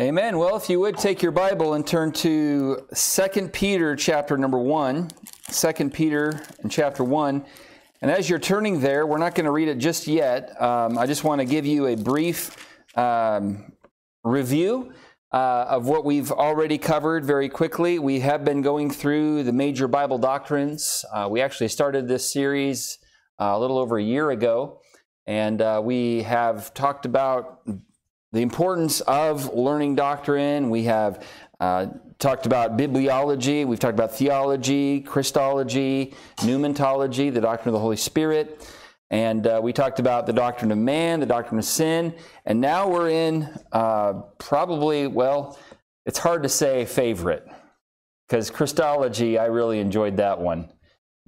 Amen. 0.00 0.38
Well, 0.38 0.54
if 0.54 0.70
you 0.70 0.78
would 0.78 0.96
take 0.96 1.22
your 1.22 1.32
Bible 1.32 1.74
and 1.74 1.84
turn 1.84 2.12
to 2.12 2.86
2 2.94 3.48
Peter 3.48 3.96
chapter 3.96 4.38
number 4.38 4.56
1. 4.56 5.08
2 5.50 5.90
Peter 5.90 6.40
and 6.62 6.70
chapter 6.70 7.02
1. 7.02 7.44
And 8.00 8.08
as 8.08 8.30
you're 8.30 8.38
turning 8.38 8.80
there, 8.80 9.08
we're 9.08 9.18
not 9.18 9.34
going 9.34 9.46
to 9.46 9.50
read 9.50 9.66
it 9.66 9.78
just 9.78 10.06
yet. 10.06 10.54
Um, 10.62 10.96
I 10.96 11.06
just 11.06 11.24
want 11.24 11.40
to 11.40 11.44
give 11.44 11.66
you 11.66 11.88
a 11.88 11.96
brief 11.96 12.56
um, 12.96 13.72
review 14.22 14.92
uh, 15.32 15.66
of 15.68 15.88
what 15.88 16.04
we've 16.04 16.30
already 16.30 16.78
covered 16.78 17.24
very 17.24 17.48
quickly. 17.48 17.98
We 17.98 18.20
have 18.20 18.44
been 18.44 18.62
going 18.62 18.92
through 18.92 19.42
the 19.42 19.52
major 19.52 19.88
Bible 19.88 20.18
doctrines. 20.18 21.04
Uh, 21.12 21.26
we 21.28 21.40
actually 21.40 21.70
started 21.70 22.06
this 22.06 22.32
series 22.32 23.00
uh, 23.40 23.46
a 23.46 23.58
little 23.58 23.78
over 23.78 23.98
a 23.98 24.04
year 24.04 24.30
ago. 24.30 24.80
And 25.26 25.60
uh, 25.60 25.80
we 25.82 26.22
have 26.22 26.72
talked 26.72 27.04
about 27.04 27.62
the 28.32 28.40
importance 28.40 29.00
of 29.02 29.54
learning 29.54 29.94
doctrine. 29.94 30.70
We 30.70 30.84
have 30.84 31.26
uh, 31.60 31.86
talked 32.18 32.46
about 32.46 32.76
bibliology. 32.76 33.66
We've 33.66 33.78
talked 33.78 33.94
about 33.94 34.14
theology, 34.14 35.00
Christology, 35.00 36.14
pneumatology, 36.38 37.32
the 37.32 37.40
doctrine 37.40 37.68
of 37.68 37.74
the 37.74 37.80
Holy 37.80 37.96
Spirit. 37.96 38.70
And 39.10 39.46
uh, 39.46 39.60
we 39.62 39.72
talked 39.72 40.00
about 40.00 40.26
the 40.26 40.34
doctrine 40.34 40.70
of 40.70 40.78
man, 40.78 41.20
the 41.20 41.26
doctrine 41.26 41.58
of 41.58 41.64
sin. 41.64 42.14
And 42.44 42.60
now 42.60 42.88
we're 42.88 43.08
in 43.08 43.48
uh, 43.72 44.14
probably, 44.38 45.06
well, 45.06 45.58
it's 46.04 46.18
hard 46.18 46.42
to 46.42 46.48
say 46.48 46.84
favorite 46.84 47.46
because 48.28 48.50
Christology, 48.50 49.38
I 49.38 49.46
really 49.46 49.80
enjoyed 49.80 50.18
that 50.18 50.38
one. 50.38 50.70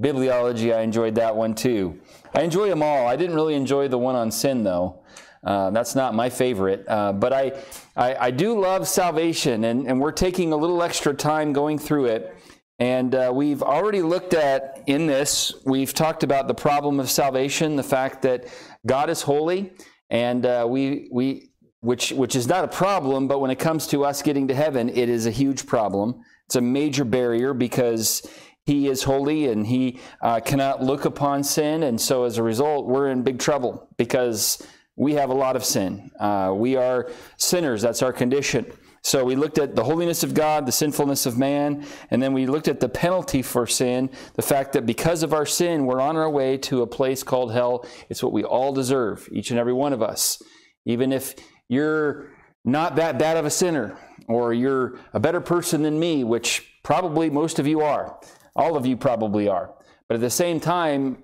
Bibliology, 0.00 0.74
I 0.74 0.80
enjoyed 0.80 1.14
that 1.16 1.36
one 1.36 1.54
too. 1.54 1.98
I 2.34 2.42
enjoy 2.42 2.68
them 2.68 2.82
all. 2.82 3.06
I 3.06 3.16
didn't 3.16 3.36
really 3.36 3.54
enjoy 3.54 3.88
the 3.88 3.98
one 3.98 4.14
on 4.14 4.30
sin 4.30 4.64
though. 4.64 4.99
Uh, 5.42 5.70
that's 5.70 5.94
not 5.94 6.14
my 6.14 6.28
favorite, 6.28 6.84
uh, 6.86 7.12
but 7.12 7.32
I, 7.32 7.52
I, 7.96 8.26
I, 8.26 8.30
do 8.30 8.60
love 8.60 8.86
salvation, 8.86 9.64
and, 9.64 9.86
and 9.86 9.98
we're 9.98 10.12
taking 10.12 10.52
a 10.52 10.56
little 10.56 10.82
extra 10.82 11.14
time 11.14 11.54
going 11.54 11.78
through 11.78 12.06
it. 12.06 12.36
And 12.78 13.14
uh, 13.14 13.32
we've 13.34 13.62
already 13.62 14.02
looked 14.02 14.34
at 14.34 14.82
in 14.86 15.06
this, 15.06 15.54
we've 15.64 15.94
talked 15.94 16.22
about 16.24 16.46
the 16.46 16.54
problem 16.54 17.00
of 17.00 17.10
salvation, 17.10 17.76
the 17.76 17.82
fact 17.82 18.20
that 18.22 18.48
God 18.86 19.08
is 19.08 19.22
holy, 19.22 19.72
and 20.10 20.44
uh, 20.44 20.66
we, 20.68 21.08
we, 21.10 21.50
which, 21.80 22.12
which 22.12 22.36
is 22.36 22.46
not 22.46 22.64
a 22.64 22.68
problem, 22.68 23.26
but 23.26 23.38
when 23.40 23.50
it 23.50 23.58
comes 23.58 23.86
to 23.88 24.04
us 24.04 24.20
getting 24.20 24.48
to 24.48 24.54
heaven, 24.54 24.90
it 24.90 25.08
is 25.08 25.24
a 25.24 25.30
huge 25.30 25.66
problem. 25.66 26.22
It's 26.46 26.56
a 26.56 26.60
major 26.60 27.04
barrier 27.04 27.54
because 27.54 28.28
he 28.66 28.88
is 28.88 29.02
holy 29.02 29.48
and 29.48 29.66
he 29.66 30.00
uh, 30.20 30.40
cannot 30.40 30.82
look 30.82 31.04
upon 31.04 31.44
sin. 31.44 31.82
And 31.82 32.00
so 32.00 32.24
as 32.24 32.38
a 32.38 32.42
result, 32.42 32.86
we're 32.86 33.08
in 33.10 33.22
big 33.22 33.38
trouble 33.38 33.88
because 33.96 34.66
we 35.00 35.14
have 35.14 35.30
a 35.30 35.34
lot 35.34 35.56
of 35.56 35.64
sin. 35.64 36.10
Uh, 36.20 36.52
we 36.54 36.76
are 36.76 37.10
sinners. 37.38 37.80
That's 37.80 38.02
our 38.02 38.12
condition. 38.12 38.70
So 39.00 39.24
we 39.24 39.34
looked 39.34 39.56
at 39.56 39.74
the 39.74 39.82
holiness 39.82 40.22
of 40.22 40.34
God, 40.34 40.66
the 40.66 40.72
sinfulness 40.72 41.24
of 41.24 41.38
man, 41.38 41.86
and 42.10 42.22
then 42.22 42.34
we 42.34 42.44
looked 42.44 42.68
at 42.68 42.80
the 42.80 42.88
penalty 42.90 43.40
for 43.40 43.66
sin, 43.66 44.10
the 44.34 44.42
fact 44.42 44.74
that 44.74 44.84
because 44.84 45.22
of 45.22 45.32
our 45.32 45.46
sin, 45.46 45.86
we're 45.86 46.02
on 46.02 46.18
our 46.18 46.28
way 46.28 46.58
to 46.58 46.82
a 46.82 46.86
place 46.86 47.22
called 47.22 47.50
hell. 47.50 47.86
It's 48.10 48.22
what 48.22 48.34
we 48.34 48.44
all 48.44 48.74
deserve, 48.74 49.26
each 49.32 49.50
and 49.50 49.58
every 49.58 49.72
one 49.72 49.94
of 49.94 50.02
us. 50.02 50.42
Even 50.84 51.12
if 51.12 51.34
you're 51.68 52.28
not 52.66 52.96
that 52.96 53.18
bad 53.18 53.38
of 53.38 53.46
a 53.46 53.50
sinner, 53.50 53.96
or 54.28 54.52
you're 54.52 54.98
a 55.14 55.18
better 55.18 55.40
person 55.40 55.80
than 55.80 55.98
me, 55.98 56.24
which 56.24 56.74
probably 56.82 57.30
most 57.30 57.58
of 57.58 57.66
you 57.66 57.80
are. 57.80 58.20
All 58.54 58.76
of 58.76 58.84
you 58.84 58.98
probably 58.98 59.48
are. 59.48 59.72
But 60.08 60.16
at 60.16 60.20
the 60.20 60.28
same 60.28 60.60
time, 60.60 61.22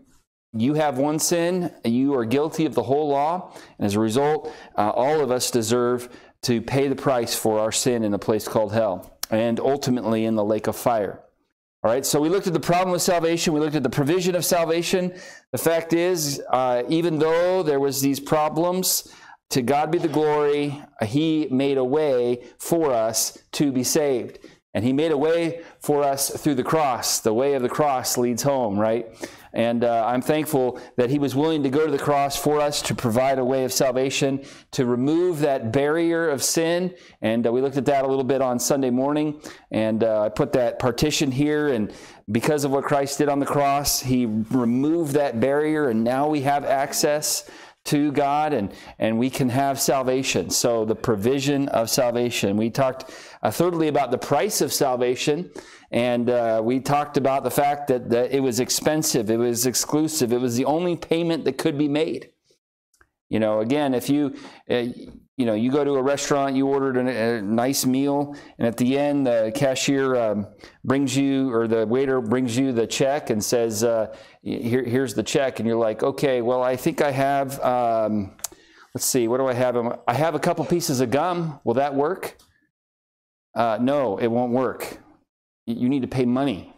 you 0.52 0.74
have 0.74 0.98
one 0.98 1.18
sin, 1.18 1.72
you 1.84 2.14
are 2.14 2.24
guilty 2.24 2.66
of 2.66 2.74
the 2.74 2.82
whole 2.82 3.08
law, 3.08 3.52
and 3.78 3.86
as 3.86 3.94
a 3.94 4.00
result, 4.00 4.52
uh, 4.76 4.90
all 4.90 5.20
of 5.20 5.30
us 5.30 5.50
deserve 5.50 6.08
to 6.42 6.60
pay 6.60 6.88
the 6.88 6.96
price 6.96 7.34
for 7.34 7.58
our 7.58 7.72
sin 7.72 8.04
in 8.04 8.14
a 8.14 8.18
place 8.18 8.46
called 8.46 8.72
hell, 8.72 9.18
and 9.30 9.60
ultimately 9.60 10.24
in 10.24 10.34
the 10.34 10.44
lake 10.44 10.66
of 10.66 10.76
fire. 10.76 11.20
All 11.82 11.90
right, 11.90 12.04
so 12.04 12.20
we 12.20 12.28
looked 12.28 12.46
at 12.46 12.52
the 12.52 12.60
problem 12.60 12.94
of 12.94 13.02
salvation. 13.02 13.52
We 13.52 13.60
looked 13.60 13.76
at 13.76 13.82
the 13.82 13.90
provision 13.90 14.34
of 14.34 14.44
salvation. 14.44 15.14
The 15.52 15.58
fact 15.58 15.92
is, 15.92 16.42
uh, 16.50 16.82
even 16.88 17.18
though 17.18 17.62
there 17.62 17.78
was 17.78 18.00
these 18.00 18.18
problems, 18.18 19.12
to 19.50 19.62
God 19.62 19.90
be 19.90 19.98
the 19.98 20.08
glory. 20.08 20.82
He 21.04 21.46
made 21.50 21.78
a 21.78 21.84
way 21.84 22.44
for 22.58 22.92
us 22.92 23.38
to 23.52 23.70
be 23.70 23.84
saved. 23.84 24.40
And 24.74 24.84
He 24.84 24.92
made 24.92 25.12
a 25.12 25.16
way 25.16 25.62
for 25.78 26.02
us 26.02 26.30
through 26.30 26.56
the 26.56 26.64
cross. 26.64 27.20
The 27.20 27.32
way 27.32 27.54
of 27.54 27.62
the 27.62 27.68
cross 27.68 28.18
leads 28.18 28.42
home, 28.42 28.78
right? 28.78 29.06
And 29.56 29.84
uh, 29.84 30.04
I'm 30.06 30.20
thankful 30.20 30.78
that 30.96 31.08
he 31.08 31.18
was 31.18 31.34
willing 31.34 31.62
to 31.62 31.70
go 31.70 31.86
to 31.86 31.90
the 31.90 31.98
cross 31.98 32.36
for 32.36 32.60
us 32.60 32.82
to 32.82 32.94
provide 32.94 33.38
a 33.38 33.44
way 33.44 33.64
of 33.64 33.72
salvation, 33.72 34.44
to 34.72 34.84
remove 34.84 35.40
that 35.40 35.72
barrier 35.72 36.28
of 36.28 36.42
sin. 36.42 36.94
And 37.22 37.46
uh, 37.46 37.52
we 37.52 37.62
looked 37.62 37.78
at 37.78 37.86
that 37.86 38.04
a 38.04 38.06
little 38.06 38.22
bit 38.22 38.42
on 38.42 38.58
Sunday 38.58 38.90
morning. 38.90 39.40
And 39.70 40.04
uh, 40.04 40.24
I 40.24 40.28
put 40.28 40.52
that 40.52 40.78
partition 40.78 41.32
here. 41.32 41.68
And 41.68 41.90
because 42.30 42.64
of 42.64 42.70
what 42.70 42.84
Christ 42.84 43.16
did 43.16 43.30
on 43.30 43.40
the 43.40 43.46
cross, 43.46 44.00
he 44.00 44.26
removed 44.26 45.12
that 45.12 45.40
barrier. 45.40 45.88
And 45.88 46.04
now 46.04 46.28
we 46.28 46.42
have 46.42 46.66
access 46.66 47.48
to 47.84 48.12
God 48.12 48.52
and, 48.52 48.74
and 48.98 49.18
we 49.18 49.30
can 49.30 49.48
have 49.48 49.80
salvation. 49.80 50.50
So, 50.50 50.84
the 50.84 50.94
provision 50.94 51.68
of 51.70 51.88
salvation. 51.88 52.58
We 52.58 52.68
talked 52.68 53.10
uh, 53.42 53.50
thirdly 53.50 53.88
about 53.88 54.10
the 54.10 54.18
price 54.18 54.60
of 54.60 54.70
salvation. 54.70 55.50
And 55.90 56.28
uh, 56.30 56.60
we 56.64 56.80
talked 56.80 57.16
about 57.16 57.44
the 57.44 57.50
fact 57.50 57.88
that, 57.88 58.10
that 58.10 58.32
it 58.32 58.40
was 58.40 58.60
expensive, 58.60 59.30
it 59.30 59.36
was 59.36 59.66
exclusive, 59.66 60.32
it 60.32 60.40
was 60.40 60.56
the 60.56 60.64
only 60.64 60.96
payment 60.96 61.44
that 61.44 61.58
could 61.58 61.78
be 61.78 61.88
made. 61.88 62.30
You 63.28 63.40
know, 63.40 63.60
again, 63.60 63.94
if 63.94 64.08
you, 64.08 64.36
uh, 64.70 64.84
you 65.36 65.46
know, 65.46 65.54
you 65.54 65.70
go 65.70 65.84
to 65.84 65.94
a 65.94 66.02
restaurant, 66.02 66.54
you 66.54 66.66
ordered 66.66 66.96
a, 66.96 67.38
a 67.38 67.42
nice 67.42 67.84
meal, 67.84 68.36
and 68.58 68.66
at 68.66 68.76
the 68.76 68.96
end, 68.96 69.26
the 69.26 69.52
cashier 69.54 70.14
um, 70.16 70.46
brings 70.84 71.16
you, 71.16 71.52
or 71.52 71.66
the 71.66 71.86
waiter 71.86 72.20
brings 72.20 72.56
you 72.56 72.72
the 72.72 72.86
check 72.86 73.30
and 73.30 73.42
says, 73.42 73.82
uh, 73.82 74.14
Here, 74.42 74.84
"Here's 74.84 75.14
the 75.14 75.24
check," 75.24 75.58
and 75.58 75.66
you're 75.66 75.76
like, 75.76 76.04
"Okay, 76.04 76.40
well, 76.40 76.62
I 76.62 76.76
think 76.76 77.02
I 77.02 77.10
have." 77.10 77.60
Um, 77.60 78.36
let's 78.94 79.04
see, 79.04 79.26
what 79.26 79.38
do 79.38 79.48
I 79.48 79.54
have? 79.54 79.76
I 80.06 80.14
have 80.14 80.36
a 80.36 80.40
couple 80.40 80.64
pieces 80.64 81.00
of 81.00 81.10
gum. 81.10 81.58
Will 81.64 81.74
that 81.74 81.96
work? 81.96 82.38
Uh, 83.56 83.78
no, 83.80 84.18
it 84.18 84.28
won't 84.28 84.52
work 84.52 85.00
you 85.66 85.88
need 85.88 86.02
to 86.02 86.08
pay 86.08 86.24
money 86.24 86.72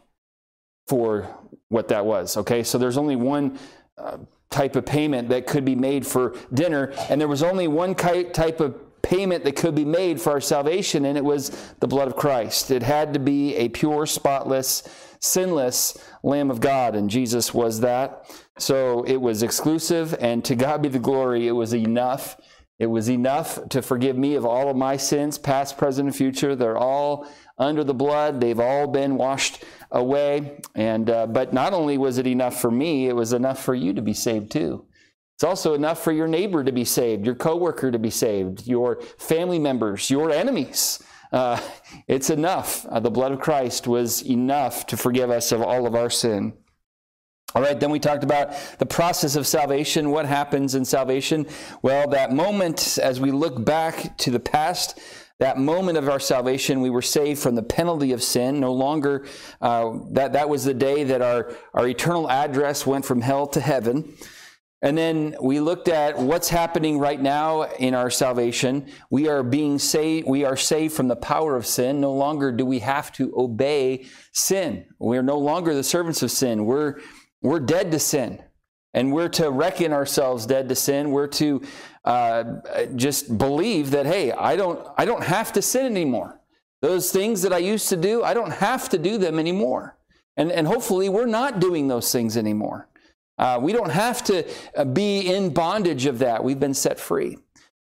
for 0.86 1.28
what 1.68 1.88
that 1.88 2.04
was. 2.04 2.36
Okay, 2.36 2.62
so 2.62 2.78
there's 2.78 2.96
only 2.96 3.16
one 3.16 3.58
uh, 3.98 4.18
type 4.50 4.76
of 4.76 4.86
payment 4.86 5.28
that 5.28 5.46
could 5.46 5.64
be 5.64 5.74
made 5.74 6.06
for 6.06 6.34
dinner, 6.52 6.92
and 7.10 7.20
there 7.20 7.28
was 7.28 7.42
only 7.42 7.68
one 7.68 7.94
type 7.94 8.60
of 8.60 9.02
payment 9.02 9.44
that 9.44 9.56
could 9.56 9.74
be 9.74 9.84
made 9.84 10.20
for 10.20 10.32
our 10.32 10.40
salvation, 10.40 11.04
and 11.04 11.16
it 11.16 11.24
was 11.24 11.50
the 11.80 11.86
blood 11.86 12.08
of 12.08 12.16
Christ. 12.16 12.70
It 12.70 12.82
had 12.82 13.12
to 13.14 13.20
be 13.20 13.54
a 13.56 13.68
pure, 13.68 14.06
spotless, 14.06 14.82
sinless 15.20 15.98
Lamb 16.22 16.50
of 16.50 16.60
God, 16.60 16.96
and 16.96 17.10
Jesus 17.10 17.52
was 17.52 17.80
that. 17.80 18.24
So 18.58 19.02
it 19.04 19.16
was 19.16 19.42
exclusive, 19.42 20.16
and 20.20 20.44
to 20.46 20.56
God 20.56 20.82
be 20.82 20.88
the 20.88 20.98
glory, 20.98 21.46
it 21.46 21.52
was 21.52 21.74
enough. 21.74 22.36
It 22.78 22.86
was 22.86 23.10
enough 23.10 23.68
to 23.70 23.82
forgive 23.82 24.16
me 24.16 24.34
of 24.34 24.46
all 24.46 24.70
of 24.70 24.76
my 24.76 24.96
sins, 24.96 25.36
past, 25.36 25.76
present, 25.76 26.08
and 26.08 26.16
future. 26.16 26.54
They're 26.54 26.78
all 26.78 27.26
under 27.58 27.84
the 27.84 27.94
blood. 27.94 28.40
They've 28.40 28.60
all 28.60 28.86
been 28.86 29.16
washed 29.16 29.64
away. 29.90 30.60
And 30.74 31.10
uh, 31.10 31.26
but 31.26 31.52
not 31.52 31.72
only 31.72 31.98
was 31.98 32.18
it 32.18 32.26
enough 32.26 32.60
for 32.60 32.70
me, 32.70 33.08
it 33.08 33.16
was 33.16 33.32
enough 33.32 33.62
for 33.62 33.74
you 33.74 33.92
to 33.94 34.02
be 34.02 34.14
saved 34.14 34.50
too. 34.50 34.84
It's 35.36 35.44
also 35.44 35.74
enough 35.74 36.02
for 36.02 36.10
your 36.10 36.26
neighbor 36.26 36.64
to 36.64 36.72
be 36.72 36.84
saved, 36.84 37.24
your 37.24 37.36
coworker 37.36 37.92
to 37.92 37.98
be 37.98 38.10
saved, 38.10 38.66
your 38.66 39.00
family 39.18 39.58
members, 39.58 40.10
your 40.10 40.32
enemies. 40.32 41.00
Uh, 41.30 41.60
it's 42.08 42.30
enough. 42.30 42.86
Uh, 42.86 42.98
the 43.00 43.10
blood 43.10 43.32
of 43.32 43.40
Christ 43.40 43.86
was 43.86 44.22
enough 44.22 44.86
to 44.86 44.96
forgive 44.96 45.30
us 45.30 45.52
of 45.52 45.62
all 45.62 45.86
of 45.86 45.94
our 45.94 46.10
sin. 46.10 46.54
All 47.54 47.62
right, 47.62 47.78
then 47.78 47.90
we 47.90 47.98
talked 47.98 48.24
about 48.24 48.52
the 48.78 48.86
process 48.86 49.36
of 49.36 49.46
salvation. 49.46 50.10
What 50.10 50.26
happens 50.26 50.74
in 50.74 50.84
salvation? 50.84 51.46
Well, 51.82 52.08
that 52.08 52.32
moment 52.32 52.98
as 53.02 53.20
we 53.20 53.30
look 53.30 53.64
back 53.64 54.18
to 54.18 54.30
the 54.30 54.40
past, 54.40 54.98
that 55.38 55.56
moment 55.58 55.96
of 55.98 56.08
our 56.08 56.18
salvation, 56.18 56.80
we 56.80 56.90
were 56.90 57.02
saved 57.02 57.40
from 57.40 57.54
the 57.54 57.62
penalty 57.62 58.12
of 58.12 58.22
sin. 58.22 58.58
No 58.58 58.72
longer, 58.72 59.26
uh, 59.60 59.98
that, 60.10 60.32
that 60.32 60.48
was 60.48 60.64
the 60.64 60.74
day 60.74 61.04
that 61.04 61.22
our, 61.22 61.54
our 61.74 61.86
eternal 61.86 62.28
address 62.28 62.86
went 62.86 63.04
from 63.04 63.20
hell 63.20 63.46
to 63.48 63.60
heaven. 63.60 64.16
And 64.80 64.96
then 64.96 65.34
we 65.42 65.58
looked 65.58 65.88
at 65.88 66.18
what's 66.18 66.48
happening 66.48 66.98
right 66.98 67.20
now 67.20 67.62
in 67.62 67.94
our 67.94 68.10
salvation. 68.10 68.86
We 69.10 69.28
are 69.28 69.42
being 69.42 69.78
saved, 69.78 70.28
we 70.28 70.44
are 70.44 70.56
saved 70.56 70.94
from 70.94 71.08
the 71.08 71.16
power 71.16 71.56
of 71.56 71.66
sin. 71.66 72.00
No 72.00 72.12
longer 72.12 72.52
do 72.52 72.64
we 72.64 72.78
have 72.80 73.10
to 73.12 73.32
obey 73.36 74.06
sin. 74.32 74.86
We 75.00 75.18
are 75.18 75.22
no 75.22 75.38
longer 75.38 75.74
the 75.74 75.82
servants 75.82 76.22
of 76.22 76.30
sin. 76.30 76.64
We're, 76.64 77.00
we're 77.42 77.60
dead 77.60 77.90
to 77.90 77.98
sin. 77.98 78.42
And 78.94 79.12
we're 79.12 79.28
to 79.30 79.50
reckon 79.50 79.92
ourselves 79.92 80.46
dead 80.46 80.68
to 80.68 80.74
sin. 80.74 81.10
We're 81.10 81.26
to 81.28 81.62
uh, 82.04 82.44
just 82.96 83.36
believe 83.36 83.90
that, 83.90 84.06
hey, 84.06 84.32
I 84.32 84.56
don't, 84.56 84.86
I 84.96 85.04
don't 85.04 85.24
have 85.24 85.52
to 85.52 85.62
sin 85.62 85.86
anymore. 85.86 86.40
Those 86.80 87.12
things 87.12 87.42
that 87.42 87.52
I 87.52 87.58
used 87.58 87.88
to 87.90 87.96
do, 87.96 88.22
I 88.22 88.34
don't 88.34 88.52
have 88.52 88.88
to 88.90 88.98
do 88.98 89.18
them 89.18 89.38
anymore. 89.38 89.96
And, 90.36 90.50
and 90.52 90.66
hopefully, 90.66 91.08
we're 91.08 91.26
not 91.26 91.60
doing 91.60 91.88
those 91.88 92.10
things 92.12 92.36
anymore. 92.36 92.88
Uh, 93.36 93.58
we 93.60 93.72
don't 93.72 93.90
have 93.90 94.22
to 94.24 94.48
uh, 94.76 94.84
be 94.84 95.32
in 95.32 95.52
bondage 95.52 96.06
of 96.06 96.18
that. 96.20 96.42
We've 96.42 96.58
been 96.58 96.74
set 96.74 96.98
free. 96.98 97.36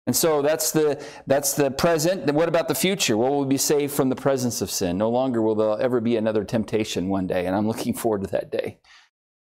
And 0.07 0.15
so 0.15 0.41
that's 0.41 0.71
the 0.71 1.03
that's 1.27 1.53
the 1.53 1.69
present. 1.69 2.33
What 2.33 2.49
about 2.49 2.67
the 2.67 2.75
future? 2.75 3.15
Well, 3.15 3.35
we'll 3.35 3.45
be 3.45 3.57
saved 3.57 3.93
from 3.93 4.09
the 4.09 4.15
presence 4.15 4.61
of 4.61 4.71
sin. 4.71 4.97
No 4.97 5.09
longer 5.09 5.41
will 5.41 5.55
there 5.55 5.79
ever 5.79 6.01
be 6.01 6.17
another 6.17 6.43
temptation 6.43 7.07
one 7.07 7.27
day, 7.27 7.45
and 7.45 7.55
I'm 7.55 7.67
looking 7.67 7.93
forward 7.93 8.23
to 8.23 8.31
that 8.31 8.51
day. 8.51 8.79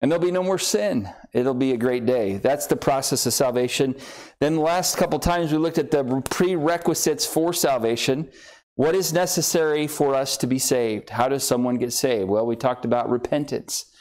And 0.06 0.12
there'll 0.12 0.24
be 0.24 0.30
no 0.30 0.44
more 0.44 0.60
sin. 0.60 1.10
It'll 1.34 1.56
be 1.56 1.72
a 1.72 1.78
great 1.78 2.06
day. 2.06 2.38
That's 2.38 2.68
the 2.68 2.76
process 2.76 3.26
of 3.26 3.34
salvation. 3.34 3.96
Then 4.40 4.54
the 4.54 4.62
last 4.62 4.98
couple 4.98 5.18
times 5.18 5.52
we 5.52 5.58
looked 5.58 5.80
at 5.80 5.90
the 5.90 6.22
prerequisites 6.30 7.26
for 7.26 7.54
salvation. 7.54 8.30
What 8.76 8.94
is 8.94 9.14
necessary 9.14 9.88
for 9.88 10.14
us 10.14 10.38
to 10.38 10.46
be 10.46 10.60
saved? 10.60 11.10
How 11.10 11.28
does 11.28 11.44
someone 11.44 11.78
get 11.78 11.92
saved? 11.92 12.30
Well, 12.30 12.46
we 12.46 12.56
talked 12.56 12.86
about 12.86 13.10
repentance 13.10 13.92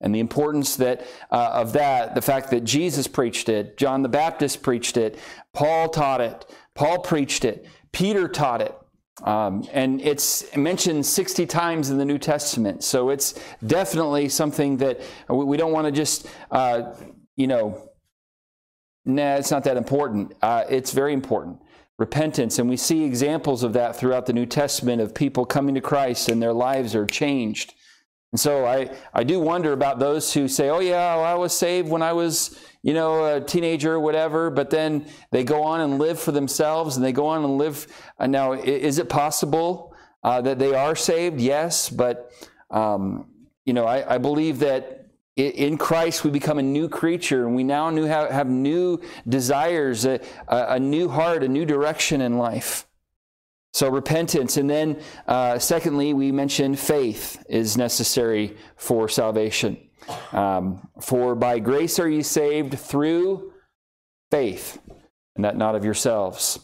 and 0.00 0.12
the 0.12 0.18
importance 0.18 0.74
that 0.74 1.06
uh, 1.30 1.50
of 1.52 1.72
that 1.74 2.16
the 2.16 2.20
fact 2.20 2.50
that 2.50 2.64
jesus 2.64 3.06
preached 3.06 3.48
it 3.48 3.78
john 3.78 4.02
the 4.02 4.10
baptist 4.10 4.62
preached 4.62 4.98
it 4.98 5.18
paul 5.54 5.88
taught 5.88 6.20
it 6.20 6.44
paul 6.74 6.98
preached 6.98 7.46
it 7.46 7.66
peter 7.92 8.28
taught 8.28 8.60
it 8.60 8.76
um, 9.22 9.66
and 9.72 10.00
it's 10.02 10.54
mentioned 10.56 11.06
60 11.06 11.46
times 11.46 11.90
in 11.90 11.98
the 11.98 12.04
new 12.04 12.18
testament. 12.18 12.84
So 12.84 13.10
it's 13.10 13.40
definitely 13.66 14.28
something 14.28 14.76
that 14.78 15.00
we, 15.28 15.56
don't 15.56 15.72
want 15.72 15.86
to 15.86 15.92
just 15.92 16.28
uh, 16.50 16.94
you 17.34 17.46
know 17.46 17.90
nah 19.04 19.36
it's 19.36 19.50
not 19.50 19.64
that 19.64 19.76
important. 19.76 20.34
Uh, 20.42 20.64
it's 20.68 20.92
very 20.92 21.12
important. 21.12 21.58
Repentance 21.98 22.58
and 22.58 22.68
we 22.68 22.76
see 22.76 23.04
examples 23.04 23.62
of 23.62 23.72
that 23.72 23.96
throughout 23.96 24.26
the 24.26 24.32
new 24.32 24.44
testament 24.44 25.00
of 25.00 25.14
people 25.14 25.46
coming 25.46 25.74
to 25.74 25.80
christ 25.80 26.28
and 26.28 26.42
their 26.42 26.52
lives 26.52 26.94
are 26.94 27.06
changed. 27.06 27.72
And 28.32 28.40
so 28.40 28.66
I, 28.66 28.90
I 29.14 29.24
do 29.24 29.40
wonder 29.40 29.72
about 29.72 29.98
those 29.98 30.34
who 30.34 30.48
say, 30.48 30.68
oh, 30.68 30.80
yeah, 30.80 31.16
well, 31.16 31.24
I 31.24 31.34
was 31.34 31.56
saved 31.56 31.88
when 31.88 32.02
I 32.02 32.12
was, 32.12 32.58
you 32.86 32.94
know, 32.94 33.34
a 33.34 33.40
teenager 33.40 33.94
or 33.94 34.00
whatever, 34.00 34.48
but 34.48 34.70
then 34.70 35.04
they 35.32 35.42
go 35.42 35.64
on 35.64 35.80
and 35.80 35.98
live 35.98 36.20
for 36.20 36.30
themselves 36.30 36.96
and 36.96 37.04
they 37.04 37.10
go 37.10 37.26
on 37.26 37.42
and 37.42 37.58
live. 37.58 37.88
Uh, 38.16 38.28
now, 38.28 38.52
is 38.52 39.00
it 39.00 39.08
possible 39.08 39.92
uh, 40.22 40.40
that 40.40 40.60
they 40.60 40.72
are 40.72 40.94
saved? 40.94 41.40
Yes, 41.40 41.90
but, 41.90 42.30
um, 42.70 43.28
you 43.64 43.72
know, 43.72 43.86
I, 43.86 44.14
I 44.14 44.18
believe 44.18 44.60
that 44.60 45.08
in 45.34 45.78
Christ, 45.78 46.22
we 46.22 46.30
become 46.30 46.60
a 46.60 46.62
new 46.62 46.88
creature, 46.88 47.44
and 47.44 47.56
we 47.56 47.64
now 47.64 47.90
new 47.90 48.04
have, 48.04 48.30
have 48.30 48.48
new 48.48 49.00
desires, 49.28 50.04
a, 50.04 50.20
a, 50.46 50.78
new 50.78 51.08
heart, 51.08 51.42
a 51.42 51.48
new 51.48 51.66
direction 51.66 52.20
in 52.20 52.38
life. 52.38 52.86
So, 53.72 53.90
repentance. 53.90 54.56
And 54.56 54.70
then, 54.70 55.02
uh, 55.26 55.58
secondly, 55.58 56.14
we 56.14 56.30
mentioned 56.30 56.78
faith 56.78 57.44
is 57.48 57.76
necessary 57.76 58.56
for 58.76 59.08
salvation. 59.08 59.85
Um, 60.32 60.88
for 61.00 61.34
by 61.34 61.58
grace 61.58 61.98
are 61.98 62.08
you 62.08 62.22
saved 62.22 62.78
through 62.78 63.52
faith, 64.30 64.78
and 65.34 65.44
that 65.44 65.56
not 65.56 65.74
of 65.74 65.84
yourselves. 65.84 66.58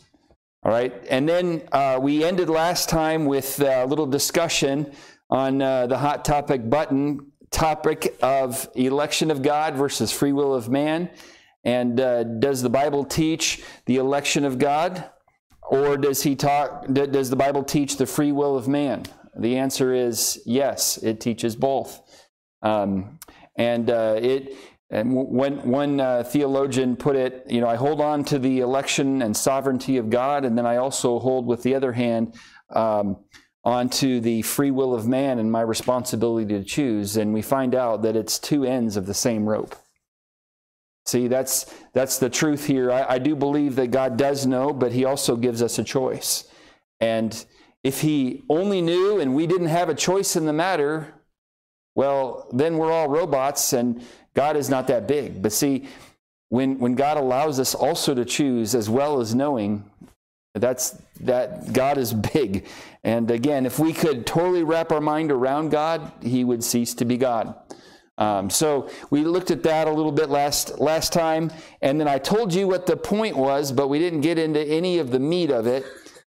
All 0.64 0.70
right. 0.70 0.94
And 1.10 1.28
then 1.28 1.62
uh, 1.72 1.98
we 2.00 2.22
ended 2.22 2.48
last 2.48 2.88
time 2.88 3.26
with 3.26 3.60
a 3.60 3.84
little 3.84 4.06
discussion 4.06 4.92
on 5.28 5.60
uh, 5.60 5.88
the 5.88 5.98
hot 5.98 6.24
topic 6.24 6.68
button 6.70 7.32
topic 7.50 8.16
of 8.22 8.68
election 8.74 9.30
of 9.30 9.42
God 9.42 9.74
versus 9.74 10.12
free 10.12 10.32
will 10.32 10.54
of 10.54 10.68
man. 10.68 11.10
And 11.64 12.00
uh, 12.00 12.24
does 12.24 12.62
the 12.62 12.70
Bible 12.70 13.04
teach 13.04 13.62
the 13.86 13.96
election 13.96 14.44
of 14.44 14.58
God? 14.58 15.10
Or 15.62 15.96
does 15.96 16.22
he 16.22 16.36
talk 16.36 16.86
does 16.92 17.30
the 17.30 17.36
Bible 17.36 17.64
teach 17.64 17.96
the 17.96 18.06
free 18.06 18.32
will 18.32 18.56
of 18.56 18.68
man? 18.68 19.04
The 19.36 19.56
answer 19.56 19.94
is 19.94 20.42
yes, 20.44 20.98
it 20.98 21.20
teaches 21.20 21.56
both. 21.56 22.00
Um, 22.62 23.18
and 23.56 23.90
uh, 23.90 24.18
it 24.20 24.54
and 24.92 25.14
when 25.14 25.70
one 25.70 26.00
uh, 26.00 26.22
theologian 26.22 26.96
put 26.96 27.16
it, 27.16 27.46
you 27.48 27.62
know, 27.62 27.68
I 27.68 27.76
hold 27.76 28.02
on 28.02 28.24
to 28.24 28.38
the 28.38 28.60
election 28.60 29.22
and 29.22 29.34
sovereignty 29.34 29.96
of 29.96 30.10
God, 30.10 30.44
and 30.44 30.56
then 30.56 30.66
I 30.66 30.76
also 30.76 31.18
hold 31.18 31.46
with 31.46 31.62
the 31.62 31.74
other 31.74 31.92
hand 31.92 32.34
um, 32.68 33.16
onto 33.64 34.20
the 34.20 34.42
free 34.42 34.70
will 34.70 34.94
of 34.94 35.08
man 35.08 35.38
and 35.38 35.50
my 35.50 35.62
responsibility 35.62 36.58
to 36.58 36.62
choose. 36.62 37.16
And 37.16 37.32
we 37.32 37.40
find 37.40 37.74
out 37.74 38.02
that 38.02 38.16
it's 38.16 38.38
two 38.38 38.64
ends 38.64 38.98
of 38.98 39.06
the 39.06 39.14
same 39.14 39.48
rope. 39.48 39.74
See, 41.06 41.26
that's, 41.26 41.74
that's 41.94 42.18
the 42.18 42.28
truth 42.28 42.66
here. 42.66 42.92
I, 42.92 43.14
I 43.14 43.18
do 43.18 43.34
believe 43.34 43.76
that 43.76 43.92
God 43.92 44.18
does 44.18 44.44
know, 44.44 44.74
but 44.74 44.92
He 44.92 45.06
also 45.06 45.36
gives 45.36 45.62
us 45.62 45.78
a 45.78 45.84
choice. 45.84 46.46
And 47.00 47.44
if 47.82 48.02
He 48.02 48.42
only 48.50 48.82
knew 48.82 49.20
and 49.20 49.34
we 49.34 49.46
didn't 49.46 49.68
have 49.68 49.88
a 49.88 49.94
choice 49.94 50.36
in 50.36 50.44
the 50.44 50.52
matter, 50.52 51.14
well, 51.94 52.48
then 52.52 52.78
we're 52.78 52.90
all 52.90 53.08
robots 53.08 53.72
and 53.72 54.02
God 54.34 54.56
is 54.56 54.70
not 54.70 54.86
that 54.86 55.06
big. 55.06 55.42
But 55.42 55.52
see, 55.52 55.86
when, 56.48 56.78
when 56.78 56.94
God 56.94 57.16
allows 57.16 57.58
us 57.60 57.74
also 57.74 58.14
to 58.14 58.24
choose 58.24 58.74
as 58.74 58.88
well 58.88 59.20
as 59.20 59.34
knowing, 59.34 59.84
that's 60.54 61.02
that 61.20 61.72
God 61.72 61.96
is 61.98 62.12
big. 62.12 62.66
And 63.04 63.30
again, 63.30 63.64
if 63.64 63.78
we 63.78 63.92
could 63.92 64.26
totally 64.26 64.62
wrap 64.62 64.92
our 64.92 65.00
mind 65.00 65.32
around 65.32 65.70
God, 65.70 66.12
He 66.22 66.44
would 66.44 66.62
cease 66.62 66.94
to 66.94 67.04
be 67.04 67.16
God. 67.16 67.54
Um, 68.18 68.50
so 68.50 68.90
we 69.08 69.24
looked 69.24 69.50
at 69.50 69.62
that 69.62 69.88
a 69.88 69.90
little 69.90 70.12
bit 70.12 70.28
last 70.28 70.78
last 70.78 71.12
time, 71.12 71.50
and 71.80 71.98
then 71.98 72.06
I 72.06 72.18
told 72.18 72.52
you 72.52 72.68
what 72.68 72.84
the 72.84 72.96
point 72.96 73.36
was, 73.36 73.72
but 73.72 73.88
we 73.88 73.98
didn't 73.98 74.20
get 74.20 74.38
into 74.38 74.60
any 74.60 74.98
of 74.98 75.10
the 75.10 75.18
meat 75.18 75.50
of 75.50 75.66
it. 75.66 75.86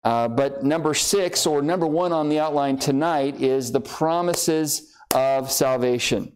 Uh, 0.04 0.28
but 0.28 0.63
number 0.63 0.94
six, 0.94 1.46
or 1.46 1.62
number 1.62 1.88
one 1.88 2.13
on 2.13 2.30
the 2.30 2.40
outline 2.40 2.78
tonight, 2.78 3.42
is 3.42 3.72
the 3.72 3.81
promises 3.81 4.94
of 5.16 5.52
salvation. 5.52 6.34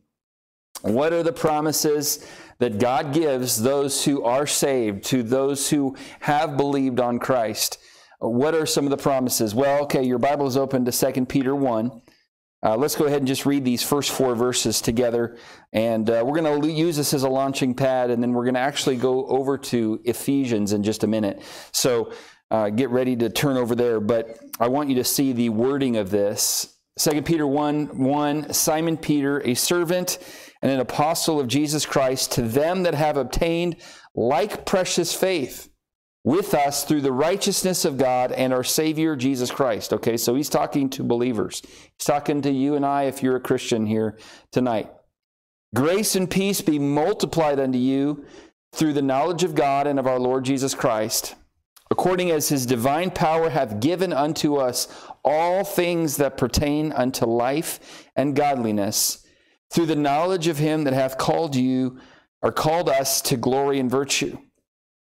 What 0.82 1.12
are 1.14 1.22
the 1.22 1.34
promises 1.34 2.26
that 2.60 2.80
God 2.80 3.14
gives 3.14 3.62
those 3.62 4.06
who 4.06 4.24
are 4.24 4.48
saved, 4.48 5.04
to 5.06 5.22
those 5.22 5.70
who 5.70 5.96
have 6.22 6.58
believed 6.58 7.00
on 7.00 7.20
Christ? 7.20 7.78
What 8.20 8.56
are 8.56 8.66
some 8.66 8.86
of 8.86 8.90
the 8.90 8.98
promises? 8.98 9.54
Well, 9.54 9.84
okay, 9.84 10.04
your 10.04 10.18
Bible 10.18 10.48
is 10.48 10.58
open 10.58 10.86
to 10.86 10.92
2 10.92 11.26
Peter 11.26 11.54
1. 11.54 12.02
Uh, 12.62 12.76
let's 12.76 12.96
go 12.96 13.06
ahead 13.06 13.20
and 13.20 13.28
just 13.28 13.46
read 13.46 13.64
these 13.64 13.84
first 13.84 14.12
four 14.12 14.36
verses 14.36 14.82
together. 14.82 15.38
And 15.72 16.10
uh, 16.10 16.24
we're 16.26 16.42
going 16.42 16.62
to 16.62 16.72
use 16.72 16.98
this 16.98 17.14
as 17.14 17.24
a 17.24 17.30
launching 17.30 17.74
pad, 17.74 18.10
and 18.10 18.22
then 18.22 18.34
we're 18.34 18.44
going 18.44 18.56
to 18.56 18.60
actually 18.60 18.98
go 18.98 19.26
over 19.28 19.58
to 19.58 20.02
Ephesians 20.04 20.74
in 20.74 20.84
just 20.84 21.04
a 21.04 21.08
minute. 21.08 21.42
So 21.72 22.12
uh, 22.52 22.70
get 22.70 22.90
ready 22.90 23.16
to 23.18 23.30
turn 23.30 23.56
over 23.56 23.76
there. 23.76 24.00
But 24.00 24.40
I 24.60 24.68
want 24.68 24.90
you 24.90 24.96
to 24.96 25.04
see 25.04 25.32
the 25.32 25.50
wording 25.50 25.98
of 25.98 26.10
this. 26.10 26.79
2 27.00 27.22
Peter 27.22 27.48
1 27.48 27.98
1 27.98 28.54
Simon 28.54 28.98
Peter, 28.98 29.42
a 29.46 29.54
servant 29.54 30.20
and 30.62 30.70
an 30.70 30.82
apostle 30.82 31.40
of 31.40 31.48
Jesus 31.48 31.86
Christ, 31.86 32.34
to 32.34 32.42
them 32.42 32.84
that 32.84 32.94
have 32.94 33.16
obtained 33.16 33.78
like 34.14 34.66
precious 34.66 35.14
faith 35.14 35.70
with 36.26 36.54
us 36.54 36.84
through 36.84 37.00
the 37.00 37.14
righteousness 37.14 37.86
of 37.86 37.98
God 37.98 38.34
and 38.34 38.54
our 38.54 38.66
Savior 38.66 39.16
Jesus 39.16 39.50
Christ. 39.50 39.94
Okay, 39.94 40.18
so 40.18 40.36
he's 40.36 40.50
talking 40.50 40.90
to 40.90 41.04
believers. 41.04 41.62
He's 41.64 42.06
talking 42.06 42.42
to 42.42 42.52
you 42.52 42.76
and 42.76 42.86
I 42.86 43.04
if 43.04 43.24
you're 43.24 43.38
a 43.38 43.42
Christian 43.42 43.86
here 43.86 44.18
tonight. 44.52 44.92
Grace 45.74 46.18
and 46.18 46.30
peace 46.30 46.60
be 46.60 46.80
multiplied 46.80 47.60
unto 47.60 47.78
you 47.78 48.26
through 48.74 48.94
the 48.94 49.02
knowledge 49.02 49.44
of 49.44 49.56
God 49.56 49.88
and 49.88 50.00
of 50.00 50.08
our 50.08 50.20
Lord 50.20 50.44
Jesus 50.44 50.76
Christ, 50.76 51.36
according 51.90 52.30
as 52.30 52.50
his 52.50 52.66
divine 52.66 53.12
power 53.12 53.50
hath 53.50 53.80
given 53.80 54.12
unto 54.12 54.58
us 54.58 54.88
all 55.24 55.64
things 55.64 56.18
that 56.18 56.38
pertain 56.38 56.92
unto 56.92 57.26
life 57.26 58.08
and 58.16 58.36
godliness, 58.36 59.26
through 59.72 59.86
the 59.86 59.96
knowledge 59.96 60.48
of 60.48 60.58
him 60.58 60.84
that 60.84 60.94
hath 60.94 61.18
called 61.18 61.56
you 61.56 62.00
or 62.42 62.52
called 62.52 62.90
us 62.90 63.22
to 63.22 63.38
glory 63.38 63.80
and 63.80 63.90
virtue. 63.90 64.38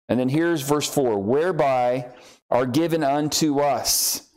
And 0.09 0.18
then 0.18 0.28
here's 0.28 0.62
verse 0.62 0.88
4 0.92 1.18
whereby 1.18 2.12
are 2.50 2.66
given 2.66 3.02
unto 3.02 3.61
us. 3.61 4.28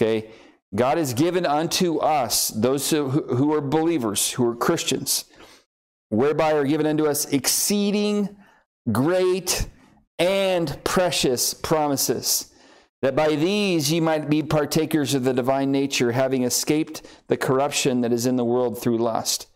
Okay, 0.00 0.30
God 0.74 0.98
has 0.98 1.14
given 1.14 1.46
unto 1.46 1.98
us, 1.98 2.48
those 2.48 2.90
who, 2.90 3.08
who 3.08 3.54
are 3.54 3.60
believers, 3.60 4.32
who 4.32 4.46
are 4.48 4.56
Christians, 4.56 5.24
whereby 6.10 6.52
are 6.52 6.64
given 6.64 6.86
unto 6.86 7.06
us 7.06 7.26
exceeding 7.26 8.36
great 8.92 9.68
and 10.18 10.82
precious 10.84 11.54
promises, 11.54 12.52
that 13.02 13.16
by 13.16 13.34
these 13.34 13.92
ye 13.92 14.00
might 14.00 14.30
be 14.30 14.42
partakers 14.42 15.14
of 15.14 15.24
the 15.24 15.34
divine 15.34 15.70
nature, 15.70 16.12
having 16.12 16.44
escaped 16.44 17.02
the 17.28 17.36
corruption 17.36 18.00
that 18.00 18.12
is 18.12 18.26
in 18.26 18.36
the 18.36 18.44
world 18.44 18.80
through 18.80 18.98
lust. 18.98 19.48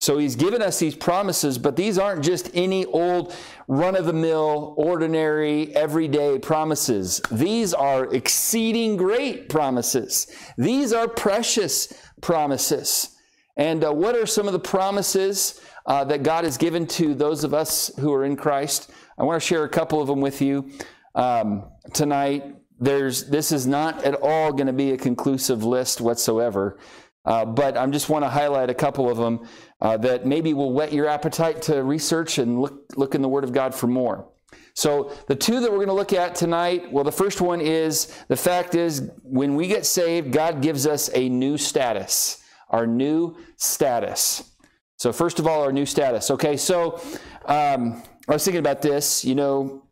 So 0.00 0.18
he's 0.18 0.36
given 0.36 0.60
us 0.60 0.78
these 0.78 0.94
promises, 0.94 1.56
but 1.56 1.76
these 1.76 1.98
aren't 1.98 2.22
just 2.22 2.50
any 2.54 2.84
old 2.84 3.34
run 3.66 3.96
of 3.96 4.04
the 4.04 4.12
mill, 4.12 4.74
ordinary, 4.76 5.74
everyday 5.74 6.38
promises. 6.38 7.20
These 7.30 7.72
are 7.72 8.12
exceeding 8.14 8.96
great 8.96 9.48
promises. 9.48 10.26
These 10.58 10.92
are 10.92 11.08
precious 11.08 11.92
promises. 12.20 13.16
And 13.56 13.84
uh, 13.84 13.92
what 13.92 14.14
are 14.14 14.26
some 14.26 14.46
of 14.46 14.52
the 14.52 14.58
promises 14.58 15.60
uh, 15.86 16.04
that 16.04 16.22
God 16.22 16.44
has 16.44 16.58
given 16.58 16.86
to 16.88 17.14
those 17.14 17.42
of 17.42 17.54
us 17.54 17.90
who 17.98 18.12
are 18.12 18.24
in 18.24 18.36
Christ? 18.36 18.90
I 19.18 19.24
want 19.24 19.40
to 19.40 19.46
share 19.46 19.64
a 19.64 19.68
couple 19.68 20.00
of 20.00 20.08
them 20.08 20.20
with 20.20 20.42
you 20.42 20.70
um, 21.14 21.70
tonight. 21.94 22.55
There's, 22.78 23.24
this 23.24 23.52
is 23.52 23.66
not 23.66 24.04
at 24.04 24.14
all 24.14 24.52
going 24.52 24.66
to 24.66 24.72
be 24.72 24.92
a 24.92 24.96
conclusive 24.96 25.64
list 25.64 26.00
whatsoever. 26.00 26.78
Uh, 27.24 27.44
but 27.44 27.76
I 27.76 27.84
just 27.86 28.08
want 28.08 28.24
to 28.24 28.28
highlight 28.28 28.70
a 28.70 28.74
couple 28.74 29.10
of 29.10 29.16
them 29.16 29.48
uh, 29.80 29.96
that 29.98 30.26
maybe 30.26 30.54
will 30.54 30.72
whet 30.72 30.92
your 30.92 31.08
appetite 31.08 31.60
to 31.62 31.82
research 31.82 32.38
and 32.38 32.60
look, 32.60 32.84
look 32.96 33.14
in 33.14 33.22
the 33.22 33.28
Word 33.28 33.44
of 33.44 33.52
God 33.52 33.74
for 33.74 33.88
more. 33.88 34.28
So 34.74 35.12
the 35.26 35.34
two 35.34 35.60
that 35.60 35.70
we're 35.70 35.78
going 35.78 35.88
to 35.88 35.94
look 35.94 36.12
at 36.12 36.34
tonight, 36.34 36.92
well, 36.92 37.02
the 37.02 37.10
first 37.10 37.40
one 37.40 37.60
is 37.60 38.14
the 38.28 38.36
fact 38.36 38.74
is 38.74 39.10
when 39.24 39.56
we 39.56 39.66
get 39.66 39.86
saved, 39.86 40.32
God 40.32 40.60
gives 40.60 40.86
us 40.86 41.10
a 41.14 41.28
new 41.28 41.56
status, 41.56 42.42
our 42.68 42.86
new 42.86 43.36
status. 43.56 44.52
So 44.98 45.12
first 45.12 45.38
of 45.38 45.46
all, 45.46 45.62
our 45.62 45.72
new 45.72 45.86
status. 45.86 46.30
Okay, 46.30 46.56
so 46.56 47.00
um, 47.46 48.02
I 48.28 48.32
was 48.32 48.44
thinking 48.44 48.60
about 48.60 48.82
this, 48.82 49.24
you 49.24 49.34
know, 49.34 49.82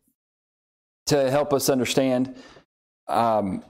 to 1.06 1.30
help 1.30 1.52
us 1.52 1.68
understand. 1.68 2.36
Um, 3.08 3.64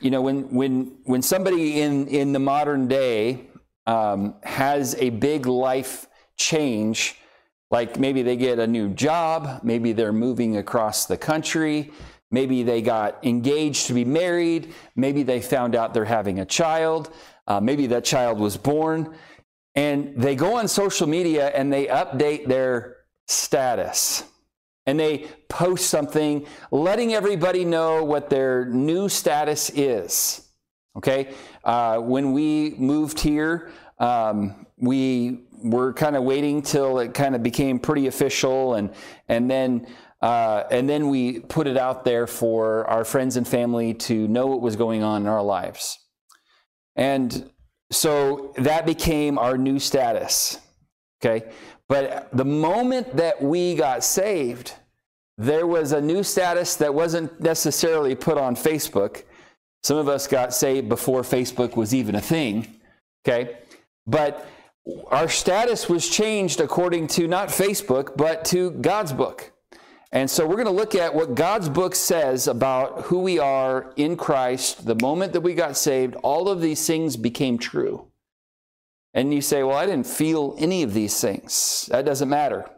you 0.00 0.10
know, 0.10 0.22
when 0.22 0.54
when 0.54 0.98
when 1.04 1.22
somebody 1.22 1.80
in 1.80 2.06
in 2.08 2.32
the 2.32 2.38
modern 2.38 2.88
day 2.88 3.48
um, 3.86 4.34
has 4.42 4.94
a 4.96 5.10
big 5.10 5.46
life 5.46 6.06
change, 6.36 7.16
like 7.70 7.98
maybe 7.98 8.22
they 8.22 8.36
get 8.36 8.58
a 8.58 8.66
new 8.66 8.88
job, 8.90 9.60
maybe 9.62 9.92
they're 9.92 10.12
moving 10.12 10.56
across 10.56 11.06
the 11.06 11.16
country, 11.16 11.92
maybe 12.30 12.62
they 12.62 12.82
got 12.82 13.24
engaged 13.24 13.86
to 13.88 13.94
be 13.94 14.04
married, 14.04 14.72
maybe 14.96 15.22
they 15.22 15.40
found 15.40 15.74
out 15.74 15.92
they're 15.92 16.04
having 16.04 16.40
a 16.40 16.46
child, 16.46 17.12
uh, 17.46 17.60
maybe 17.60 17.86
that 17.88 18.04
child 18.04 18.38
was 18.38 18.56
born, 18.56 19.14
and 19.74 20.14
they 20.16 20.34
go 20.34 20.56
on 20.56 20.66
social 20.66 21.06
media 21.06 21.48
and 21.48 21.72
they 21.72 21.86
update 21.86 22.48
their 22.48 22.96
status 23.28 24.24
and 24.86 24.98
they 24.98 25.28
post 25.48 25.88
something 25.88 26.46
letting 26.70 27.14
everybody 27.14 27.64
know 27.64 28.02
what 28.04 28.30
their 28.30 28.64
new 28.66 29.08
status 29.08 29.70
is. 29.70 30.48
Okay? 30.96 31.34
Uh, 31.64 31.98
when 31.98 32.32
we 32.32 32.74
moved 32.78 33.20
here, 33.20 33.70
um, 33.98 34.66
we 34.78 35.42
were 35.62 35.92
kind 35.92 36.16
of 36.16 36.24
waiting 36.24 36.62
till 36.62 36.98
it 36.98 37.14
kind 37.14 37.34
of 37.34 37.42
became 37.42 37.78
pretty 37.78 38.06
official, 38.06 38.74
and 38.74 38.90
and 39.28 39.50
then 39.50 39.86
uh, 40.22 40.64
and 40.70 40.88
then 40.88 41.08
we 41.08 41.40
put 41.40 41.66
it 41.66 41.76
out 41.76 42.04
there 42.04 42.26
for 42.26 42.86
our 42.88 43.04
friends 43.04 43.36
and 43.36 43.46
family 43.46 43.94
to 43.94 44.26
know 44.28 44.46
what 44.46 44.60
was 44.60 44.76
going 44.76 45.02
on 45.02 45.22
in 45.22 45.28
our 45.28 45.42
lives, 45.42 45.98
and 46.96 47.50
so 47.92 48.52
that 48.56 48.86
became 48.86 49.38
our 49.38 49.58
new 49.58 49.78
status. 49.78 50.58
Okay, 51.22 51.50
but 51.90 52.28
the 52.32 52.44
moment 52.44 53.16
that 53.16 53.42
we 53.42 53.74
got 53.74 54.04
saved, 54.04 54.74
there 55.36 55.66
was 55.66 55.90
a 55.90 56.00
new 56.00 56.22
status 56.22 56.76
that 56.76 56.94
wasn't 56.94 57.40
necessarily 57.40 58.14
put 58.14 58.38
on 58.38 58.54
Facebook. 58.54 59.24
Some 59.82 59.96
of 59.96 60.08
us 60.08 60.28
got 60.28 60.54
saved 60.54 60.88
before 60.88 61.22
Facebook 61.22 61.74
was 61.74 61.92
even 61.92 62.14
a 62.14 62.20
thing. 62.20 62.76
Okay, 63.26 63.56
but 64.06 64.46
our 65.08 65.28
status 65.28 65.88
was 65.88 66.08
changed 66.08 66.60
according 66.60 67.08
to 67.08 67.26
not 67.26 67.48
Facebook, 67.48 68.16
but 68.16 68.44
to 68.46 68.70
God's 68.70 69.12
book. 69.12 69.50
And 70.12 70.30
so 70.30 70.46
we're 70.46 70.54
going 70.54 70.66
to 70.66 70.72
look 70.72 70.94
at 70.94 71.12
what 71.12 71.34
God's 71.34 71.68
book 71.68 71.96
says 71.96 72.46
about 72.46 73.02
who 73.06 73.18
we 73.18 73.40
are 73.40 73.92
in 73.96 74.16
Christ. 74.16 74.86
The 74.86 74.96
moment 75.02 75.32
that 75.32 75.40
we 75.40 75.54
got 75.54 75.76
saved, 75.76 76.14
all 76.22 76.48
of 76.48 76.60
these 76.60 76.86
things 76.86 77.16
became 77.16 77.58
true. 77.58 78.09
And 79.14 79.34
you 79.34 79.40
say, 79.40 79.62
Well, 79.62 79.76
I 79.76 79.86
didn't 79.86 80.06
feel 80.06 80.54
any 80.58 80.82
of 80.82 80.94
these 80.94 81.20
things. 81.20 81.88
That 81.90 82.04
doesn't 82.04 82.28
matter. 82.28 82.68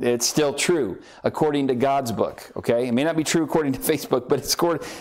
It's 0.00 0.26
still 0.26 0.54
true 0.54 1.00
according 1.24 1.66
to 1.68 1.74
God's 1.74 2.12
book, 2.12 2.52
okay? 2.56 2.86
It 2.86 2.92
may 2.92 3.02
not 3.02 3.16
be 3.16 3.24
true 3.24 3.42
according 3.42 3.72
to 3.72 3.80
Facebook, 3.92 4.28
but 4.28 4.38
it's 4.38 4.54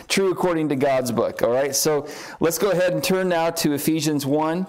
true 0.08 0.32
according 0.32 0.70
to 0.70 0.76
God's 0.76 1.12
book, 1.12 1.44
all 1.44 1.52
right? 1.52 1.76
So 1.76 2.08
let's 2.40 2.58
go 2.58 2.72
ahead 2.72 2.94
and 2.94 3.04
turn 3.04 3.30
now 3.30 3.52
to 3.52 3.74
Ephesians 3.74 4.26
1. 4.26 4.66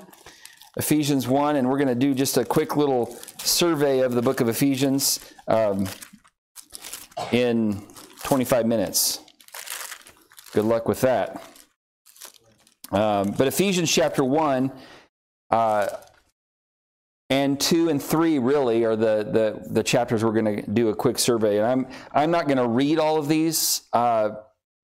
Ephesians 0.78 1.26
1, 1.26 1.56
and 1.56 1.70
we're 1.70 1.78
going 1.78 1.88
to 1.88 1.94
do 1.94 2.14
just 2.14 2.36
a 2.36 2.44
quick 2.44 2.76
little 2.76 3.16
survey 3.38 4.00
of 4.00 4.12
the 4.12 4.20
book 4.20 4.42
of 4.42 4.48
Ephesians 4.50 5.20
um, 5.48 5.88
in 7.32 7.82
25 8.24 8.66
minutes. 8.66 9.20
Good 10.52 10.66
luck 10.66 10.86
with 10.86 11.00
that. 11.00 11.42
Um, 12.92 13.32
but 13.32 13.46
Ephesians 13.46 13.90
chapter 13.90 14.22
1 14.22 14.70
uh, 15.50 15.88
and 17.28 17.58
2 17.58 17.88
and 17.88 18.00
3 18.00 18.38
really 18.38 18.84
are 18.84 18.94
the, 18.94 19.24
the, 19.24 19.68
the 19.70 19.82
chapters 19.82 20.24
we're 20.24 20.32
going 20.32 20.62
to 20.62 20.70
do 20.70 20.90
a 20.90 20.94
quick 20.94 21.18
survey. 21.18 21.58
And 21.58 21.66
I'm, 21.66 21.86
I'm 22.12 22.30
not 22.30 22.46
going 22.46 22.58
to 22.58 22.68
read 22.68 22.98
all 22.98 23.18
of 23.18 23.26
these, 23.26 23.82
uh, 23.92 24.30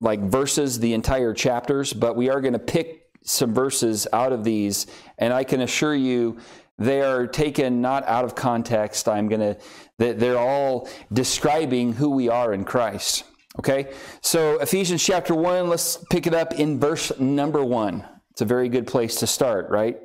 like 0.01 0.19
verses, 0.19 0.79
the 0.79 0.93
entire 0.93 1.33
chapters, 1.33 1.93
but 1.93 2.17
we 2.17 2.29
are 2.29 2.41
going 2.41 2.53
to 2.53 2.59
pick 2.59 3.03
some 3.23 3.53
verses 3.53 4.05
out 4.11 4.33
of 4.33 4.43
these, 4.43 4.85
and 5.17 5.31
I 5.31 5.45
can 5.45 5.61
assure 5.61 5.95
you 5.95 6.37
they 6.77 7.01
are 7.01 7.27
taken 7.27 7.81
not 7.81 8.05
out 8.07 8.25
of 8.25 8.35
context. 8.35 9.07
I'm 9.07 9.29
going 9.29 9.39
to, 9.39 9.57
they're 9.97 10.37
all 10.37 10.89
describing 11.13 11.93
who 11.93 12.09
we 12.09 12.27
are 12.27 12.51
in 12.51 12.65
Christ. 12.65 13.23
Okay? 13.59 13.93
So, 14.21 14.59
Ephesians 14.59 15.03
chapter 15.03 15.35
1, 15.35 15.69
let's 15.69 15.97
pick 16.09 16.27
it 16.27 16.33
up 16.33 16.53
in 16.59 16.79
verse 16.79 17.17
number 17.19 17.63
1. 17.63 18.03
It's 18.31 18.41
a 18.41 18.45
very 18.45 18.67
good 18.67 18.87
place 18.87 19.17
to 19.17 19.27
start, 19.27 19.69
right? 19.69 19.97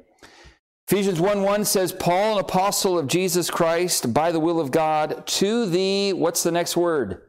Ephesians 0.91 1.21
1 1.21 1.43
1 1.43 1.65
says, 1.67 1.93
Paul, 1.93 2.35
an 2.35 2.39
apostle 2.39 2.99
of 2.99 3.09
Jesus 3.09 3.51
Christ, 3.51 4.15
by 4.15 4.33
the 4.33 4.41
will 4.41 4.59
of 4.59 4.71
God, 4.71 5.27
to 5.27 5.67
the, 5.67 6.15
what's 6.15 6.43
the 6.43 6.51
next 6.51 6.79
word? 6.79 7.21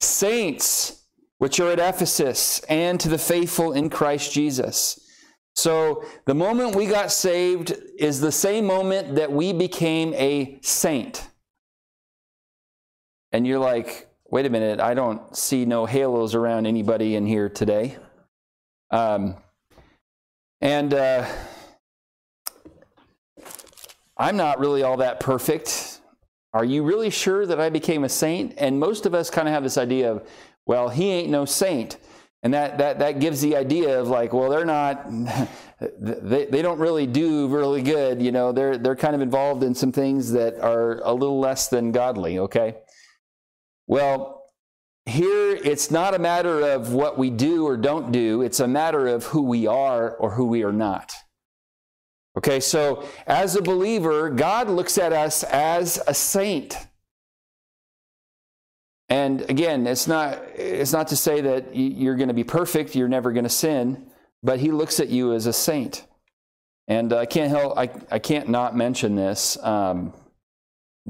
Saints 0.00 0.98
which 1.38 1.60
are 1.60 1.70
at 1.70 1.78
Ephesus, 1.78 2.60
and 2.68 3.00
to 3.00 3.08
the 3.08 3.18
faithful 3.18 3.72
in 3.72 3.88
Christ 3.88 4.32
Jesus. 4.32 5.00
So 5.54 6.04
the 6.26 6.34
moment 6.34 6.76
we 6.76 6.86
got 6.86 7.10
saved 7.10 7.76
is 7.98 8.20
the 8.20 8.32
same 8.32 8.64
moment 8.66 9.16
that 9.16 9.32
we 9.32 9.52
became 9.52 10.14
a 10.14 10.58
saint. 10.62 11.28
And 13.32 13.46
you're 13.46 13.58
like, 13.58 14.08
wait 14.30 14.46
a 14.46 14.50
minute, 14.50 14.80
I 14.80 14.94
don't 14.94 15.36
see 15.36 15.64
no 15.64 15.86
halos 15.86 16.34
around 16.34 16.66
anybody 16.66 17.14
in 17.14 17.26
here 17.26 17.48
today. 17.48 17.96
Um, 18.90 19.36
and 20.60 20.92
uh, 20.92 21.26
I'm 24.18 24.36
not 24.36 24.58
really 24.58 24.82
all 24.82 24.96
that 24.98 25.20
perfect. 25.20 26.00
Are 26.52 26.64
you 26.64 26.82
really 26.82 27.10
sure 27.10 27.46
that 27.46 27.60
I 27.60 27.70
became 27.70 28.04
a 28.04 28.08
saint? 28.08 28.54
And 28.58 28.80
most 28.80 29.06
of 29.06 29.14
us 29.14 29.30
kind 29.30 29.46
of 29.46 29.54
have 29.54 29.62
this 29.62 29.78
idea 29.78 30.10
of, 30.10 30.28
well, 30.66 30.88
he 30.88 31.10
ain't 31.10 31.30
no 31.30 31.44
saint. 31.44 31.98
And 32.42 32.54
that, 32.54 32.78
that, 32.78 32.98
that 33.00 33.20
gives 33.20 33.40
the 33.40 33.56
idea 33.56 34.00
of 34.00 34.08
like, 34.08 34.32
well, 34.32 34.48
they're 34.48 34.64
not, 34.64 35.06
they, 36.00 36.46
they 36.46 36.62
don't 36.62 36.78
really 36.78 37.06
do 37.06 37.48
really 37.48 37.82
good. 37.82 38.22
You 38.22 38.32
know, 38.32 38.52
they're, 38.52 38.78
they're 38.78 38.96
kind 38.96 39.14
of 39.14 39.20
involved 39.20 39.62
in 39.62 39.74
some 39.74 39.92
things 39.92 40.32
that 40.32 40.58
are 40.60 41.00
a 41.02 41.12
little 41.12 41.38
less 41.38 41.68
than 41.68 41.92
godly, 41.92 42.38
okay? 42.38 42.76
Well, 43.86 44.44
here 45.06 45.56
it's 45.56 45.90
not 45.90 46.14
a 46.14 46.18
matter 46.18 46.60
of 46.60 46.92
what 46.92 47.18
we 47.18 47.30
do 47.30 47.66
or 47.66 47.76
don't 47.76 48.12
do, 48.12 48.42
it's 48.42 48.60
a 48.60 48.68
matter 48.68 49.08
of 49.08 49.24
who 49.24 49.42
we 49.42 49.66
are 49.66 50.14
or 50.16 50.32
who 50.32 50.46
we 50.46 50.62
are 50.62 50.72
not. 50.72 51.12
Okay, 52.38 52.60
so 52.60 53.04
as 53.26 53.56
a 53.56 53.62
believer, 53.62 54.30
God 54.30 54.70
looks 54.70 54.96
at 54.96 55.12
us 55.12 55.42
as 55.42 56.00
a 56.06 56.14
saint. 56.14 56.76
And 59.08 59.40
again, 59.50 59.88
it's 59.88 60.06
not, 60.06 60.40
it's 60.54 60.92
not 60.92 61.08
to 61.08 61.16
say 61.16 61.40
that 61.40 61.74
you're 61.74 62.14
going 62.14 62.28
to 62.28 62.34
be 62.34 62.44
perfect, 62.44 62.94
you're 62.94 63.08
never 63.08 63.32
going 63.32 63.42
to 63.42 63.50
sin, 63.50 64.06
but 64.44 64.60
he 64.60 64.70
looks 64.70 65.00
at 65.00 65.08
you 65.08 65.32
as 65.32 65.46
a 65.46 65.52
saint. 65.52 66.06
And 66.86 67.12
I 67.12 67.26
can't 67.26 67.50
help, 67.50 67.76
I, 67.76 67.90
I 68.08 68.20
can't 68.20 68.48
not 68.48 68.76
mention 68.76 69.16
this. 69.16 69.60
Um, 69.64 70.14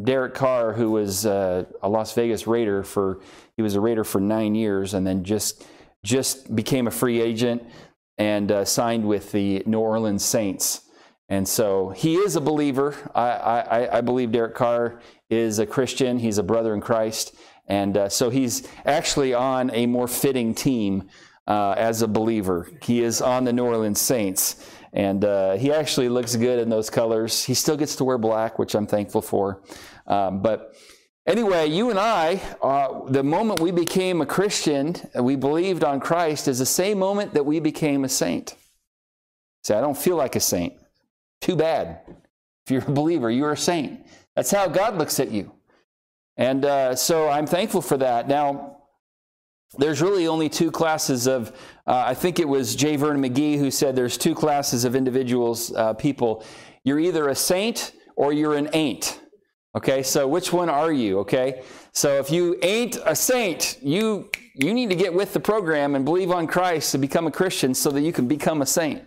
Derek 0.02 0.32
Carr, 0.32 0.72
who 0.72 0.92
was 0.92 1.26
uh, 1.26 1.66
a 1.82 1.90
Las 1.90 2.14
Vegas 2.14 2.46
Raider 2.46 2.82
for, 2.82 3.20
he 3.54 3.62
was 3.62 3.74
a 3.74 3.82
Raider 3.82 4.02
for 4.02 4.18
nine 4.18 4.54
years 4.54 4.94
and 4.94 5.06
then 5.06 5.24
just, 5.24 5.62
just 6.02 6.56
became 6.56 6.86
a 6.86 6.90
free 6.90 7.20
agent 7.20 7.62
and 8.16 8.50
uh, 8.50 8.64
signed 8.64 9.06
with 9.06 9.30
the 9.32 9.62
New 9.66 9.78
Orleans 9.80 10.24
Saints. 10.24 10.87
And 11.28 11.46
so 11.46 11.90
he 11.90 12.16
is 12.16 12.36
a 12.36 12.40
believer. 12.40 12.94
I, 13.14 13.28
I, 13.28 13.98
I 13.98 14.00
believe 14.00 14.32
Derek 14.32 14.54
Carr 14.54 15.00
is 15.28 15.58
a 15.58 15.66
Christian. 15.66 16.18
He's 16.18 16.38
a 16.38 16.42
brother 16.42 16.74
in 16.74 16.80
Christ. 16.80 17.34
And 17.66 17.96
uh, 17.98 18.08
so 18.08 18.30
he's 18.30 18.66
actually 18.86 19.34
on 19.34 19.70
a 19.74 19.86
more 19.86 20.08
fitting 20.08 20.54
team 20.54 21.08
uh, 21.46 21.74
as 21.76 22.00
a 22.00 22.08
believer. 22.08 22.70
He 22.82 23.02
is 23.02 23.20
on 23.20 23.44
the 23.44 23.52
New 23.52 23.64
Orleans 23.64 24.00
Saints. 24.00 24.70
And 24.94 25.22
uh, 25.22 25.56
he 25.56 25.70
actually 25.70 26.08
looks 26.08 26.34
good 26.34 26.58
in 26.58 26.70
those 26.70 26.88
colors. 26.88 27.44
He 27.44 27.52
still 27.52 27.76
gets 27.76 27.96
to 27.96 28.04
wear 28.04 28.16
black, 28.16 28.58
which 28.58 28.74
I'm 28.74 28.86
thankful 28.86 29.20
for. 29.20 29.62
Um, 30.06 30.40
but 30.40 30.74
anyway, 31.26 31.66
you 31.66 31.90
and 31.90 31.98
I, 31.98 32.40
uh, 32.62 33.04
the 33.06 33.22
moment 33.22 33.60
we 33.60 33.70
became 33.70 34.22
a 34.22 34.26
Christian, 34.26 34.96
we 35.20 35.36
believed 35.36 35.84
on 35.84 36.00
Christ, 36.00 36.48
is 36.48 36.58
the 36.58 36.66
same 36.66 36.98
moment 36.98 37.34
that 37.34 37.44
we 37.44 37.60
became 37.60 38.04
a 38.04 38.08
saint. 38.08 38.54
Say, 39.62 39.76
I 39.76 39.82
don't 39.82 39.98
feel 39.98 40.16
like 40.16 40.36
a 40.36 40.40
saint. 40.40 40.72
Too 41.40 41.56
bad. 41.56 42.00
If 42.66 42.72
you're 42.72 42.82
a 42.82 42.90
believer, 42.90 43.30
you're 43.30 43.52
a 43.52 43.56
saint. 43.56 44.06
That's 44.36 44.50
how 44.50 44.68
God 44.68 44.98
looks 44.98 45.20
at 45.20 45.30
you. 45.30 45.52
And 46.36 46.64
uh, 46.64 46.94
so 46.94 47.28
I'm 47.28 47.46
thankful 47.46 47.82
for 47.82 47.96
that. 47.96 48.28
Now, 48.28 48.76
there's 49.76 50.00
really 50.00 50.26
only 50.26 50.48
two 50.48 50.70
classes 50.70 51.26
of, 51.26 51.50
uh, 51.86 52.04
I 52.06 52.14
think 52.14 52.38
it 52.38 52.48
was 52.48 52.74
J. 52.74 52.96
Vernon 52.96 53.22
McGee 53.22 53.58
who 53.58 53.70
said 53.70 53.94
there's 53.94 54.16
two 54.16 54.34
classes 54.34 54.84
of 54.84 54.94
individuals, 54.94 55.72
uh, 55.74 55.92
people. 55.94 56.44
You're 56.84 57.00
either 57.00 57.28
a 57.28 57.34
saint 57.34 57.92
or 58.16 58.32
you're 58.32 58.54
an 58.54 58.70
ain't. 58.72 59.20
Okay, 59.76 60.02
so 60.02 60.26
which 60.26 60.52
one 60.52 60.70
are 60.70 60.90
you? 60.90 61.18
Okay, 61.20 61.62
so 61.92 62.18
if 62.18 62.30
you 62.30 62.58
ain't 62.62 62.96
a 63.04 63.14
saint, 63.14 63.78
you 63.82 64.30
you 64.54 64.72
need 64.72 64.88
to 64.88 64.96
get 64.96 65.12
with 65.12 65.32
the 65.32 65.40
program 65.40 65.94
and 65.94 66.04
believe 66.04 66.30
on 66.32 66.46
Christ 66.46 66.92
to 66.92 66.98
become 66.98 67.26
a 67.26 67.30
Christian 67.30 67.74
so 67.74 67.90
that 67.90 68.00
you 68.00 68.12
can 68.12 68.26
become 68.26 68.62
a 68.62 68.66
saint. 68.66 69.04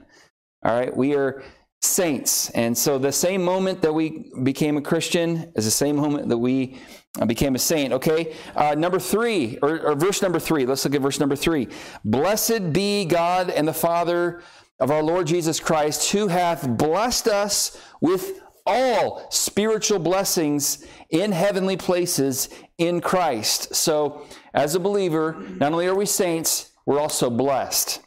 All 0.64 0.74
right, 0.74 0.96
we 0.96 1.16
are 1.16 1.44
saints, 1.82 2.50
and 2.52 2.78
so 2.78 2.98
the 2.98 3.12
same 3.12 3.44
moment 3.44 3.82
that 3.82 3.94
we 3.94 4.32
became 4.44 4.78
a 4.78 4.82
Christian 4.82 5.52
is 5.56 5.66
the 5.66 5.72
same 5.72 5.96
moment 5.96 6.30
that 6.30 6.38
we 6.38 6.78
became 7.26 7.56
a 7.56 7.60
saint. 7.60 7.94
Okay, 7.94 8.36
uh, 8.56 8.76
number 8.76 9.00
three, 9.00 9.58
or, 9.62 9.80
or 9.82 9.96
verse 9.96 10.22
number 10.22 10.40
three. 10.40 10.66
Let's 10.66 10.86
look 10.86 10.96
at 10.96 11.02
verse 11.02 11.20
number 11.20 11.36
three. 11.36 11.68
Blessed 12.06 12.72
be 12.72 13.06
God 13.06 13.50
and 13.50 13.68
the 13.68 13.74
Father 13.74 14.42
of 14.80 14.92
our 14.92 15.04
Lord 15.04 15.28
Jesus 15.28 15.60
Christ, 15.60 16.12
who 16.12 16.28
hath 16.28 16.68
blessed 16.78 17.28
us 17.28 17.80
with 18.00 18.42
all 18.66 19.28
spiritual 19.30 20.00
blessings 20.00 20.86
in 21.10 21.32
heavenly 21.32 21.78
places 21.78 22.50
in 22.78 23.02
Christ. 23.02 23.76
So, 23.76 24.26
as 24.54 24.76
a 24.76 24.80
believer, 24.80 25.44
not 25.58 25.72
only 25.72 25.88
are 25.88 25.96
we 25.96 26.06
saints, 26.06 26.72
we're 26.86 27.00
also 27.00 27.30
blessed. 27.30 28.02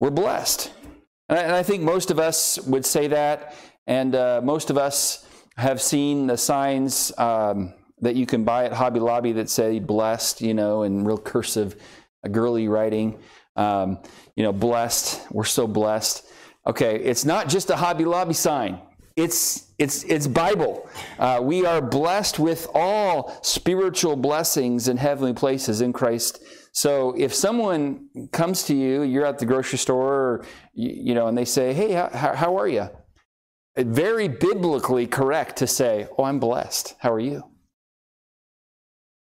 We're 0.00 0.10
blessed. 0.10 0.72
And 1.30 1.38
I, 1.38 1.42
and 1.42 1.52
I 1.52 1.62
think 1.62 1.82
most 1.84 2.10
of 2.10 2.18
us 2.18 2.58
would 2.66 2.84
say 2.84 3.06
that, 3.06 3.54
and 3.86 4.16
uh, 4.16 4.40
most 4.42 4.68
of 4.68 4.76
us 4.76 5.24
have 5.56 5.80
seen 5.80 6.26
the 6.26 6.36
signs 6.36 7.12
um, 7.18 7.72
that 8.00 8.16
you 8.16 8.26
can 8.26 8.42
buy 8.42 8.64
at 8.64 8.72
Hobby 8.72 8.98
Lobby 8.98 9.30
that 9.32 9.48
say 9.48 9.78
blessed, 9.78 10.40
you 10.40 10.54
know, 10.54 10.82
in 10.82 11.04
real 11.04 11.18
cursive, 11.18 11.76
girly 12.32 12.66
writing. 12.66 13.20
Um, 13.54 13.98
you 14.34 14.42
know, 14.42 14.52
blessed. 14.52 15.20
We're 15.30 15.44
so 15.44 15.68
blessed. 15.68 16.26
Okay, 16.66 16.96
it's 16.96 17.24
not 17.24 17.48
just 17.48 17.70
a 17.70 17.76
Hobby 17.76 18.04
Lobby 18.04 18.34
sign. 18.34 18.80
It's 19.20 19.72
it's 19.78 20.02
it's 20.04 20.26
Bible. 20.26 20.88
Uh, 21.18 21.40
we 21.42 21.66
are 21.66 21.82
blessed 21.82 22.38
with 22.38 22.66
all 22.74 23.38
spiritual 23.42 24.16
blessings 24.16 24.88
in 24.88 24.96
heavenly 24.96 25.34
places 25.34 25.82
in 25.82 25.92
Christ. 25.92 26.42
So 26.72 27.14
if 27.18 27.34
someone 27.34 28.08
comes 28.32 28.62
to 28.64 28.74
you, 28.74 29.02
you're 29.02 29.26
at 29.26 29.38
the 29.38 29.44
grocery 29.44 29.78
store, 29.78 30.14
or, 30.14 30.44
you, 30.72 30.90
you 31.08 31.14
know, 31.14 31.26
and 31.26 31.36
they 31.36 31.44
say, 31.44 31.74
"Hey, 31.74 31.92
how, 31.92 32.34
how 32.34 32.56
are 32.56 32.68
you?" 32.68 32.88
Very 33.76 34.28
biblically 34.28 35.06
correct 35.06 35.56
to 35.56 35.66
say, 35.66 36.08
"Oh, 36.16 36.24
I'm 36.24 36.40
blessed. 36.40 36.94
How 37.00 37.12
are 37.12 37.20
you?" 37.20 37.42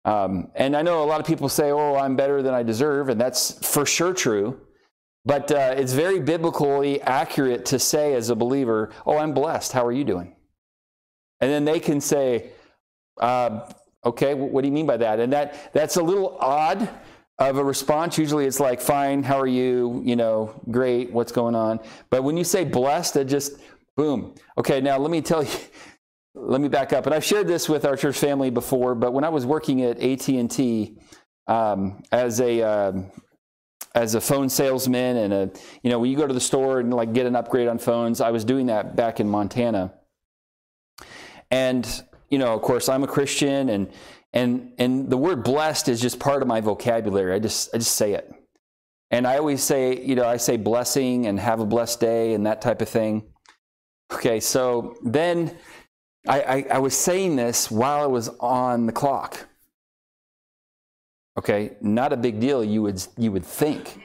Um, 0.05 0.51
and 0.57 0.77
I 0.77 0.83
know 0.83 1.05
a 1.05 1.07
lot 1.07 1.21
of 1.21 1.27
people 1.27 1.49
say, 1.49 1.71
"Oh, 1.71 1.95
I'm 1.95 2.17
better 2.17 2.43
than 2.43 2.53
I 2.53 2.65
deserve," 2.65 3.11
and 3.11 3.21
that's 3.21 3.65
for 3.65 3.87
sure 3.87 4.13
true. 4.13 4.61
But 5.25 5.51
uh, 5.51 5.75
it's 5.77 5.93
very 5.93 6.21
biblically 6.21 7.01
accurate 7.01 7.65
to 7.67 7.79
say 7.79 8.15
as 8.15 8.29
a 8.29 8.37
believer, 8.37 8.91
"Oh, 9.07 9.17
I'm 9.17 9.33
blessed. 9.33 9.73
How 9.73 9.85
are 9.85 9.93
you 9.93 10.05
doing?" 10.05 10.37
And 11.41 11.51
then 11.51 11.65
they 11.65 11.81
can 11.81 12.01
say, 12.01 12.51
uh, 13.21 13.71
"Okay, 14.05 14.35
what 14.35 14.61
do 14.63 14.69
you 14.69 14.75
mean 14.75 14.87
by 14.87 14.99
that?" 14.99 15.21
And 15.21 15.33
that 15.33 15.73
that's 15.73 15.97
a 15.97 16.03
little 16.03 16.37
odd 16.41 16.89
of 17.39 17.57
a 17.57 17.65
response. 17.65 18.19
Usually, 18.19 18.45
it's 18.45 18.61
like, 18.61 18.81
"Fine. 18.81 19.23
How 19.23 19.41
are 19.41 19.47
you? 19.47 20.03
You 20.05 20.17
know, 20.17 20.61
great. 20.71 21.11
What's 21.11 21.33
going 21.33 21.55
on?" 21.55 21.81
But 22.11 22.23
when 22.23 22.37
you 22.37 22.45
say 22.45 22.65
blessed, 22.65 23.17
it 23.17 23.25
just 23.25 23.61
boom. 23.97 24.35
Okay, 24.59 24.83
now 24.83 24.99
let 24.99 25.11
me 25.11 25.23
tell 25.23 25.43
you 25.43 25.51
let 26.35 26.61
me 26.61 26.69
back 26.69 26.93
up. 26.93 27.07
And 27.07 27.15
I've 27.15 27.25
shared 27.25 27.49
this 27.49 27.69
with 27.69 27.85
our 27.85 27.97
church 27.97 28.19
family 28.19 28.51
before, 28.51 28.95
but 28.95 29.13
when 29.13 29.25
I 29.25 29.29
was 29.29 29.47
working 29.47 29.83
at 29.83 30.01
AT&T 30.01 30.99
um, 31.47 32.03
as 32.11 32.41
a 32.41 32.63
um, 32.63 33.11
as 33.95 34.15
a 34.15 34.21
phone 34.21 34.49
salesman 34.49 35.17
and 35.17 35.33
a 35.33 35.51
you 35.83 35.91
know 35.91 35.99
when 35.99 36.11
you 36.11 36.17
go 36.17 36.27
to 36.27 36.35
the 36.35 36.41
store 36.41 36.81
and 36.81 36.93
like 36.93 37.13
get 37.13 37.27
an 37.27 37.37
upgrade 37.37 37.69
on 37.69 37.79
phones, 37.79 38.21
I 38.21 38.31
was 38.31 38.45
doing 38.45 38.67
that 38.67 38.97
back 38.97 39.21
in 39.21 39.29
Montana. 39.29 39.95
And 41.51 42.03
you 42.31 42.39
know, 42.39 42.55
of 42.55 42.63
course, 42.63 42.89
I'm 42.89 43.05
a 43.05 43.07
Christian, 43.07 43.69
and 43.69 43.91
and 44.33 44.73
and 44.79 45.09
the 45.09 45.17
word 45.17 45.45
blessed 45.45 45.89
is 45.89 46.01
just 46.01 46.19
part 46.19 46.43
of 46.43 46.49
my 46.49 46.61
vocabulary. 46.61 47.33
I 47.33 47.39
just 47.39 47.75
I 47.75 47.79
just 47.79 47.95
say 47.95 48.15
it. 48.15 48.33
And 49.11 49.29
I 49.29 49.39
always 49.39 49.63
say, 49.63 50.03
you 50.05 50.17
know, 50.17 50.27
I 50.27 50.39
say 50.39 50.57
blessing 50.57 51.27
and 51.27 51.39
have 51.39 51.61
a 51.61 51.67
blessed 51.67 52.01
day 52.01 52.35
and 52.35 52.47
that 52.47 52.61
type 52.61 52.83
of 52.83 52.89
thing. 52.89 53.23
Okay, 54.13 54.41
so 54.41 54.97
then 55.05 55.57
I, 56.27 56.41
I, 56.41 56.67
I 56.73 56.79
was 56.79 56.97
saying 56.97 57.37
this 57.37 57.71
while 57.71 58.03
I 58.03 58.07
was 58.07 58.29
on 58.41 58.87
the 58.87 58.93
clock. 58.93 59.47
Okay, 61.37 61.77
not 61.81 62.13
a 62.13 62.17
big 62.17 62.39
deal, 62.39 62.63
you 62.65 62.83
would, 62.83 63.05
you 63.17 63.33
would 63.33 63.45
think. 63.45 64.01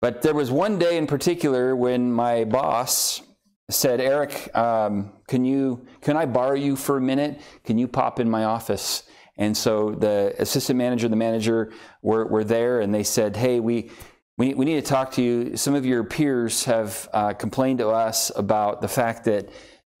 But 0.00 0.22
there 0.22 0.34
was 0.34 0.50
one 0.50 0.78
day 0.78 0.98
in 0.98 1.06
particular 1.06 1.76
when 1.76 2.12
my 2.12 2.44
boss 2.44 3.22
said, 3.70 4.00
Eric, 4.00 4.54
um, 4.56 5.12
can, 5.28 5.44
you, 5.44 5.86
can 6.00 6.16
I 6.16 6.26
borrow 6.26 6.54
you 6.54 6.76
for 6.76 6.96
a 6.96 7.00
minute? 7.00 7.40
Can 7.64 7.78
you 7.78 7.88
pop 7.88 8.20
in 8.20 8.28
my 8.28 8.44
office? 8.44 9.04
And 9.38 9.56
so 9.56 9.92
the 9.92 10.34
assistant 10.38 10.78
manager, 10.78 11.08
the 11.08 11.16
manager 11.16 11.72
were, 12.02 12.26
were 12.26 12.44
there 12.44 12.80
and 12.80 12.94
they 12.94 13.02
said, 13.02 13.36
hey, 13.36 13.60
we, 13.60 13.90
we, 14.38 14.54
we 14.54 14.64
need 14.64 14.82
to 14.82 14.88
talk 14.88 15.12
to 15.12 15.22
you. 15.22 15.56
Some 15.56 15.74
of 15.74 15.86
your 15.86 16.04
peers 16.04 16.64
have 16.64 17.08
uh, 17.12 17.32
complained 17.34 17.78
to 17.78 17.88
us 17.88 18.30
about 18.34 18.80
the 18.80 18.88
fact 18.88 19.24
that 19.24 19.48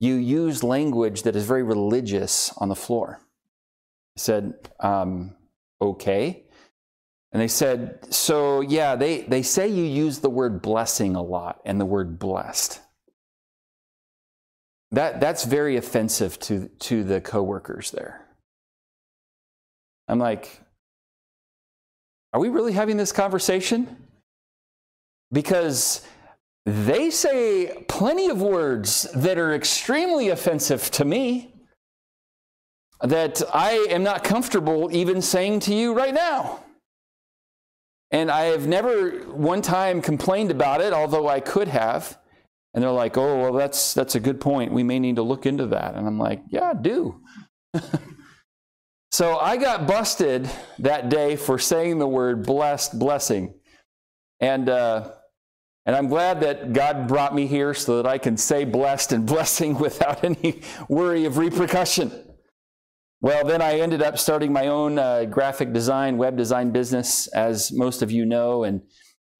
you 0.00 0.14
use 0.14 0.62
language 0.62 1.22
that 1.22 1.36
is 1.36 1.44
very 1.44 1.62
religious 1.62 2.52
on 2.58 2.68
the 2.68 2.74
floor. 2.74 3.20
I 4.16 4.20
said, 4.20 4.54
um, 4.80 5.35
okay. 5.80 6.42
And 7.32 7.42
they 7.42 7.48
said, 7.48 8.12
so 8.12 8.60
yeah, 8.60 8.96
they, 8.96 9.22
they 9.22 9.42
say 9.42 9.68
you 9.68 9.84
use 9.84 10.20
the 10.20 10.30
word 10.30 10.62
blessing 10.62 11.16
a 11.16 11.22
lot 11.22 11.60
and 11.64 11.80
the 11.80 11.84
word 11.84 12.18
blessed. 12.18 12.80
That, 14.92 15.20
that's 15.20 15.44
very 15.44 15.76
offensive 15.76 16.38
to, 16.40 16.68
to 16.68 17.04
the 17.04 17.20
coworkers 17.20 17.90
there. 17.90 18.24
I'm 20.08 20.18
like, 20.18 20.60
are 22.32 22.40
we 22.40 22.48
really 22.48 22.72
having 22.72 22.96
this 22.96 23.12
conversation? 23.12 23.96
Because 25.32 26.06
they 26.64 27.10
say 27.10 27.84
plenty 27.88 28.28
of 28.28 28.40
words 28.40 29.02
that 29.14 29.38
are 29.38 29.54
extremely 29.54 30.28
offensive 30.28 30.90
to 30.92 31.04
me 31.04 31.52
that 33.00 33.42
I 33.52 33.86
am 33.90 34.02
not 34.02 34.24
comfortable 34.24 34.88
even 34.92 35.20
saying 35.20 35.60
to 35.60 35.74
you 35.74 35.94
right 35.94 36.14
now. 36.14 36.60
And 38.10 38.30
I 38.30 38.44
have 38.44 38.66
never 38.66 39.10
one 39.24 39.62
time 39.62 40.00
complained 40.00 40.50
about 40.50 40.80
it, 40.80 40.92
although 40.92 41.28
I 41.28 41.40
could 41.40 41.68
have. 41.68 42.18
And 42.72 42.82
they're 42.82 42.90
like, 42.90 43.16
"Oh, 43.16 43.40
well, 43.40 43.52
that's 43.52 43.94
that's 43.94 44.14
a 44.14 44.20
good 44.20 44.40
point. 44.40 44.72
We 44.72 44.82
may 44.82 44.98
need 44.98 45.16
to 45.16 45.22
look 45.22 45.46
into 45.46 45.66
that." 45.68 45.94
And 45.94 46.06
I'm 46.06 46.18
like, 46.18 46.42
"Yeah, 46.48 46.72
do." 46.74 47.22
so 49.10 49.38
I 49.38 49.56
got 49.56 49.86
busted 49.86 50.48
that 50.78 51.08
day 51.08 51.36
for 51.36 51.58
saying 51.58 51.98
the 51.98 52.06
word 52.06 52.46
blessed 52.46 52.98
blessing, 52.98 53.54
and 54.40 54.68
uh, 54.68 55.10
and 55.86 55.96
I'm 55.96 56.08
glad 56.08 56.40
that 56.42 56.72
God 56.72 57.08
brought 57.08 57.34
me 57.34 57.46
here 57.46 57.72
so 57.72 57.96
that 57.96 58.06
I 58.06 58.18
can 58.18 58.36
say 58.36 58.64
blessed 58.64 59.12
and 59.12 59.26
blessing 59.34 59.78
without 59.78 60.22
any 60.22 60.62
worry 60.88 61.24
of 61.24 61.38
repercussion. 61.38 62.12
Well, 63.20 63.44
then 63.46 63.62
I 63.62 63.80
ended 63.80 64.02
up 64.02 64.18
starting 64.18 64.52
my 64.52 64.66
own 64.66 64.98
uh, 64.98 65.24
graphic 65.24 65.72
design, 65.72 66.18
web 66.18 66.36
design 66.36 66.70
business, 66.70 67.28
as 67.28 67.72
most 67.72 68.02
of 68.02 68.10
you 68.10 68.26
know. 68.26 68.64
And, 68.64 68.82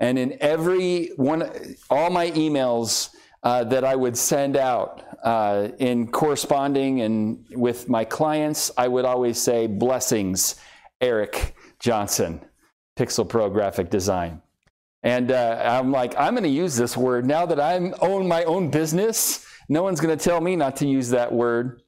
and 0.00 0.18
in 0.18 0.38
every 0.40 1.10
one, 1.16 1.50
all 1.90 2.10
my 2.10 2.30
emails 2.30 3.10
uh, 3.42 3.64
that 3.64 3.84
I 3.84 3.94
would 3.94 4.16
send 4.16 4.56
out 4.56 5.04
uh, 5.22 5.68
in 5.78 6.10
corresponding 6.10 7.02
and 7.02 7.44
with 7.52 7.88
my 7.88 8.04
clients, 8.04 8.70
I 8.76 8.88
would 8.88 9.04
always 9.04 9.38
say, 9.38 9.66
Blessings, 9.66 10.56
Eric 11.00 11.54
Johnson, 11.78 12.40
Pixel 12.98 13.28
Pro 13.28 13.50
Graphic 13.50 13.90
Design. 13.90 14.40
And 15.02 15.30
uh, 15.30 15.60
I'm 15.62 15.92
like, 15.92 16.14
I'm 16.18 16.32
going 16.32 16.42
to 16.44 16.48
use 16.48 16.76
this 16.76 16.96
word 16.96 17.26
now 17.26 17.46
that 17.46 17.60
I 17.60 17.76
own 18.00 18.26
my 18.26 18.42
own 18.44 18.70
business. 18.70 19.46
No 19.68 19.82
one's 19.82 20.00
going 20.00 20.16
to 20.16 20.24
tell 20.24 20.40
me 20.40 20.56
not 20.56 20.76
to 20.76 20.86
use 20.86 21.10
that 21.10 21.32
word. 21.32 21.82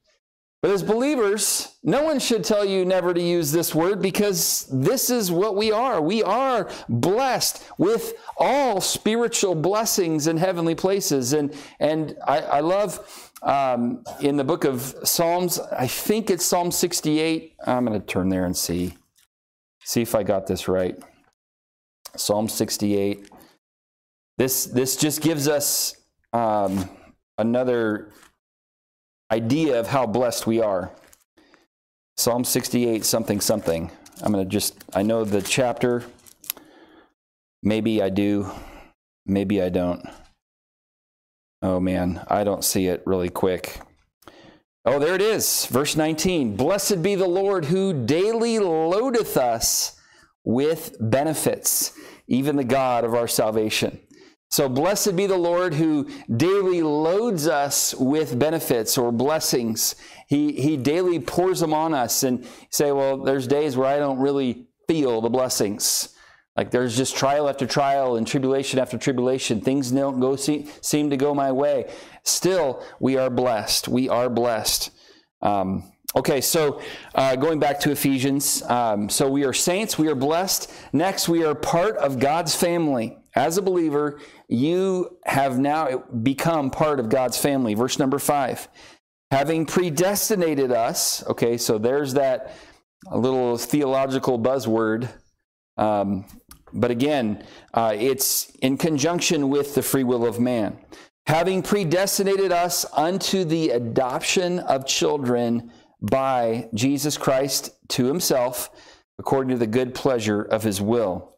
But 0.61 0.73
as 0.73 0.83
believers, 0.83 1.77
no 1.85 2.03
one 2.03 2.19
should 2.19 2.43
tell 2.43 2.65
you 2.65 2.85
never 2.85 3.15
to 3.15 3.23
use 3.23 3.53
this 3.53 3.77
word 3.77 4.03
because 4.03 4.67
this 4.73 5.09
is 5.09 5.31
what 5.31 5.55
we 5.55 5.71
are. 5.71 6.01
We 6.03 6.25
are 6.25 6.69
blessed 6.89 7.65
with 7.79 8.15
all 8.37 8.81
spiritual 8.81 9.55
blessings 9.55 10.27
in 10.27 10.37
heavenly 10.37 10.75
places. 10.75 11.33
And, 11.33 11.55
and 11.79 12.17
I, 12.27 12.39
I 12.41 12.61
love 12.61 13.31
um, 13.43 14.03
in 14.21 14.37
the 14.37 14.43
book 14.43 14.65
of 14.65 14.97
Psalms, 15.05 15.61
I 15.61 15.87
think 15.87 16.29
it's 16.29 16.45
Psalm 16.45 16.73
68. 16.73 17.55
I'm 17.65 17.85
going 17.85 18.01
to 18.01 18.05
turn 18.05 18.29
there 18.29 18.45
and 18.45 18.57
see, 18.57 18.97
see 19.85 20.03
if 20.03 20.17
I 20.17 20.25
got 20.25 20.49
this 20.49 20.67
right. 20.67 20.99
Psalm 22.17 22.49
68. 22.49 23.31
This, 24.39 24.65
this 24.67 24.97
just 24.97 25.21
gives 25.21 25.47
us 25.47 25.97
um, 26.33 26.91
another 27.39 28.11
idea 29.31 29.79
of 29.79 29.89
how 29.89 30.07
blessed 30.07 30.47
we 30.47 30.61
are. 30.61 30.91
Psalm 32.17 32.45
68, 32.45 33.05
something, 33.05 33.41
something. 33.41 33.91
I'm 34.23 34.33
going 34.33 34.45
to 34.45 34.51
just, 34.51 34.85
I 34.95 35.03
know 35.03 35.25
the 35.25 35.43
chapter. 35.43 36.05
Maybe 37.63 38.03
I 38.03 38.09
do. 38.09 38.51
Maybe 39.27 39.63
I 39.63 39.69
don't. 39.69 40.03
Oh 41.61 41.81
man, 41.81 42.25
I 42.29 42.45
don't 42.45 42.65
see 42.65 42.87
it 42.87 43.03
really 43.05 43.29
quick. 43.29 43.81
Oh, 44.85 44.99
there 44.99 45.15
it 45.15 45.23
is. 45.23 45.67
Verse 45.67 45.97
19. 45.97 46.57
Blessed 46.57 47.03
be 47.03 47.15
the 47.15 47.29
Lord 47.29 47.67
who 47.67 47.93
daily 47.93 48.59
loadeth 48.59 49.37
us 49.37 50.01
with 50.45 50.97
benefits, 50.99 51.93
even 52.27 52.57
the 52.57 52.65
God 52.65 53.05
of 53.05 53.15
our 53.15 53.29
salvation. 53.29 54.01
So 54.51 54.69
blessed 54.69 55.15
be 55.15 55.27
the 55.27 55.37
Lord 55.37 55.75
who 55.75 56.09
daily 56.35 56.83
loads 56.83 57.47
us 57.47 57.95
with 57.95 58.39
benefits 58.39 58.97
or 58.97 59.13
blessings. 59.13 59.95
He, 60.27 60.53
he 60.53 60.77
daily 60.77 61.21
pours 61.21 61.61
them 61.61 61.75
on 61.75 61.93
us 61.93 62.23
and 62.23 62.47
say, 62.71 62.91
well, 62.93 63.19
there's 63.19 63.47
days 63.47 63.77
where 63.77 63.89
I 63.89 63.99
don't 63.99 64.19
really 64.19 64.67
feel 64.87 65.21
the 65.21 65.29
blessings. 65.29 66.15
Like 66.57 66.71
there's 66.71 66.97
just 66.97 67.15
trial 67.15 67.49
after 67.49 67.67
trial 67.67 68.17
and 68.17 68.27
tribulation 68.27 68.81
after 68.81 68.99
tribulation. 68.99 69.61
Things 69.61 69.93
don't 69.93 70.19
go 70.19 70.35
see, 70.35 70.69
seem 70.81 71.11
to 71.11 71.17
go 71.17 71.35
my 71.35 71.53
way. 71.53 71.93
Still, 72.25 72.83
we 72.99 73.17
are 73.17 73.31
blessed. 73.31 73.87
We 73.87 74.09
are 74.09 74.29
blessed. 74.29 74.91
Um, 75.41 75.93
okay, 76.17 76.41
so 76.41 76.81
uh, 77.15 77.37
going 77.37 77.61
back 77.61 77.79
to 77.81 77.93
Ephesians. 77.93 78.63
Um, 78.63 79.09
so 79.09 79.31
we 79.31 79.45
are 79.45 79.53
saints. 79.53 79.99
We 79.99 80.09
are 80.09 80.17
blessed. 80.17 80.73
Next, 80.93 81.29
we 81.29 81.45
are 81.45 81.55
part 81.55 81.97
of 81.99 82.19
God's 82.19 82.57
family. 82.57 83.18
As 83.39 83.57
a 83.57 83.63
believer, 83.63 84.19
you 84.49 85.17
have 85.25 85.61
now 85.61 85.99
become 86.25 86.71
part 86.71 86.99
of 86.99 87.09
God's 87.09 87.39
family. 87.39 87.75
Verse 87.75 87.97
number 87.97 88.19
five. 88.19 88.67
Having 89.31 89.67
predestinated 89.67 90.73
us. 90.73 91.25
Okay, 91.29 91.57
so 91.57 91.79
there's 91.79 92.15
that 92.15 92.53
little 93.13 93.57
theological 93.57 94.41
buzzword. 94.41 95.09
Um, 95.77 96.25
but 96.73 96.91
again, 96.91 97.45
uh, 97.73 97.95
it's 97.97 98.51
in 98.61 98.77
conjunction 98.77 99.51
with 99.51 99.77
the 99.77 99.83
free 99.83 100.03
will 100.03 100.27
of 100.27 100.41
man. 100.41 100.77
Having 101.29 101.63
predestinated 101.63 102.51
us 102.51 102.87
unto 102.93 103.45
the 103.45 103.71
adoption 103.71 104.59
of 104.59 104.85
children 104.85 105.71
by 106.03 106.69
Jesus 106.75 107.17
Christ 107.17 107.71
to 107.91 108.07
himself, 108.07 108.71
according 109.21 109.51
to 109.51 109.59
the 109.59 109.69
good 109.69 109.95
pleasure 109.95 110.43
of 110.43 110.65
his 110.65 110.81
will. 110.81 111.38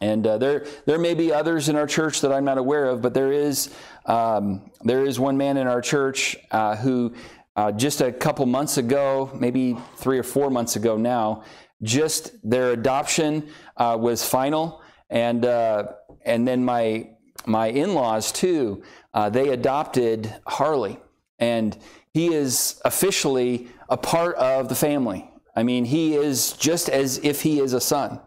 And 0.00 0.26
uh, 0.26 0.38
there, 0.38 0.66
there 0.84 0.98
may 0.98 1.14
be 1.14 1.32
others 1.32 1.68
in 1.68 1.76
our 1.76 1.86
church 1.86 2.20
that 2.20 2.32
I'm 2.32 2.44
not 2.44 2.58
aware 2.58 2.86
of, 2.86 3.00
but 3.00 3.14
there 3.14 3.32
is, 3.32 3.74
um, 4.04 4.70
there 4.82 5.04
is 5.04 5.18
one 5.18 5.36
man 5.36 5.56
in 5.56 5.66
our 5.66 5.80
church 5.80 6.36
uh, 6.50 6.76
who, 6.76 7.14
uh, 7.56 7.72
just 7.72 8.02
a 8.02 8.12
couple 8.12 8.44
months 8.44 8.76
ago, 8.76 9.30
maybe 9.34 9.76
three 9.96 10.18
or 10.18 10.22
four 10.22 10.50
months 10.50 10.76
ago 10.76 10.96
now, 10.98 11.44
just 11.82 12.32
their 12.48 12.72
adoption 12.72 13.48
uh, 13.76 13.96
was 13.98 14.26
final, 14.26 14.82
and 15.10 15.44
uh, 15.44 15.84
and 16.24 16.46
then 16.46 16.64
my 16.64 17.10
my 17.46 17.68
in-laws 17.68 18.32
too. 18.32 18.82
Uh, 19.14 19.30
they 19.30 19.50
adopted 19.50 20.34
Harley, 20.46 20.98
and 21.38 21.76
he 22.12 22.32
is 22.32 22.80
officially 22.84 23.68
a 23.88 23.96
part 23.96 24.36
of 24.36 24.68
the 24.68 24.74
family. 24.74 25.30
I 25.54 25.62
mean, 25.62 25.84
he 25.86 26.14
is 26.14 26.52
just 26.52 26.88
as 26.88 27.18
if 27.18 27.42
he 27.42 27.60
is 27.60 27.72
a 27.72 27.80
son, 27.80 28.20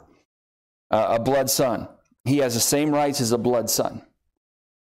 uh, 0.91 1.17
a 1.17 1.19
blood 1.19 1.49
son. 1.49 1.87
He 2.25 2.37
has 2.39 2.53
the 2.53 2.59
same 2.59 2.91
rights 2.91 3.21
as 3.21 3.31
a 3.31 3.37
blood 3.37 3.69
son. 3.69 4.03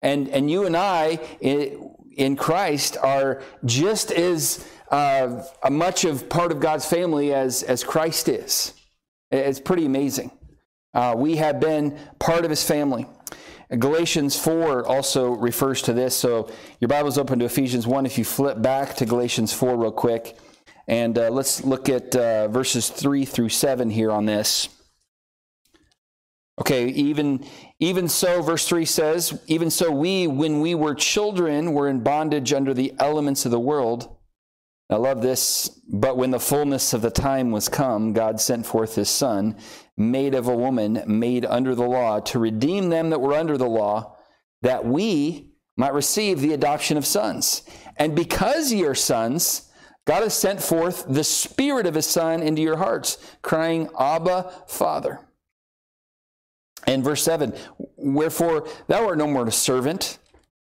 And, 0.02 0.30
and 0.30 0.50
you 0.50 0.66
and 0.66 0.76
I 0.76 1.20
in, 1.42 1.96
in 2.16 2.36
Christ 2.36 2.98
are 3.02 3.42
just 3.66 4.12
as 4.12 4.68
uh, 4.92 5.44
much 5.70 6.06
of 6.06 6.30
part 6.30 6.52
of 6.52 6.60
God's 6.60 6.86
family 6.86 7.34
as, 7.34 7.64
as 7.64 7.84
Christ 7.84 8.30
is. 8.30 8.74
It's 9.32 9.60
pretty 9.60 9.86
amazing. 9.86 10.32
Uh, 10.94 11.14
we 11.18 11.36
have 11.36 11.60
been 11.60 11.98
part 12.20 12.44
of 12.44 12.50
his 12.50 12.64
family. 12.64 13.06
Galatians 13.78 14.40
4 14.40 14.88
also 14.88 15.32
refers 15.32 15.82
to 15.84 15.94
this. 15.94 16.16
So 16.16 16.50
your 16.80 16.88
Bible's 16.88 17.18
open 17.18 17.40
to 17.40 17.46
Ephesians 17.46 17.86
1. 17.86 18.06
If 18.06 18.18
you 18.18 18.24
flip 18.24 18.62
back 18.62 18.96
to 18.96 19.06
Galatians 19.06 19.52
4 19.52 19.76
real 19.76 19.92
quick, 19.92 20.38
and 20.88 21.18
uh, 21.18 21.30
let's 21.30 21.66
look 21.66 21.90
at 21.90 22.16
uh, 22.16 22.48
verses 22.48 22.90
3 22.90 23.26
through 23.26 23.50
7 23.50 23.90
here 23.90 24.10
on 24.10 24.26
this. 24.26 24.70
Okay, 26.60 26.88
even, 26.88 27.46
even 27.80 28.08
so, 28.08 28.42
verse 28.42 28.68
3 28.68 28.84
says, 28.84 29.40
Even 29.46 29.70
so, 29.70 29.92
we, 29.92 30.26
when 30.26 30.60
we 30.60 30.74
were 30.74 30.96
children, 30.96 31.74
were 31.74 31.88
in 31.88 32.02
bondage 32.02 32.52
under 32.52 32.74
the 32.74 32.94
elements 33.00 33.46
of 33.46 33.52
the 33.52 33.60
world. 33.60 34.18
I 34.90 34.96
love 34.96 35.22
this. 35.22 35.80
But 35.88 36.18
when 36.18 36.32
the 36.32 36.40
fullness 36.40 36.94
of 36.94 37.02
the 37.02 37.12
time 37.12 37.52
was 37.52 37.70
come, 37.70 38.14
God 38.14 38.42
sent 38.42 38.66
forth 38.66 38.96
his 38.96 39.10
Son, 39.10 39.56
made 39.98 40.34
of 40.34 40.48
a 40.48 40.56
woman, 40.56 41.04
made 41.06 41.46
under 41.46 41.76
the 41.76 41.88
law, 41.88 42.20
to 42.22 42.40
redeem 42.40 42.90
them 42.90 43.12
that 43.12 43.22
were 43.22 43.34
under 43.34 43.58
the 43.58 43.70
law, 43.70 44.18
that 44.64 44.84
we 44.86 45.52
might 45.76 45.94
receive 45.94 46.40
the 46.40 46.54
adoption 46.54 46.98
of 46.98 47.06
sons. 47.06 47.62
And 47.98 48.16
because 48.16 48.74
ye 48.74 48.84
are 48.86 48.96
sons, 48.96 49.70
God 50.06 50.24
has 50.24 50.34
sent 50.34 50.64
forth 50.64 51.06
the 51.08 51.24
Spirit 51.24 51.86
of 51.86 51.94
his 51.94 52.08
Son 52.08 52.42
into 52.42 52.62
your 52.64 52.78
hearts, 52.78 53.18
crying, 53.44 53.90
Abba, 54.00 54.52
Father. 54.68 55.27
And 56.88 57.04
verse 57.04 57.22
7 57.22 57.54
Wherefore 57.98 58.68
thou 58.88 59.06
art 59.06 59.18
no 59.18 59.28
more 59.28 59.46
a 59.46 59.52
servant, 59.52 60.18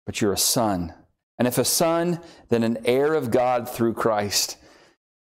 but 0.06 0.22
you're 0.22 0.34
a 0.34 0.38
son. 0.38 0.94
And 1.40 1.48
if 1.48 1.58
a 1.58 1.66
son, 1.66 2.20
then 2.50 2.64
an 2.64 2.80
heir 2.86 3.14
of 3.14 3.32
God 3.32 3.68
through 3.70 3.94
Christ. 3.94 4.58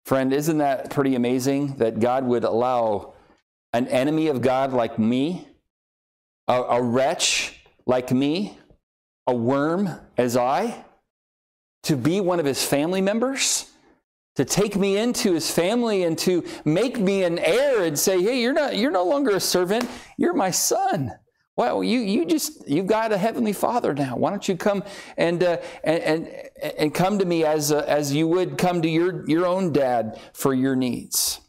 Friend, 0.04 0.32
isn't 0.34 0.58
that 0.58 0.90
pretty 0.90 1.14
amazing 1.14 1.76
that 1.76 1.98
God 1.98 2.24
would 2.24 2.44
allow 2.44 3.14
an 3.72 3.88
enemy 3.88 4.28
of 4.28 4.42
God 4.42 4.74
like 4.74 4.98
me, 4.98 5.48
a, 6.46 6.62
a 6.62 6.82
wretch 6.82 7.58
like 7.86 8.12
me, 8.12 8.58
a 9.26 9.34
worm 9.34 9.88
as 10.18 10.36
I, 10.36 10.84
to 11.84 11.96
be 11.96 12.20
one 12.20 12.38
of 12.38 12.44
his 12.44 12.62
family 12.62 13.00
members? 13.00 13.70
To 14.36 14.44
take 14.44 14.76
me 14.76 14.96
into 14.96 15.32
his 15.32 15.50
family 15.50 16.02
and 16.04 16.18
to 16.18 16.44
make 16.64 16.98
me 16.98 17.22
an 17.24 17.38
heir 17.38 17.84
and 17.84 17.98
say, 17.98 18.22
"Hey, 18.22 18.40
you're 18.40 18.52
not 18.52 18.76
you're 18.76 18.90
no 18.90 19.04
longer 19.04 19.30
a 19.30 19.40
servant, 19.40 19.88
you're 20.16 20.34
my 20.34 20.50
son." 20.50 21.12
Well, 21.56 21.84
you, 21.84 22.00
you 22.00 22.26
just, 22.26 22.68
you've 22.68 22.88
got 22.88 23.12
a 23.12 23.18
heavenly 23.18 23.52
father 23.52 23.94
now. 23.94 24.16
Why 24.16 24.30
don't 24.30 24.48
you 24.48 24.56
come 24.56 24.82
and, 25.16 25.40
uh, 25.42 25.58
and, 25.84 26.02
and, 26.02 26.74
and, 26.78 26.94
come 26.94 27.20
to 27.20 27.24
me 27.24 27.44
as, 27.44 27.70
uh, 27.70 27.84
as 27.86 28.12
you 28.12 28.26
would 28.26 28.58
come 28.58 28.82
to 28.82 28.88
your, 28.88 29.28
your 29.28 29.46
own 29.46 29.72
dad 29.72 30.18
for 30.32 30.52
your 30.52 30.74
needs? 30.74 31.40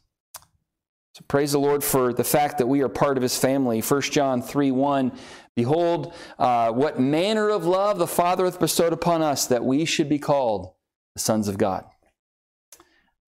So 1.14 1.24
praise 1.28 1.54
the 1.54 1.60
Lord 1.60 1.84
for 1.84 2.14
the 2.14 2.24
fact 2.24 2.60
that 2.60 2.68
we 2.68 2.82
are 2.82 2.90
part 2.90 3.18
of 3.18 3.24
his 3.24 3.36
family. 3.38 3.82
1 3.82 4.02
John 4.02 4.44
3 4.44 4.70
1. 4.70 5.12
Behold, 5.56 6.14
uh, 6.38 6.72
what 6.72 7.00
manner 7.00 7.50
of 7.50 7.66
love 7.66 7.98
the 7.98 8.06
Father 8.06 8.46
hath 8.46 8.60
bestowed 8.60 8.94
upon 8.94 9.24
us 9.24 9.48
that 9.48 9.64
we 9.64 9.86
should 9.86 10.10
be 10.10 10.20
called 10.20 10.74
the 11.16 11.20
sons 11.20 11.48
of 11.48 11.58
God. 11.58 11.86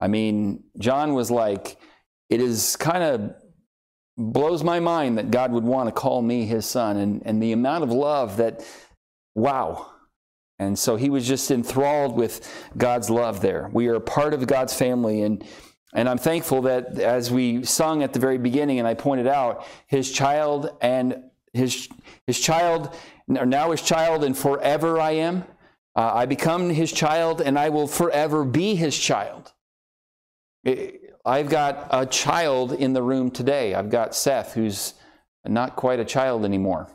I 0.00 0.08
mean, 0.08 0.64
John 0.78 1.14
was 1.14 1.30
like, 1.30 1.78
it 2.30 2.40
is 2.40 2.76
kind 2.76 3.02
of 3.02 3.34
blows 4.16 4.64
my 4.64 4.80
mind 4.80 5.18
that 5.18 5.30
God 5.30 5.52
would 5.52 5.64
want 5.64 5.88
to 5.88 5.92
call 5.92 6.22
me 6.22 6.44
his 6.44 6.66
son 6.66 6.96
and, 6.96 7.22
and 7.24 7.42
the 7.42 7.52
amount 7.52 7.84
of 7.84 7.90
love 7.90 8.36
that, 8.38 8.64
wow. 9.34 9.90
And 10.58 10.78
so 10.78 10.96
he 10.96 11.08
was 11.08 11.26
just 11.26 11.50
enthralled 11.50 12.16
with 12.16 12.68
God's 12.76 13.10
love 13.10 13.40
there. 13.40 13.70
We 13.72 13.86
are 13.88 13.94
a 13.94 14.00
part 14.00 14.34
of 14.34 14.46
God's 14.46 14.74
family. 14.74 15.22
And, 15.22 15.44
and 15.94 16.08
I'm 16.08 16.18
thankful 16.18 16.62
that 16.62 16.98
as 16.98 17.30
we 17.30 17.64
sung 17.64 18.02
at 18.02 18.12
the 18.12 18.18
very 18.18 18.38
beginning, 18.38 18.80
and 18.80 18.88
I 18.88 18.94
pointed 18.94 19.28
out, 19.28 19.64
his 19.86 20.10
child 20.10 20.76
and 20.80 21.24
his, 21.52 21.88
his 22.26 22.40
child, 22.40 22.94
now 23.28 23.70
his 23.70 23.82
child, 23.82 24.24
and 24.24 24.36
forever 24.36 25.00
I 25.00 25.12
am. 25.12 25.44
Uh, 25.94 26.12
I 26.14 26.26
become 26.26 26.70
his 26.70 26.92
child, 26.92 27.40
and 27.40 27.58
I 27.58 27.68
will 27.68 27.88
forever 27.88 28.44
be 28.44 28.74
his 28.74 28.98
child. 28.98 29.52
I've 31.24 31.48
got 31.48 31.88
a 31.90 32.06
child 32.06 32.72
in 32.72 32.92
the 32.92 33.02
room 33.02 33.30
today. 33.30 33.74
I've 33.74 33.90
got 33.90 34.14
Seth, 34.14 34.54
who's 34.54 34.94
not 35.46 35.76
quite 35.76 36.00
a 36.00 36.04
child 36.04 36.44
anymore. 36.44 36.88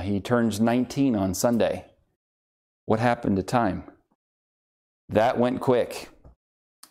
He 0.00 0.20
turns 0.20 0.60
19 0.60 1.14
on 1.14 1.34
Sunday. 1.34 1.84
What 2.86 2.98
happened 2.98 3.36
to 3.36 3.42
time? 3.42 3.84
That 5.08 5.38
went 5.38 5.60
quick. 5.60 6.08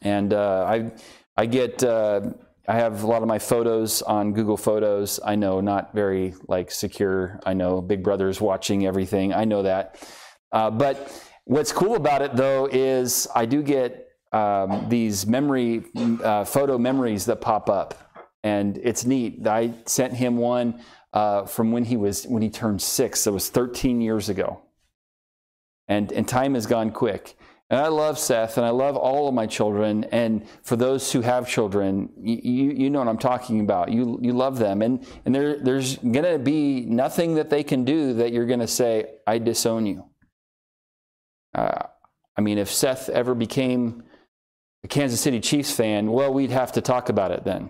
And 0.02 0.34
uh, 0.34 0.65
I, 0.67 0.91
I 1.36 1.45
get, 1.45 1.84
uh, 1.84 2.21
I 2.67 2.76
have 2.76 3.04
a 3.04 3.08
lot 3.08 3.21
of 3.21 3.28
my 3.28 3.39
photos 3.39 4.02
on 4.02 4.34
Google 4.34 4.58
Photos. 4.58 5.19
I 5.24 5.36
know, 5.36 5.60
not 5.60 5.93
very 5.93 6.34
like 6.48 6.71
secure. 6.71 7.39
I 7.45 7.54
know 7.54 7.82
Big 7.82 8.04
Brother's 8.04 8.39
watching 8.39 8.86
everything. 8.86 9.34
I 9.34 9.45
know 9.45 9.63
that. 9.63 10.08
Uh, 10.52 10.71
but 10.71 11.12
what's 11.43 11.71
cool 11.71 11.95
about 11.95 12.21
it 12.21 12.36
though 12.36 12.67
is 12.71 13.28
I 13.36 13.45
do 13.45 13.62
get 13.62 14.05
um, 14.36 14.89
these 14.89 15.26
memory 15.26 15.86
uh, 15.95 16.43
photo 16.43 16.78
memories 16.78 17.26
that 17.26 17.39
pop 17.39 17.69
up, 17.69 17.95
and 18.43 18.78
it's 18.84 19.06
neat. 19.06 19.48
I 19.48 19.74
sent 19.86 20.13
him 20.13 20.36
one 20.36 20.82
uh, 21.13 21.45
from 21.45 21.71
when 21.71 21.86
he 21.86 21.95
was 21.95 22.26
when 22.26 22.41
he 22.41 22.50
turned 22.50 22.82
six. 22.82 23.24
That 23.24 23.32
was 23.32 23.50
13 23.50 24.02
years 24.02 24.28
ago, 24.28 24.62
and 25.88 26.12
and 26.12 26.28
time 26.28 26.54
has 26.56 26.65
gone 26.65 26.91
quick. 26.91 27.38
And 27.69 27.80
I 27.80 27.88
love 27.88 28.19
Seth, 28.19 28.58
and 28.58 28.65
I 28.65 28.69
love 28.69 28.95
all 28.95 29.28
of 29.28 29.34
my 29.34 29.48
children. 29.48 30.04
And 30.12 30.48
for 30.62 30.76
those 30.76 31.12
who 31.12 31.21
have 31.21 31.48
children, 31.48 32.10
you, 32.21 32.71
you 32.71 32.89
know 32.91 33.00
what 33.00 33.08
I'm 33.08 33.17
talking 33.17 33.60
about. 33.60 33.91
You, 33.91 34.19
you 34.21 34.34
love 34.34 34.60
them. 34.60 34.84
And, 34.84 35.04
and 35.26 35.34
there, 35.34 35.58
there's 35.58 35.98
going 35.98 36.32
to 36.32 36.38
be 36.38 36.82
nothing 36.82 37.34
that 37.36 37.50
they 37.50 37.63
can 37.63 37.84
do 37.84 38.13
that 38.13 38.32
you're 38.32 38.45
going 38.45 38.60
to 38.60 38.67
say, 38.67 39.15
I 39.26 39.39
disown 39.39 39.88
you. 39.88 40.06
Uh, 41.56 41.88
I 42.38 42.41
mean, 42.41 42.60
if 42.60 42.71
Seth 42.71 43.10
ever 43.10 43.34
became 43.34 44.04
a 44.86 44.88
Kansas 44.88 45.19
City 45.19 45.39
Chiefs 45.39 45.71
fan, 45.71 46.12
well, 46.12 46.32
we'd 46.32 46.52
have 46.52 46.71
to 46.74 46.82
talk 46.82 47.10
about 47.10 47.32
it 47.32 47.43
then. 47.43 47.69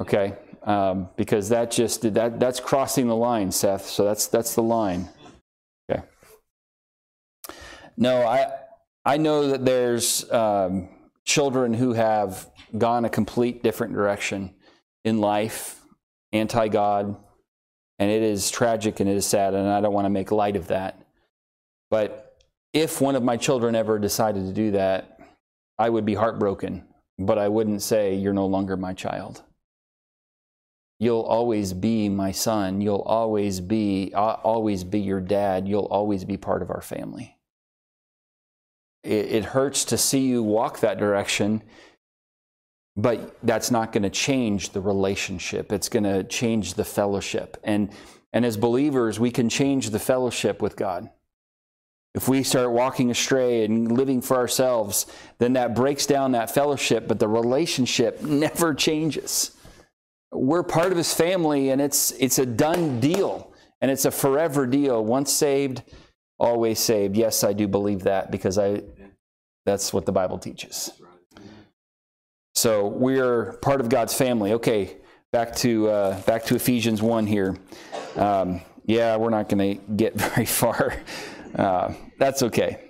Okay? 0.00 0.34
Um, 0.64 1.08
because 1.16 1.48
that 1.50 1.70
just 1.70 2.02
that 2.12 2.40
that's 2.40 2.58
crossing 2.58 3.06
the 3.06 3.16
line, 3.16 3.52
Seth. 3.52 3.86
So 3.86 4.04
that's 4.04 4.26
that's 4.26 4.56
the 4.56 4.62
line. 4.62 5.08
Okay. 5.88 6.02
No, 7.96 8.26
I 8.26 8.52
I 9.04 9.16
know 9.16 9.48
that 9.48 9.64
there's 9.64 10.30
um, 10.32 10.88
children 11.24 11.72
who 11.72 11.92
have 11.92 12.50
gone 12.76 13.04
a 13.04 13.08
complete 13.08 13.62
different 13.62 13.94
direction 13.94 14.54
in 15.04 15.20
life, 15.20 15.80
anti 16.32 16.66
God, 16.66 17.16
and 18.00 18.10
it 18.10 18.22
is 18.22 18.50
tragic 18.50 18.98
and 18.98 19.08
it 19.08 19.16
is 19.16 19.24
sad, 19.24 19.54
and 19.54 19.68
I 19.68 19.80
don't 19.80 19.94
want 19.94 20.06
to 20.06 20.10
make 20.10 20.32
light 20.32 20.56
of 20.56 20.66
that. 20.66 21.00
But 21.90 22.42
if 22.72 23.00
one 23.00 23.14
of 23.14 23.22
my 23.22 23.36
children 23.36 23.76
ever 23.76 24.00
decided 24.00 24.46
to 24.46 24.52
do 24.52 24.72
that, 24.72 25.17
I 25.78 25.88
would 25.88 26.04
be 26.04 26.14
heartbroken, 26.14 26.84
but 27.18 27.38
I 27.38 27.48
wouldn't 27.48 27.82
say, 27.82 28.14
You're 28.14 28.32
no 28.32 28.46
longer 28.46 28.76
my 28.76 28.94
child. 28.94 29.42
You'll 31.00 31.22
always 31.22 31.72
be 31.72 32.08
my 32.08 32.32
son. 32.32 32.80
You'll 32.80 33.02
always 33.06 33.60
be, 33.60 34.12
I'll 34.14 34.40
always 34.42 34.82
be 34.82 34.98
your 34.98 35.20
dad. 35.20 35.68
You'll 35.68 35.86
always 35.86 36.24
be 36.24 36.36
part 36.36 36.60
of 36.60 36.70
our 36.70 36.80
family. 36.80 37.36
It, 39.04 39.26
it 39.26 39.44
hurts 39.44 39.84
to 39.86 39.98
see 39.98 40.26
you 40.26 40.42
walk 40.42 40.80
that 40.80 40.98
direction, 40.98 41.62
but 42.96 43.36
that's 43.44 43.70
not 43.70 43.92
going 43.92 44.02
to 44.02 44.10
change 44.10 44.70
the 44.70 44.80
relationship. 44.80 45.72
It's 45.72 45.88
going 45.88 46.02
to 46.02 46.24
change 46.24 46.74
the 46.74 46.84
fellowship. 46.84 47.56
And, 47.62 47.90
and 48.32 48.44
as 48.44 48.56
believers, 48.56 49.20
we 49.20 49.30
can 49.30 49.48
change 49.48 49.90
the 49.90 50.00
fellowship 50.00 50.60
with 50.60 50.74
God. 50.74 51.10
If 52.14 52.28
we 52.28 52.42
start 52.42 52.72
walking 52.72 53.10
astray 53.10 53.64
and 53.64 53.92
living 53.92 54.20
for 54.20 54.36
ourselves, 54.36 55.06
then 55.38 55.52
that 55.52 55.74
breaks 55.74 56.06
down 56.06 56.32
that 56.32 56.52
fellowship, 56.52 57.06
but 57.06 57.18
the 57.18 57.28
relationship 57.28 58.22
never 58.22 58.74
changes. 58.74 59.56
We're 60.32 60.62
part 60.62 60.90
of 60.90 60.98
his 60.98 61.14
family 61.14 61.70
and 61.70 61.80
it's 61.80 62.12
it's 62.12 62.38
a 62.38 62.44
done 62.44 63.00
deal 63.00 63.52
and 63.80 63.90
it's 63.90 64.04
a 64.04 64.10
forever 64.10 64.66
deal. 64.66 65.04
Once 65.04 65.32
saved, 65.32 65.82
always 66.38 66.78
saved. 66.78 67.16
Yes, 67.16 67.44
I 67.44 67.52
do 67.52 67.66
believe 67.66 68.02
that 68.04 68.30
because 68.30 68.58
I 68.58 68.82
that's 69.64 69.92
what 69.92 70.06
the 70.06 70.12
Bible 70.12 70.38
teaches. 70.38 70.90
So 72.54 72.88
we're 72.88 73.52
part 73.62 73.80
of 73.80 73.88
God's 73.88 74.14
family. 74.14 74.52
Okay, 74.54 74.96
back 75.30 75.54
to 75.56 75.88
uh, 75.88 76.20
back 76.22 76.44
to 76.46 76.56
Ephesians 76.56 77.00
one 77.00 77.26
here. 77.26 77.56
Um, 78.16 78.60
yeah, 78.84 79.16
we're 79.16 79.30
not 79.30 79.48
going 79.48 79.76
to 79.76 79.92
get 79.92 80.14
very 80.16 80.46
far. 80.46 80.94
Uh, 81.58 81.92
that's 82.18 82.42
okay. 82.44 82.88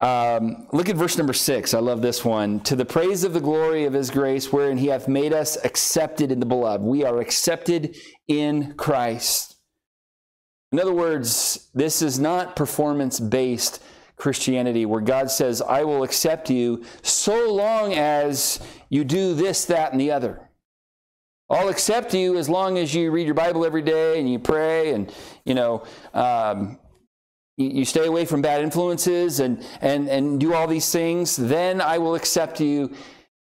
Um, 0.00 0.68
look 0.72 0.90
at 0.90 0.96
verse 0.96 1.16
number 1.16 1.32
six. 1.32 1.72
I 1.72 1.78
love 1.78 2.02
this 2.02 2.24
one. 2.24 2.60
To 2.60 2.76
the 2.76 2.84
praise 2.84 3.24
of 3.24 3.32
the 3.32 3.40
glory 3.40 3.84
of 3.86 3.94
his 3.94 4.10
grace, 4.10 4.52
wherein 4.52 4.76
he 4.76 4.88
hath 4.88 5.08
made 5.08 5.32
us 5.32 5.56
accepted 5.64 6.30
in 6.30 6.38
the 6.38 6.46
beloved. 6.46 6.84
We 6.84 7.04
are 7.04 7.18
accepted 7.20 7.96
in 8.28 8.74
Christ. 8.74 9.56
In 10.72 10.80
other 10.80 10.92
words, 10.92 11.70
this 11.74 12.02
is 12.02 12.18
not 12.18 12.56
performance 12.56 13.18
based 13.18 13.82
Christianity 14.16 14.84
where 14.84 15.00
God 15.00 15.30
says, 15.30 15.62
I 15.62 15.84
will 15.84 16.02
accept 16.02 16.50
you 16.50 16.84
so 17.02 17.52
long 17.52 17.94
as 17.94 18.60
you 18.90 19.04
do 19.04 19.34
this, 19.34 19.64
that, 19.66 19.92
and 19.92 20.00
the 20.00 20.10
other. 20.10 20.50
I'll 21.48 21.68
accept 21.68 22.12
you 22.12 22.36
as 22.36 22.48
long 22.48 22.76
as 22.76 22.94
you 22.94 23.10
read 23.10 23.26
your 23.26 23.34
Bible 23.34 23.64
every 23.64 23.82
day 23.82 24.18
and 24.18 24.30
you 24.30 24.38
pray 24.38 24.92
and, 24.92 25.12
you 25.44 25.54
know, 25.54 25.84
um, 26.12 26.78
you 27.56 27.84
stay 27.84 28.06
away 28.06 28.24
from 28.26 28.42
bad 28.42 28.62
influences 28.62 29.40
and, 29.40 29.64
and, 29.80 30.08
and 30.08 30.38
do 30.38 30.52
all 30.52 30.66
these 30.66 30.90
things, 30.92 31.36
then 31.36 31.80
I 31.80 31.98
will 31.98 32.14
accept 32.14 32.60
you. 32.60 32.94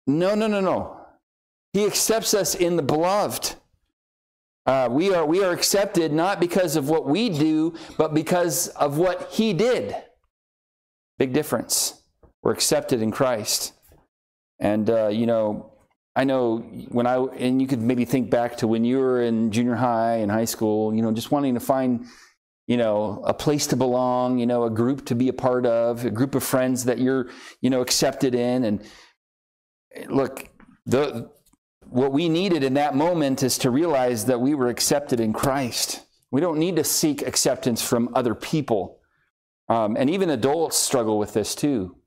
No, 0.06 0.36
no, 0.36 0.48
no, 0.48 0.60
no. 0.60 0.98
He 1.74 1.86
accepts 1.86 2.34
us 2.34 2.54
in 2.54 2.76
the 2.76 2.84
beloved. 2.84 3.56
Uh, 4.66 4.90
we, 4.92 5.14
are, 5.14 5.26
we 5.26 5.44
are 5.44 5.52
accepted 5.52 6.12
not 6.12 6.40
because 6.40 6.76
of 6.76 6.90
what 6.90 7.08
we 7.08 7.30
do, 7.30 7.74
but 7.98 8.14
because 8.14 8.68
of 8.70 8.98
what 8.98 9.30
He 9.32 9.54
did. 9.54 9.96
Big 11.18 11.34
difference. 11.34 12.04
We're 12.44 12.52
accepted 12.52 13.02
in 13.02 13.12
Christ. 13.12 13.74
And, 14.60 14.90
uh, 14.90 15.08
you 15.08 15.26
know, 15.26 15.74
I 16.16 16.26
know 16.26 16.58
when 16.90 17.08
I, 17.08 17.16
and 17.16 17.62
you 17.62 17.68
could 17.68 17.82
maybe 17.82 18.04
think 18.04 18.30
back 18.30 18.58
to 18.58 18.68
when 18.68 18.84
you 18.84 19.00
were 19.00 19.22
in 19.22 19.52
junior 19.52 19.76
high 19.76 20.18
and 20.18 20.30
high 20.30 20.46
school, 20.46 20.94
you 20.94 21.02
know, 21.02 21.12
just 21.12 21.32
wanting 21.32 21.54
to 21.54 21.62
find 21.62 22.06
you 22.72 22.78
know, 22.78 23.22
a 23.26 23.34
place 23.34 23.68
to 23.68 23.76
belong, 23.76 24.40
you 24.40 24.46
know, 24.46 24.64
a 24.64 24.70
group 24.70 25.06
to 25.08 25.14
be 25.14 25.28
a 25.28 25.34
part 25.34 25.66
of, 25.66 26.06
a 26.06 26.10
group 26.10 26.36
of 26.36 26.42
friends 26.42 26.86
that 26.86 27.00
you're, 27.00 27.30
you 27.60 27.70
know, 27.70 27.82
accepted 27.82 28.34
in. 28.34 28.64
And 28.64 28.82
look, 30.08 30.48
the 30.86 31.30
what 31.90 32.14
we 32.14 32.30
needed 32.30 32.64
in 32.64 32.76
that 32.76 32.96
moment 32.96 33.44
is 33.44 33.58
to 33.58 33.70
realize 33.70 34.24
that 34.28 34.40
we 34.40 34.56
were 34.56 34.70
accepted 34.70 35.20
in 35.20 35.34
Christ. 35.34 36.06
We 36.32 36.40
don't 36.40 36.60
need 36.60 36.78
to 36.78 36.86
seek 36.86 37.28
acceptance 37.28 37.82
from 37.82 38.08
other 38.16 38.34
people. 38.34 39.02
Um, 39.68 39.98
and 40.00 40.10
even 40.10 40.30
adults 40.30 40.78
struggle 40.78 41.20
with 41.20 41.34
this 41.34 41.56
too. 41.56 41.98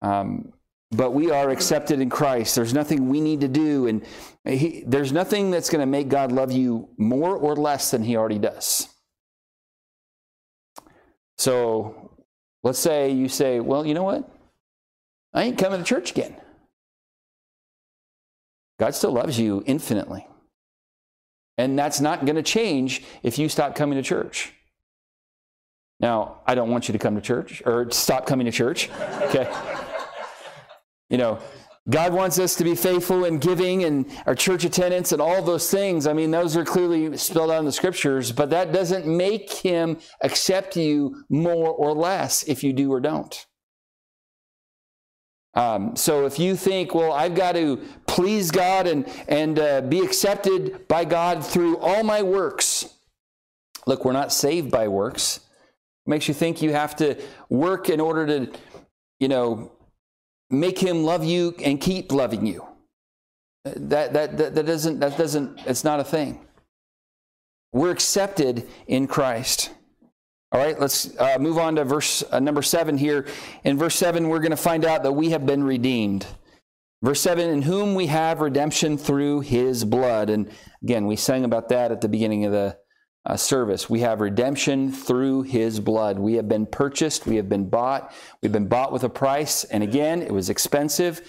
Um, 0.00 0.54
but 0.90 1.10
we 1.10 1.30
are 1.30 1.50
accepted 1.50 2.00
in 2.00 2.08
Christ. 2.08 2.54
There's 2.54 2.72
nothing 2.72 3.10
we 3.10 3.20
need 3.20 3.42
to 3.42 3.48
do. 3.48 3.88
And 3.88 4.06
he, 4.46 4.84
there's 4.86 5.12
nothing 5.12 5.50
that's 5.50 5.68
going 5.68 5.80
to 5.80 5.86
make 5.86 6.08
God 6.08 6.32
love 6.32 6.50
you 6.50 6.88
more 6.96 7.36
or 7.36 7.56
less 7.56 7.90
than 7.90 8.04
he 8.04 8.16
already 8.16 8.38
does. 8.38 8.88
So 11.38 12.12
let's 12.62 12.78
say 12.78 13.10
you 13.10 13.28
say, 13.28 13.60
well, 13.60 13.86
you 13.86 13.94
know 13.94 14.02
what? 14.02 14.28
I 15.34 15.44
ain't 15.44 15.58
coming 15.58 15.78
to 15.78 15.84
church 15.84 16.10
again. 16.10 16.36
God 18.78 18.94
still 18.94 19.12
loves 19.12 19.38
you 19.38 19.62
infinitely. 19.66 20.26
And 21.58 21.78
that's 21.78 22.00
not 22.00 22.24
going 22.24 22.36
to 22.36 22.42
change 22.42 23.02
if 23.22 23.38
you 23.38 23.48
stop 23.48 23.74
coming 23.74 23.96
to 23.96 24.02
church. 24.02 24.52
Now, 26.00 26.40
I 26.46 26.54
don't 26.54 26.70
want 26.70 26.88
you 26.88 26.92
to 26.92 26.98
come 26.98 27.14
to 27.14 27.20
church 27.20 27.62
or 27.64 27.90
stop 27.90 28.26
coming 28.26 28.46
to 28.46 28.52
church. 28.52 28.90
Okay. 29.32 29.50
you 31.08 31.16
know, 31.16 31.38
God 31.90 32.12
wants 32.12 32.38
us 32.38 32.54
to 32.56 32.64
be 32.64 32.76
faithful 32.76 33.24
in 33.24 33.38
giving 33.38 33.82
and 33.82 34.06
our 34.26 34.36
church 34.36 34.64
attendance 34.64 35.10
and 35.10 35.20
all 35.20 35.42
those 35.42 35.68
things. 35.68 36.06
I 36.06 36.12
mean, 36.12 36.30
those 36.30 36.56
are 36.56 36.64
clearly 36.64 37.16
spelled 37.16 37.50
out 37.50 37.58
in 37.58 37.64
the 37.64 37.72
scriptures, 37.72 38.30
but 38.30 38.50
that 38.50 38.72
doesn't 38.72 39.04
make 39.04 39.50
him 39.50 39.98
accept 40.20 40.76
you 40.76 41.24
more 41.28 41.70
or 41.70 41.92
less 41.92 42.44
if 42.44 42.62
you 42.62 42.72
do 42.72 42.92
or 42.92 43.00
don't. 43.00 43.46
Um, 45.54 45.96
so 45.96 46.24
if 46.24 46.38
you 46.38 46.56
think, 46.56 46.94
well, 46.94 47.12
I've 47.12 47.34
got 47.34 47.56
to 47.56 47.82
please 48.06 48.50
God 48.50 48.86
and, 48.86 49.06
and 49.28 49.58
uh, 49.58 49.80
be 49.82 50.00
accepted 50.00 50.86
by 50.88 51.04
God 51.04 51.44
through 51.44 51.78
all 51.78 52.04
my 52.04 52.22
works, 52.22 52.94
look, 53.86 54.04
we're 54.04 54.12
not 54.12 54.32
saved 54.32 54.70
by 54.70 54.86
works. 54.86 55.40
It 56.06 56.10
makes 56.10 56.28
you 56.28 56.34
think 56.34 56.62
you 56.62 56.72
have 56.72 56.96
to 56.96 57.20
work 57.50 57.90
in 57.90 58.00
order 58.00 58.26
to, 58.26 58.52
you 59.18 59.28
know, 59.28 59.72
make 60.52 60.78
him 60.78 61.02
love 61.02 61.24
you 61.24 61.54
and 61.64 61.80
keep 61.80 62.12
loving 62.12 62.46
you. 62.46 62.66
That, 63.64 64.12
that, 64.12 64.36
that, 64.36 64.54
that 64.54 64.66
doesn't, 64.66 65.00
that 65.00 65.16
doesn't, 65.16 65.60
it's 65.66 65.84
not 65.84 65.98
a 65.98 66.04
thing. 66.04 66.40
We're 67.72 67.90
accepted 67.90 68.68
in 68.86 69.06
Christ. 69.06 69.70
All 70.52 70.60
right, 70.60 70.78
let's 70.78 71.16
uh, 71.18 71.38
move 71.40 71.58
on 71.58 71.76
to 71.76 71.84
verse 71.84 72.22
uh, 72.30 72.38
number 72.38 72.60
seven 72.60 72.98
here. 72.98 73.26
In 73.64 73.78
verse 73.78 73.94
seven, 73.94 74.28
we're 74.28 74.40
going 74.40 74.50
to 74.50 74.56
find 74.56 74.84
out 74.84 75.02
that 75.02 75.12
we 75.12 75.30
have 75.30 75.46
been 75.46 75.64
redeemed. 75.64 76.26
Verse 77.02 77.20
7 77.20 77.50
In 77.50 77.62
whom 77.62 77.94
we 77.94 78.06
have 78.06 78.40
redemption 78.40 78.96
through 78.96 79.40
his 79.40 79.84
blood. 79.84 80.30
And 80.30 80.48
again, 80.82 81.06
we 81.06 81.16
sang 81.16 81.44
about 81.44 81.68
that 81.70 81.90
at 81.90 82.00
the 82.00 82.08
beginning 82.08 82.44
of 82.44 82.52
the 82.52 82.78
uh, 83.24 83.36
service. 83.36 83.88
We 83.88 84.00
have 84.00 84.20
redemption 84.20 84.90
through 84.90 85.42
his 85.42 85.80
blood. 85.80 86.18
We 86.18 86.34
have 86.34 86.48
been 86.48 86.66
purchased, 86.66 87.26
we 87.26 87.36
have 87.36 87.48
been 87.48 87.68
bought, 87.68 88.12
we've 88.42 88.52
been 88.52 88.68
bought 88.68 88.92
with 88.92 89.04
a 89.04 89.08
price. 89.08 89.64
And 89.64 89.82
again, 89.82 90.22
it 90.22 90.32
was 90.32 90.50
expensive, 90.50 91.20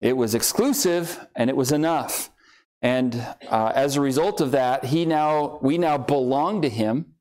it 0.00 0.16
was 0.16 0.34
exclusive, 0.34 1.26
and 1.34 1.48
it 1.48 1.56
was 1.56 1.72
enough. 1.72 2.30
And 2.82 3.14
uh, 3.48 3.72
as 3.74 3.96
a 3.96 4.00
result 4.00 4.40
of 4.40 4.52
that, 4.52 4.86
he 4.86 5.04
now 5.04 5.58
we 5.62 5.78
now 5.78 5.98
belong 5.98 6.62
to 6.62 6.68
him. 6.68 7.14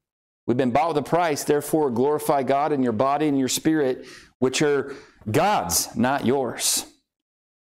We've 0.47 0.57
been 0.57 0.71
bought 0.71 0.89
with 0.89 0.97
a 0.97 1.03
price, 1.03 1.43
therefore 1.43 1.91
glorify 1.91 2.43
God 2.43 2.71
in 2.71 2.81
your 2.81 2.93
body 2.93 3.27
and 3.27 3.37
your 3.37 3.49
spirit, 3.49 4.07
which 4.39 4.61
are 4.61 4.95
God's, 5.29 5.95
not 5.95 6.25
yours. 6.25 6.85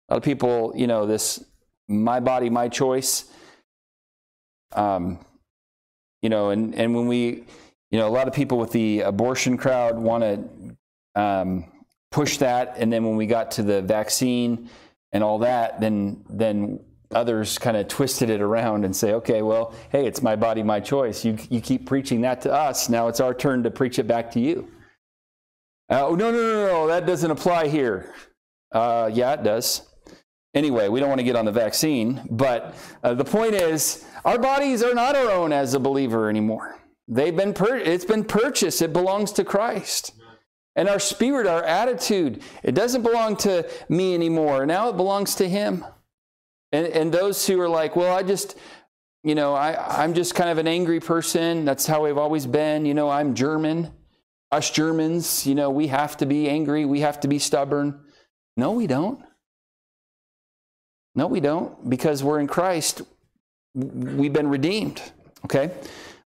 A 0.08 0.14
lot 0.14 0.18
of 0.18 0.24
people, 0.24 0.74
you 0.76 0.88
know, 0.88 1.06
this 1.06 1.44
my 1.88 2.20
body, 2.20 2.50
my 2.50 2.70
choice. 2.70 3.26
Um, 4.72 5.20
you 6.22 6.30
know, 6.30 6.50
and, 6.50 6.76
and 6.76 6.96
when 6.96 7.08
we, 7.08 7.46
you 7.92 8.00
know, 8.00 8.08
a 8.08 8.10
lot 8.10 8.28
of 8.28 8.34
people 8.34 8.58
with 8.58 8.72
the 8.72 9.02
abortion 9.02 9.58
crowd 9.58 9.98
want 9.98 10.24
to 10.24 11.22
um, 11.22 11.66
push 12.12 12.38
that, 12.38 12.76
and 12.78 12.92
then 12.92 13.04
when 13.04 13.16
we 13.16 13.26
got 13.26 13.52
to 13.52 13.64
the 13.64 13.82
vaccine 13.82 14.70
and 15.12 15.24
all 15.24 15.40
that, 15.40 15.80
then 15.80 16.24
then 16.30 16.80
others 17.12 17.58
kind 17.58 17.76
of 17.76 17.88
twisted 17.88 18.30
it 18.30 18.42
around 18.42 18.86
and 18.86 18.96
say, 18.96 19.14
okay, 19.14 19.42
well, 19.42 19.74
hey, 19.92 20.06
it's 20.06 20.22
my 20.22 20.36
body, 20.36 20.62
my 20.62 20.80
choice. 20.80 21.26
You 21.26 21.38
you 21.50 21.62
keep 21.62 21.88
preaching 21.88 22.22
that 22.22 22.42
to 22.42 22.54
us. 22.54 22.90
Now 22.90 23.08
it's 23.08 23.20
our 23.20 23.34
turn 23.34 23.64
to 23.64 23.72
preach 23.72 23.98
it 24.00 24.08
back 24.08 24.32
to 24.32 24.40
you. 24.40 24.70
oh, 25.90 26.16
no, 26.16 26.32
no, 26.32 26.38
no, 26.38 26.68
no, 26.68 26.88
that 26.88 27.06
doesn't 27.06 27.32
apply 27.32 27.68
here. 27.68 28.14
Uh, 28.72 29.10
yeah, 29.12 29.34
it 29.34 29.44
does. 29.44 29.89
Anyway, 30.56 30.88
we 30.88 31.00
don't 31.00 31.10
want 31.10 31.20
to 31.20 31.26
get 31.26 31.36
on 31.36 31.46
the 31.46 31.52
vaccine, 31.52 32.22
but 32.32 32.76
uh, 33.04 33.14
the 33.14 33.26
point 33.26 33.54
is, 33.54 34.06
our 34.26 34.40
bodies 34.40 34.82
are 34.82 34.96
not 34.96 35.16
our 35.16 35.30
own 35.30 35.54
as 35.54 35.74
a 35.74 35.80
believer 35.80 36.30
anymore. 36.30 36.80
They've 37.08 37.36
been 37.36 37.54
pur- 37.54 37.78
it's 37.78 38.06
been 38.06 38.24
purchased. 38.24 38.82
It 38.82 38.94
belongs 38.94 39.32
to 39.34 39.44
Christ. 39.44 40.14
And 40.76 40.88
our 40.88 41.00
spirit, 41.00 41.46
our 41.46 41.64
attitude, 41.64 42.42
it 42.64 42.74
doesn't 42.74 43.02
belong 43.02 43.36
to 43.38 43.70
me 43.90 44.14
anymore. 44.14 44.66
Now 44.66 44.90
it 44.90 44.98
belongs 44.98 45.36
to 45.36 45.50
Him. 45.50 45.86
And, 46.72 46.88
and 46.88 47.12
those 47.12 47.46
who 47.46 47.60
are 47.60 47.70
like, 47.70 47.96
well, 47.96 48.16
I 48.16 48.24
just, 48.24 48.58
you 49.24 49.36
know, 49.36 49.54
I, 49.54 50.04
I'm 50.04 50.14
just 50.14 50.36
kind 50.36 50.50
of 50.50 50.58
an 50.58 50.68
angry 50.68 51.00
person. 51.00 51.66
That's 51.66 51.86
how 51.86 52.06
we've 52.06 52.18
always 52.18 52.46
been. 52.46 52.86
You 52.86 52.94
know, 52.94 53.10
I'm 53.10 53.36
German. 53.36 53.92
Us 54.52 54.72
Germans, 54.72 55.46
you 55.46 55.54
know, 55.54 55.70
we 55.70 55.88
have 55.88 56.18
to 56.18 56.26
be 56.26 56.50
angry. 56.50 56.86
We 56.86 57.02
have 57.02 57.20
to 57.20 57.28
be 57.28 57.38
stubborn. 57.38 58.00
No, 58.58 58.72
we 58.72 58.88
don't. 58.88 59.24
No, 61.20 61.28
we 61.28 61.42
don't. 61.42 61.90
Because 61.90 62.24
we're 62.24 62.40
in 62.40 62.48
Christ, 62.48 63.02
we've 63.76 64.32
been 64.32 64.48
redeemed. 64.48 65.02
Okay? 65.44 65.70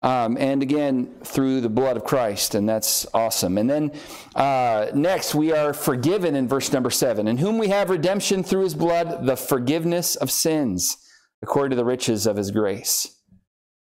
Um, 0.02 0.36
and 0.39 0.63
again, 0.63 1.13
through 1.23 1.62
the 1.62 1.69
blood 1.69 1.95
of 1.95 2.04
Christ, 2.04 2.56
and 2.56 2.67
that's 2.67 3.06
awesome. 3.13 3.60
And 3.60 3.69
then 3.69 3.91
uh, 4.34 4.88
next, 4.95 5.36
we 5.36 5.52
are 5.52 5.75
forgiven 5.75 6.36
in 6.36 6.47
verse 6.47 6.73
number 6.73 6.89
seven, 6.89 7.28
in 7.28 7.38
whom 7.38 7.60
we 7.60 7.67
have 7.67 7.91
redemption 7.91 8.41
through 8.41 8.63
his 8.63 8.73
blood, 8.73 9.28
the 9.28 9.38
forgiveness 9.38 10.15
of 10.15 10.32
sins, 10.32 10.97
according 11.43 11.69
to 11.69 11.75
the 11.75 11.86
riches 11.86 12.25
of 12.25 12.38
his 12.38 12.49
grace. 12.49 13.15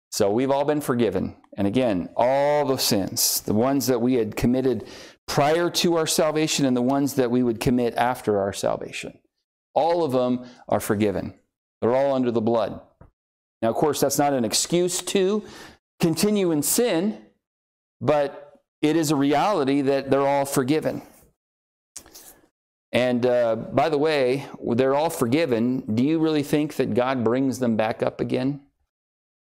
So 0.10 0.32
we've 0.32 0.50
all 0.50 0.66
been 0.66 0.82
forgiven. 0.82 1.36
And 1.56 1.68
again, 1.68 2.10
all 2.18 2.66
the 2.66 2.78
sins, 2.78 3.42
the 3.42 3.54
ones 3.54 3.86
that 3.86 4.02
we 4.02 4.16
had 4.16 4.36
committed 4.36 4.88
prior 5.28 5.70
to 5.70 5.98
our 5.98 6.08
salvation 6.08 6.66
and 6.66 6.76
the 6.76 6.82
ones 6.82 7.14
that 7.14 7.30
we 7.30 7.44
would 7.44 7.60
commit 7.60 7.94
after 7.94 8.40
our 8.40 8.54
salvation, 8.54 9.20
all 9.76 10.04
of 10.04 10.12
them 10.12 10.46
are 10.68 10.80
forgiven. 10.80 11.34
They're 11.82 11.96
all 11.96 12.14
under 12.14 12.32
the 12.32 12.42
blood. 12.42 12.82
Now, 13.62 13.70
of 13.70 13.76
course, 13.76 14.00
that's 14.00 14.18
not 14.18 14.34
an 14.34 14.46
excuse 14.46 15.02
to 15.02 15.44
continue 16.00 16.52
in 16.52 16.64
sin, 16.64 17.22
but 18.02 18.62
it 18.82 18.96
is 18.96 19.12
a 19.12 19.16
reality 19.16 19.82
that 19.82 20.10
they're 20.10 20.28
all 20.28 20.46
forgiven. 20.46 21.02
And 22.92 23.26
uh, 23.26 23.58
by 23.58 23.90
the 23.90 23.98
way, 23.98 24.46
they're 24.64 24.96
all 24.96 25.10
forgiven. 25.10 25.82
Do 25.96 26.04
you 26.04 26.18
really 26.20 26.44
think 26.44 26.76
that 26.76 26.94
God 26.94 27.24
brings 27.24 27.60
them 27.60 27.76
back 27.76 28.02
up 28.02 28.22
again? 28.22 28.62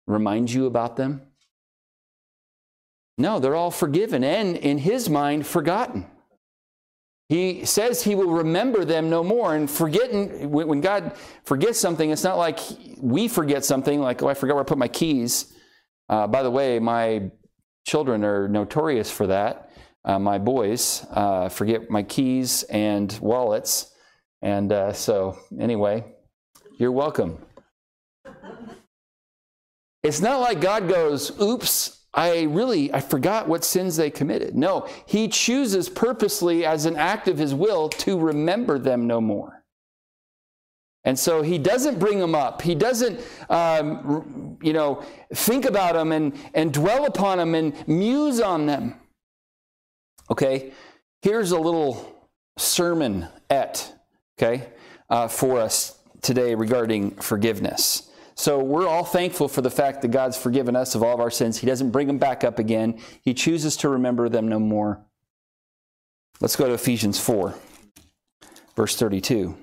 Reminds 0.07 0.55
you 0.55 0.67
about 0.67 0.97
them? 0.97 1.23
No, 3.19 3.39
they're 3.39 3.57
all 3.57 3.71
forgiven 3.71 4.25
and, 4.25 4.57
in 4.57 4.79
His 4.79 5.11
mind, 5.11 5.47
forgotten. 5.47 6.07
He 7.31 7.65
says 7.65 8.03
He 8.03 8.17
will 8.17 8.33
remember 8.33 8.85
them 8.85 9.09
no 9.09 9.23
more. 9.23 9.55
And 9.55 9.71
forgetting, 9.71 10.51
when 10.51 10.81
God 10.81 11.17
forgets 11.45 11.79
something, 11.79 12.11
it's 12.11 12.25
not 12.25 12.37
like 12.37 12.59
we 12.99 13.29
forget 13.29 13.65
something, 13.65 14.01
like, 14.01 14.21
oh, 14.21 14.27
I 14.27 14.35
forgot 14.35 14.55
where 14.55 14.65
I 14.65 14.67
put 14.67 14.79
my 14.79 14.89
keys. 14.89 15.57
Uh, 16.09 16.27
by 16.27 16.43
the 16.43 16.51
way, 16.51 16.81
my 16.81 17.31
children 17.87 18.25
are 18.25 18.49
notorious 18.49 19.13
for 19.13 19.29
that. 19.29 19.71
Uh, 20.05 20.19
my 20.19 20.39
boys 20.39 21.07
uh, 21.13 21.49
forget 21.49 21.89
my 21.89 22.03
keys 22.03 22.65
and 22.65 23.17
wallets. 23.23 23.95
And 24.43 24.73
uh, 24.73 24.93
so, 24.93 25.39
anyway, 25.57 26.05
you're 26.81 26.91
welcome. 26.91 27.39
It's 30.03 30.21
not 30.21 30.41
like 30.41 30.61
God 30.61 30.89
goes, 30.89 31.41
oops, 31.41 32.00
I 32.13 32.43
really, 32.43 32.93
I 32.93 33.01
forgot 33.01 33.49
what 33.49 33.65
sins 33.65 33.97
they 33.97 34.11
committed. 34.11 34.57
No, 34.57 34.89
He 35.07 35.29
chooses 35.29 35.89
purposely 35.89 36.65
as 36.67 36.87
an 36.87 36.97
act 36.97 37.29
of 37.29 37.39
His 37.39 37.55
will 37.55 37.89
to 37.91 38.19
remember 38.19 38.79
them 38.79 39.07
no 39.07 39.21
more. 39.21 39.61
And 41.05 41.19
so 41.19 41.43
he 41.43 41.59
doesn't 41.59 41.99
bring 41.99 42.19
them 42.19 42.35
up. 42.35 42.61
He 42.61 42.75
doesn't, 42.75 43.21
um, 43.49 44.59
you 44.63 44.73
know, 44.73 45.03
think 45.35 45.65
about 45.65 45.95
them 45.95 46.13
and, 46.13 46.37
and 46.53 46.73
dwell 46.73 47.07
upon 47.07 47.39
them 47.39 47.55
and 47.55 47.89
muse 47.89 48.41
on 48.41 48.67
them. 48.67 48.95
Okay, 50.31 50.73
here's 51.23 51.53
a 51.53 51.59
little 51.59 52.29
sermon 52.59 53.29
et, 53.49 53.95
okay, 54.39 54.69
uh, 55.09 55.27
for 55.27 55.59
us 55.59 55.99
today 56.21 56.55
regarding 56.55 57.13
forgiveness. 57.13 58.10
So 58.35 58.59
we're 58.59 58.89
all 58.89 59.05
thankful 59.05 59.49
for 59.49 59.61
the 59.61 59.71
fact 59.71 60.03
that 60.03 60.09
God's 60.09 60.37
forgiven 60.37 60.77
us 60.77 60.95
of 60.95 61.03
all 61.03 61.15
of 61.15 61.21
our 61.21 61.31
sins. 61.31 61.59
He 61.59 61.67
doesn't 61.67 61.91
bring 61.91 62.07
them 62.07 62.19
back 62.19 62.45
up 62.45 62.59
again, 62.59 63.01
He 63.23 63.35
chooses 63.35 63.77
to 63.79 63.89
remember 63.89 64.29
them 64.29 64.49
no 64.49 64.59
more. 64.59 65.01
Let's 66.41 66.57
go 66.57 66.67
to 66.67 66.73
Ephesians 66.73 67.21
4, 67.21 67.55
verse 68.75 68.97
32. 68.97 69.55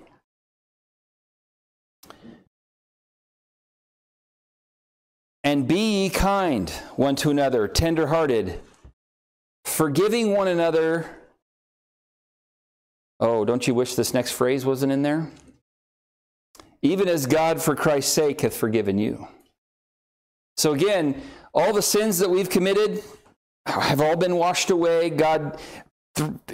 And 5.44 5.68
be 5.68 6.04
ye 6.04 6.10
kind 6.10 6.70
one 6.98 7.16
to 7.16 7.30
another, 7.30 7.68
tenderhearted, 7.68 8.60
forgiving 9.64 10.34
one 10.34 10.50
another. 10.50 11.10
Oh, 13.20 13.46
don't 13.46 13.66
you 13.66 13.74
wish 13.74 13.96
this 13.96 14.14
next 14.14 14.32
phrase 14.32 14.66
wasn't 14.66 14.92
in 14.92 15.04
there? 15.04 15.32
Even 16.82 17.08
as 17.08 17.26
God, 17.26 17.62
for 17.62 17.76
Christ's 17.76 18.14
sake, 18.14 18.42
hath 18.42 18.56
forgiven 18.56 18.98
you. 18.98 19.28
So 20.58 20.74
again, 20.74 21.22
all 21.54 21.74
the 21.74 21.82
sins 21.82 22.20
that 22.20 22.30
we've 22.30 22.50
committed 22.50 23.04
have 23.66 24.02
all 24.02 24.16
been 24.16 24.36
washed 24.36 24.70
away. 24.70 25.10
God, 25.10 25.60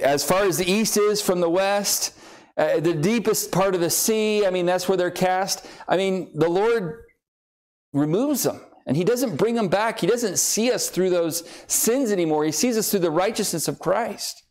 as 0.02 0.24
far 0.24 0.44
as 0.44 0.58
the 0.58 0.70
east 0.70 0.98
is 0.98 1.22
from 1.22 1.40
the 1.40 1.50
west, 1.50 2.18
uh, 2.58 2.80
the 2.80 2.94
deepest 2.94 3.52
part 3.52 3.76
of 3.76 3.82
the 3.82 3.90
sea, 3.90 4.46
I 4.46 4.50
mean, 4.50 4.66
that's 4.66 4.88
where 4.88 4.98
they're 4.98 5.12
cast. 5.12 5.66
I 5.88 5.98
mean, 5.98 6.32
the 6.36 6.50
Lord 6.50 7.04
removes 7.94 8.44
them. 8.44 8.62
And 8.86 8.98
he 8.98 9.06
doesn't 9.06 9.38
bring 9.38 9.56
them 9.56 9.70
back. 9.70 10.00
He 10.00 10.08
doesn't 10.08 10.38
see 10.38 10.72
us 10.72 10.90
through 10.90 11.10
those 11.10 11.48
sins 11.68 12.12
anymore. 12.12 12.44
He 12.44 12.52
sees 12.52 12.78
us 12.78 12.92
through 12.92 13.00
the 13.00 13.12
righteousness 13.12 13.70
of 13.70 13.80
Christ. 13.80 14.44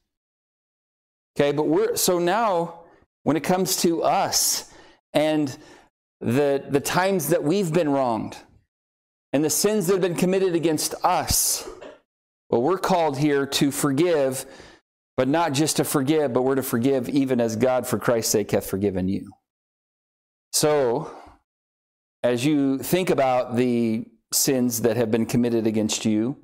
Okay, 1.37 1.53
but 1.53 1.67
we're 1.67 1.97
so 1.97 2.19
now 2.19 2.81
when 3.25 3.37
it 3.37 3.43
comes 3.43 3.77
to 3.83 4.03
us 4.03 4.72
and 5.15 5.57
the, 6.21 6.65
the 6.69 6.81
times 6.81 7.29
that 7.29 7.43
we've 7.43 7.73
been 7.73 7.91
wronged 7.91 8.37
and 9.33 9.45
the 9.45 9.51
sins 9.51 9.87
that 9.87 9.95
have 9.95 10.03
been 10.03 10.15
committed 10.15 10.55
against 10.55 10.95
us, 11.03 11.69
well, 12.51 12.63
we're 12.63 12.79
called 12.79 13.19
here 13.19 13.47
to 13.47 13.71
forgive, 13.71 14.47
but 15.17 15.29
not 15.29 15.53
just 15.53 15.77
to 15.77 15.85
forgive, 15.85 16.33
but 16.33 16.43
we're 16.43 16.55
to 16.55 16.63
forgive 16.63 17.09
even 17.09 17.41
as 17.41 17.57
God, 17.57 17.87
for 17.87 17.99
Christ's 17.99 18.33
sake, 18.33 18.51
hath 18.51 18.67
forgiven 18.67 19.09
you. 19.09 19.33
So, 20.53 21.11
as 22.23 22.45
you 22.45 22.79
think 22.79 23.11
about 23.11 23.57
the 23.57 24.05
sins 24.33 24.83
that 24.83 24.97
have 24.97 25.11
been 25.11 25.27
committed 25.27 25.67
against 25.67 26.05
you, 26.05 26.37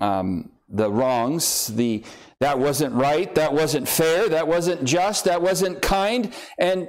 um, 0.00 0.50
the 0.68 0.90
wrongs, 0.90 1.68
the 1.68 2.04
that 2.40 2.58
wasn't 2.58 2.94
right, 2.94 3.34
that 3.34 3.52
wasn't 3.52 3.88
fair, 3.88 4.28
that 4.28 4.46
wasn't 4.46 4.84
just, 4.84 5.24
that 5.24 5.42
wasn't 5.42 5.80
kind, 5.80 6.32
and 6.58 6.88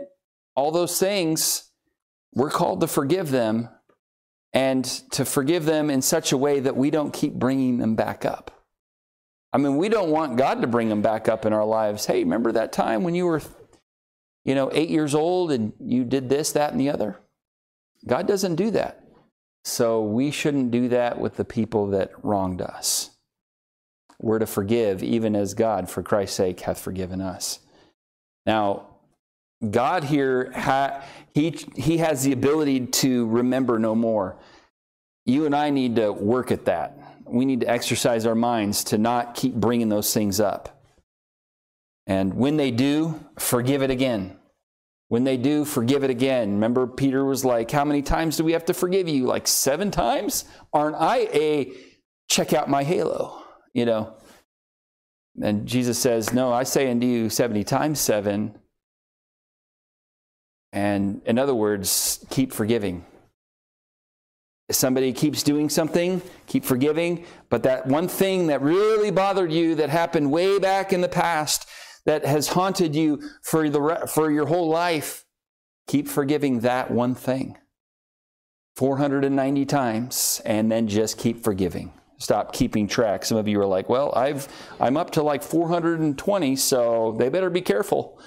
all 0.60 0.72
those 0.72 1.00
things, 1.00 1.72
we're 2.34 2.50
called 2.50 2.82
to 2.82 2.88
forgive 2.88 3.32
them 3.32 3.69
and 4.52 4.84
to 5.12 5.24
forgive 5.24 5.63
them 5.63 5.89
in 5.89 6.02
such 6.02 6.34
a 6.34 6.38
way 6.38 6.60
that 6.60 6.76
we 6.76 6.91
don't 6.91 7.13
keep 7.13 7.34
bringing 7.34 7.78
them 7.78 7.95
back 7.95 8.26
up. 8.26 8.65
I 9.54 9.58
mean, 9.58 9.78
we 9.78 9.88
don't 9.88 10.12
want 10.12 10.38
God 10.38 10.62
to 10.62 10.67
bring 10.67 10.89
them 10.89 11.02
back 11.02 11.30
up 11.30 11.45
in 11.45 11.54
our 11.54 11.63
lives. 11.65 12.06
Hey, 12.06 12.24
remember 12.24 12.52
that 12.52 12.74
time 12.74 13.04
when 13.04 13.15
you 13.15 13.26
were, 13.26 13.41
you 14.43 14.54
know, 14.54 14.69
eight 14.74 14.89
years 14.89 15.15
old 15.15 15.54
and 15.54 15.72
you 15.80 16.04
did 16.04 16.28
this, 16.28 16.52
that, 16.52 16.72
and 16.72 16.80
the 16.80 16.89
other? 16.89 17.17
God 18.06 18.28
doesn't 18.28 18.56
do 18.56 18.69
that. 18.72 19.02
So 19.63 20.04
we 20.04 20.30
shouldn't 20.30 20.72
do 20.72 20.89
that 20.89 21.19
with 21.19 21.38
the 21.38 21.45
people 21.45 21.88
that 21.91 22.12
wronged 22.22 22.62
us. 22.62 23.12
We're 24.19 24.39
to 24.39 24.45
forgive, 24.45 25.02
even 25.04 25.38
as 25.38 25.54
God, 25.54 25.89
for 25.89 26.04
Christ's 26.04 26.36
sake, 26.36 26.60
hath 26.60 26.80
forgiven 26.80 27.22
us. 27.22 27.60
Now, 28.45 28.88
God 29.67 30.06
here, 30.06 30.52
ha, 30.56 31.04
he, 31.34 31.58
he 31.76 31.98
has 31.98 32.23
the 32.23 32.31
ability 32.31 32.88
to 32.88 33.27
remember 33.27 33.77
no 33.77 33.94
more. 33.94 34.40
You 35.25 35.46
and 35.46 35.56
I 35.56 35.69
need 35.69 35.98
to 35.98 36.12
work 36.12 36.52
at 36.52 36.65
that. 36.65 36.98
We 37.25 37.46
need 37.46 37.62
to 37.62 37.69
exercise 37.69 38.25
our 38.25 38.36
minds 38.36 38.83
to 38.86 38.98
not 38.98 39.36
keep 39.36 39.54
bringing 39.54 39.90
those 39.90 40.13
things 40.13 40.40
up. 40.40 40.81
And 42.08 42.33
when 42.33 42.58
they 42.58 42.71
do, 42.71 43.23
forgive 43.38 43.83
it 43.83 43.92
again. 43.92 44.38
When 45.10 45.23
they 45.23 45.38
do, 45.38 45.65
forgive 45.65 46.04
it 46.04 46.10
again. 46.10 46.54
Remember, 46.54 46.88
Peter 46.88 47.25
was 47.25 47.44
like, 47.44 47.69
How 47.69 47.83
many 47.83 48.02
times 48.02 48.38
do 48.38 48.44
we 48.44 48.54
have 48.54 48.65
to 48.65 48.73
forgive 48.73 49.08
you? 49.08 49.25
Like 49.25 49.48
seven 49.48 49.92
times? 49.92 50.46
Aren't 50.73 50.96
I 50.96 51.27
a 51.33 51.71
check 52.29 52.54
out 52.54 52.69
my 52.69 52.83
halo? 52.83 53.44
You 53.73 53.86
know? 53.86 54.15
And 55.42 55.67
Jesus 55.67 56.00
says, 56.00 56.33
No, 56.33 56.52
I 56.54 56.63
say 56.63 56.90
unto 56.90 57.06
you 57.06 57.29
70 57.29 57.63
times 57.63 58.00
seven. 58.00 58.56
And 60.72 61.22
in 61.26 61.40
other 61.40 61.56
words, 61.56 62.26
keep 62.30 62.54
forgiving. 62.54 63.06
somebody 64.72 65.12
keeps 65.13 65.42
doing 65.42 65.67
something, 65.67 66.22
keep 66.46 66.63
forgiving. 66.63 67.26
But 67.50 67.63
that 67.63 67.88
one 67.88 68.08
thing 68.08 68.48
that 68.48 68.62
really 68.62 69.12
bothered 69.12 69.52
you 69.52 69.76
that 69.76 69.90
happened 69.90 70.32
way 70.32 70.60
back 70.60 70.94
in 70.94 71.02
the 71.02 71.10
past 71.10 71.67
that 72.06 72.26
has 72.26 72.50
haunted 72.50 72.96
you 72.96 73.22
for, 73.42 73.70
the, 73.70 74.08
for 74.13 74.32
your 74.32 74.46
whole 74.46 74.70
life, 74.70 75.26
keep 75.88 76.08
forgiving 76.08 76.60
that 76.60 76.92
one 76.92 77.15
thing 77.15 77.58
490 78.76 79.65
times 79.65 80.42
and 80.46 80.72
then 80.72 80.88
just 80.88 81.17
keep 81.17 81.44
forgiving. 81.44 81.92
Stop 82.20 82.54
keeping 82.54 82.88
track. 82.88 83.26
Some 83.26 83.38
of 83.38 83.48
you 83.48 83.60
are 83.62 83.65
like, 83.65 83.90
well, 83.90 84.13
I've, 84.15 84.48
I'm 84.80 84.98
up 84.98 85.12
to 85.12 85.24
like 85.24 85.42
420, 85.42 86.56
so 86.58 87.15
they 87.17 87.30
better 87.30 87.50
be 87.50 87.62
careful. 87.62 88.20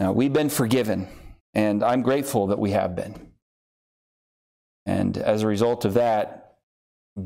Now, 0.00 0.12
we've 0.12 0.32
been 0.32 0.48
forgiven, 0.48 1.08
and 1.52 1.84
I'm 1.84 2.00
grateful 2.00 2.46
that 2.46 2.58
we 2.58 2.70
have 2.70 2.96
been. 2.96 3.32
And 4.86 5.18
as 5.18 5.42
a 5.42 5.46
result 5.46 5.84
of 5.84 5.94
that, 5.94 6.56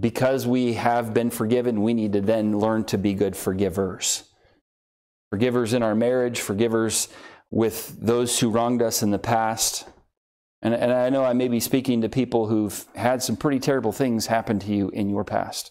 because 0.00 0.44
we 0.44 0.72
have 0.72 1.14
been 1.14 1.30
forgiven, 1.30 1.82
we 1.82 1.94
need 1.94 2.14
to 2.14 2.20
then 2.20 2.58
learn 2.58 2.82
to 2.86 2.98
be 2.98 3.14
good 3.14 3.36
forgivers. 3.36 4.24
Forgivers 5.30 5.72
in 5.72 5.84
our 5.84 5.94
marriage, 5.94 6.40
forgivers 6.40 7.08
with 7.48 7.96
those 8.00 8.40
who 8.40 8.50
wronged 8.50 8.82
us 8.82 9.04
in 9.04 9.12
the 9.12 9.20
past. 9.20 9.86
And, 10.60 10.74
and 10.74 10.92
I 10.92 11.10
know 11.10 11.24
I 11.24 11.32
may 11.32 11.46
be 11.46 11.60
speaking 11.60 12.00
to 12.00 12.08
people 12.08 12.48
who've 12.48 12.84
had 12.96 13.22
some 13.22 13.36
pretty 13.36 13.60
terrible 13.60 13.92
things 13.92 14.26
happen 14.26 14.58
to 14.58 14.74
you 14.74 14.88
in 14.88 15.08
your 15.08 15.22
past. 15.22 15.70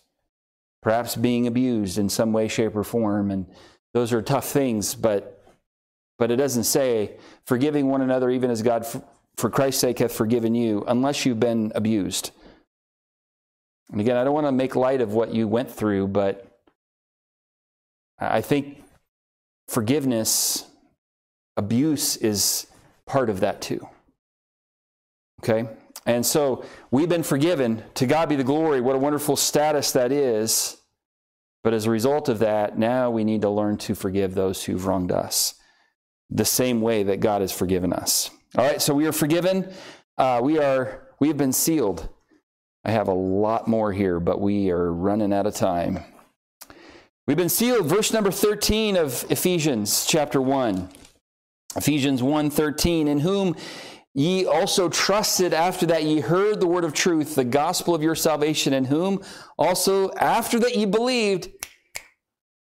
Perhaps 0.81 1.17
being 1.17 1.47
abused 1.47 1.97
in 1.97 2.07
some 2.07 2.31
way, 2.31 2.47
shape, 2.47 2.77
or 2.77 2.83
form. 2.85 3.29
And 3.29 3.47
those 3.93 4.13
are 4.13 4.21
tough 4.21 4.45
things, 4.45 4.95
but, 4.95 5.32
but 6.17 6.31
it 6.31 6.37
doesn't 6.37 6.63
say 6.63 7.17
forgiving 7.45 7.89
one 7.89 8.01
another, 8.01 8.29
even 8.29 8.51
as 8.51 8.61
God 8.61 8.85
for 9.37 9.49
Christ's 9.49 9.81
sake 9.81 9.99
hath 9.99 10.13
forgiven 10.13 10.55
you, 10.55 10.83
unless 10.87 11.25
you've 11.25 11.39
been 11.39 11.71
abused. 11.75 12.31
And 13.91 13.99
again, 13.99 14.17
I 14.17 14.23
don't 14.23 14.33
want 14.33 14.47
to 14.47 14.51
make 14.51 14.75
light 14.75 15.01
of 15.01 15.13
what 15.13 15.33
you 15.33 15.47
went 15.47 15.71
through, 15.71 16.07
but 16.09 16.47
I 18.19 18.41
think 18.41 18.83
forgiveness, 19.67 20.65
abuse 21.57 22.15
is 22.17 22.67
part 23.05 23.29
of 23.29 23.41
that 23.41 23.61
too. 23.61 23.87
Okay? 25.41 25.67
And 26.05 26.25
so 26.25 26.63
we've 26.91 27.09
been 27.09 27.23
forgiven. 27.23 27.83
To 27.95 28.05
God 28.05 28.29
be 28.29 28.35
the 28.35 28.43
glory. 28.43 28.81
What 28.81 28.95
a 28.95 28.99
wonderful 28.99 29.35
status 29.35 29.91
that 29.91 30.11
is. 30.11 30.77
But 31.63 31.73
as 31.73 31.85
a 31.85 31.91
result 31.91 32.29
of 32.29 32.39
that, 32.39 32.77
now 32.77 33.09
we 33.09 33.23
need 33.23 33.41
to 33.41 33.49
learn 33.49 33.77
to 33.79 33.95
forgive 33.95 34.35
those 34.35 34.63
who've 34.63 34.85
wronged 34.85 35.11
us 35.11 35.55
the 36.33 36.45
same 36.45 36.81
way 36.81 37.03
that 37.03 37.19
God 37.19 37.41
has 37.41 37.51
forgiven 37.51 37.93
us. 37.93 38.31
All 38.57 38.65
right, 38.65 38.81
so 38.81 38.93
we 38.93 39.05
are 39.07 39.11
forgiven. 39.11 39.71
Uh, 40.17 40.39
we 40.43 40.59
are 40.59 41.07
we 41.19 41.27
have 41.27 41.37
been 41.37 41.53
sealed. 41.53 42.09
I 42.83 42.91
have 42.91 43.07
a 43.07 43.13
lot 43.13 43.67
more 43.67 43.93
here, 43.93 44.19
but 44.19 44.41
we 44.41 44.69
are 44.71 44.91
running 44.91 45.31
out 45.31 45.45
of 45.45 45.55
time. 45.55 45.99
We've 47.25 47.37
been 47.37 47.49
sealed. 47.49 47.85
Verse 47.85 48.11
number 48.11 48.31
13 48.31 48.97
of 48.97 49.25
Ephesians 49.29 50.05
chapter 50.05 50.41
1. 50.41 50.89
Ephesians 51.75 52.21
1:13, 52.21 53.07
in 53.07 53.19
whom 53.19 53.55
ye 54.13 54.45
also 54.45 54.89
trusted 54.89 55.53
after 55.53 55.85
that 55.85 56.03
ye 56.03 56.19
heard 56.19 56.59
the 56.59 56.67
word 56.67 56.83
of 56.83 56.93
truth, 56.93 57.35
the 57.35 57.43
gospel 57.43 57.95
of 57.95 58.03
your 58.03 58.15
salvation, 58.15 58.73
in 58.73 58.85
whom 58.85 59.21
also 59.57 60.11
after 60.13 60.59
that 60.59 60.75
ye 60.75 60.85
believed, 60.85 61.49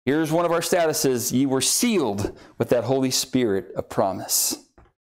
here's 0.06 0.32
one 0.32 0.46
of 0.46 0.52
our 0.52 0.62
statuses, 0.62 1.34
ye 1.34 1.46
were 1.46 1.62
sealed 1.62 2.38
with 2.58 2.70
that 2.70 2.86
Holy 2.86 3.12
Spirit 3.12 3.74
of 3.76 3.90
promise. 3.90 4.58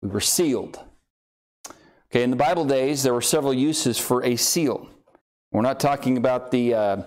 We 0.01 0.11
were 0.11 0.21
sealed. 0.21 0.79
Okay, 2.11 2.23
in 2.23 2.31
the 2.31 2.37
Bible 2.37 2.67
days, 2.67 3.03
there 3.03 3.15
were 3.15 3.23
several 3.23 3.55
uses 3.55 3.99
for 3.99 4.23
a 4.23 4.37
seal. 4.37 4.89
We're 5.51 5.63
not 5.63 5.81
talking 5.81 6.19
about 6.19 6.51
the, 6.51 6.75
uh, 6.75 7.03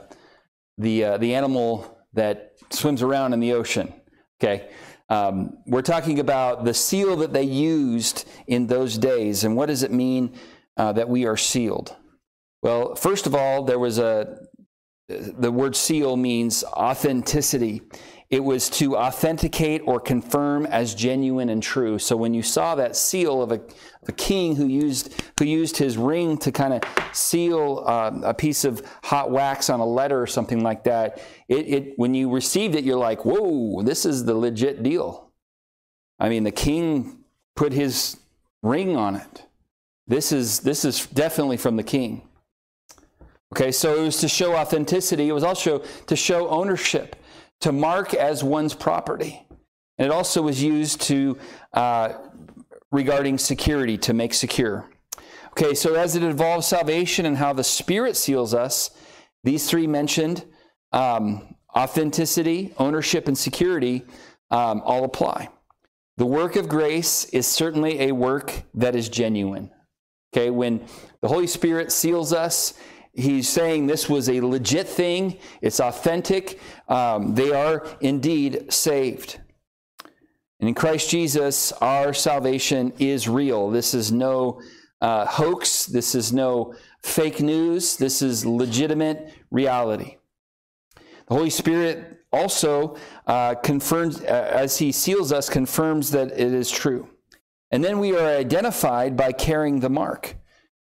the, 0.78 1.04
uh, 1.04 1.18
the 1.18 1.36
animal 1.36 2.00
that 2.14 2.54
swims 2.72 3.02
around 3.02 3.34
in 3.34 3.40
the 3.40 3.54
ocean. 3.54 3.94
Okay, 4.42 4.70
um, 5.10 5.58
we're 5.68 5.82
talking 5.82 6.20
about 6.20 6.66
the 6.66 6.74
seal 6.74 7.16
that 7.18 7.34
they 7.34 7.44
used 7.44 8.28
in 8.48 8.68
those 8.68 8.98
days. 8.98 9.44
And 9.44 9.56
what 9.56 9.68
does 9.68 9.84
it 9.84 9.92
mean 9.92 10.36
uh, 10.78 10.92
that 10.94 11.08
we 11.08 11.26
are 11.26 11.38
sealed? 11.38 11.96
Well, 12.62 12.96
first 12.96 13.28
of 13.28 13.36
all, 13.36 13.64
there 13.64 13.78
was 13.78 14.00
a, 14.00 14.48
the 15.08 15.52
word 15.52 15.76
seal 15.76 16.18
means 16.18 16.64
authenticity 16.64 17.82
it 18.32 18.44
was 18.44 18.70
to 18.70 18.98
authenticate 18.98 19.82
or 19.86 20.00
confirm 20.00 20.66
as 20.66 20.96
genuine 20.96 21.50
and 21.50 21.62
true. 21.62 22.00
So 22.00 22.18
when 22.18 22.34
you 22.34 22.42
saw 22.42 22.74
that 22.76 22.96
seal 22.96 23.42
of 23.42 23.52
a, 23.52 23.56
of 23.56 24.10
a 24.10 24.12
king 24.14 24.56
who 24.56 24.68
used, 24.68 25.14
who 25.38 25.46
used 25.46 25.78
his 25.78 25.96
ring 25.96 26.38
to 26.40 26.52
kind 26.52 26.74
of 26.74 26.82
seal 27.14 27.84
uh, 27.86 28.12
a 28.24 28.34
piece 28.34 28.66
of 28.66 28.82
hot 29.04 29.30
wax 29.30 29.70
on 29.70 29.80
a 29.80 29.86
letter 29.86 30.20
or 30.20 30.26
something 30.26 30.64
like 30.64 30.84
that, 30.86 31.22
it, 31.48 31.68
it, 31.68 31.94
when 31.98 32.16
you 32.16 32.32
received 32.32 32.74
it, 32.74 32.84
you're 32.84 32.98
like, 32.98 33.26
whoa, 33.26 33.84
this 33.84 34.06
is 34.06 34.26
the 34.26 34.34
legit 34.34 34.82
deal. 34.82 35.32
I 36.20 36.30
mean, 36.30 36.44
the 36.44 36.52
king 36.52 37.20
put 37.56 37.74
his 37.74 38.18
ring 38.64 38.98
on 38.98 39.16
it. 39.16 39.46
This 40.08 40.32
is, 40.32 40.62
this 40.62 40.84
is 40.84 41.06
definitely 41.08 41.58
from 41.58 41.76
the 41.76 41.84
king. 41.84 42.28
Okay, 43.56 43.72
so 43.72 43.96
it 43.96 44.04
was 44.04 44.18
to 44.18 44.28
show 44.28 44.54
authenticity. 44.54 45.30
It 45.30 45.32
was 45.32 45.46
also 45.46 45.80
to 46.08 46.16
show 46.18 46.50
ownership 46.50 47.16
to 47.62 47.72
mark 47.72 48.14
as 48.14 48.44
one's 48.44 48.74
property. 48.74 49.48
And 49.98 50.08
it 50.08 50.12
also 50.12 50.42
was 50.42 50.62
used 50.62 51.00
to 51.04 51.38
uh, 51.72 52.16
regarding 52.92 53.38
security, 53.38 53.98
to 54.00 54.14
make 54.14 54.34
secure. 54.34 54.90
Okay, 55.52 55.74
so 55.74 55.96
as 55.96 56.18
it 56.18 56.24
involves 56.24 56.68
salvation 56.68 57.26
and 57.26 57.38
how 57.38 57.54
the 57.54 57.64
Spirit 57.64 58.18
seals 58.18 58.54
us, 58.54 58.92
these 59.46 59.70
three 59.70 59.88
mentioned 59.88 60.44
um, 60.92 61.56
authenticity, 61.74 62.74
ownership, 62.78 63.30
and 63.30 63.38
security 63.38 64.04
um, 64.52 64.82
all 64.84 65.06
apply. 65.06 65.48
The 66.18 66.26
work 66.26 66.58
of 66.58 66.68
grace 66.68 67.24
is 67.30 67.48
certainly 67.48 68.02
a 68.02 68.12
work 68.12 68.64
that 68.74 68.98
is 68.98 69.08
genuine. 69.08 69.72
Okay, 70.34 70.50
when 70.50 70.86
the 71.22 71.30
Holy 71.30 71.48
Spirit 71.48 71.94
seals 71.94 72.34
us, 72.34 72.74
He's 73.16 73.48
saying 73.48 73.88
this 73.88 74.10
was 74.10 74.30
a 74.30 74.42
legit 74.42 74.88
thing, 74.88 75.38
it's 75.62 75.80
authentic. 75.80 76.60
Um, 76.90 77.34
they 77.34 77.52
are 77.52 77.88
indeed 78.02 78.74
saved. 78.74 79.40
And 80.60 80.68
in 80.68 80.76
Christ 80.76 81.10
Jesus, 81.10 81.72
our 81.74 82.14
salvation 82.14 82.92
is 83.00 83.30
real. 83.30 83.70
This 83.70 83.94
is 83.94 84.12
no 84.12 84.62
uh, 85.00 85.26
hoax, 85.26 85.86
this 85.86 86.14
is 86.14 86.34
no 86.34 86.74
fake 87.04 87.40
news, 87.40 87.96
this 87.96 88.22
is 88.22 88.46
legitimate 88.46 89.32
reality. 89.50 90.18
The 91.28 91.36
Holy 91.36 91.50
Spirit 91.50 92.26
also 92.34 92.98
uh, 93.28 93.56
confirms, 93.56 94.22
uh, 94.22 94.52
as 94.54 94.78
He 94.78 94.92
seals 94.92 95.32
us, 95.32 95.50
confirms 95.50 96.12
that 96.12 96.32
it 96.32 96.54
is 96.54 96.70
true. 96.70 97.10
And 97.72 97.84
then 97.84 98.00
we 98.00 98.16
are 98.16 98.38
identified 98.38 99.16
by 99.16 99.32
carrying 99.32 99.80
the 99.80 99.90
mark. 99.90 100.36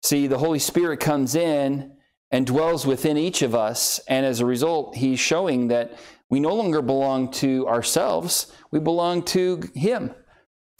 See, 0.03 0.27
the 0.27 0.39
Holy 0.39 0.59
Spirit 0.59 1.01
comes 1.01 1.35
in 1.35 1.94
and 2.31 2.47
dwells 2.47 2.87
within 2.87 3.17
each 3.17 3.43
of 3.43 3.55
us. 3.55 4.01
And 4.09 4.27
as 4.27 4.41
a 4.41 4.47
result, 4.47 4.97
he's 4.97 5.21
showing 5.21 5.69
that 5.69 5.99
we 6.31 6.41
no 6.41 6.55
longer 6.55 6.83
belong 6.83 7.31
to 7.33 7.67
ourselves, 7.69 8.53
we 8.71 8.81
belong 8.81 9.23
to 9.23 9.63
him. 9.75 10.15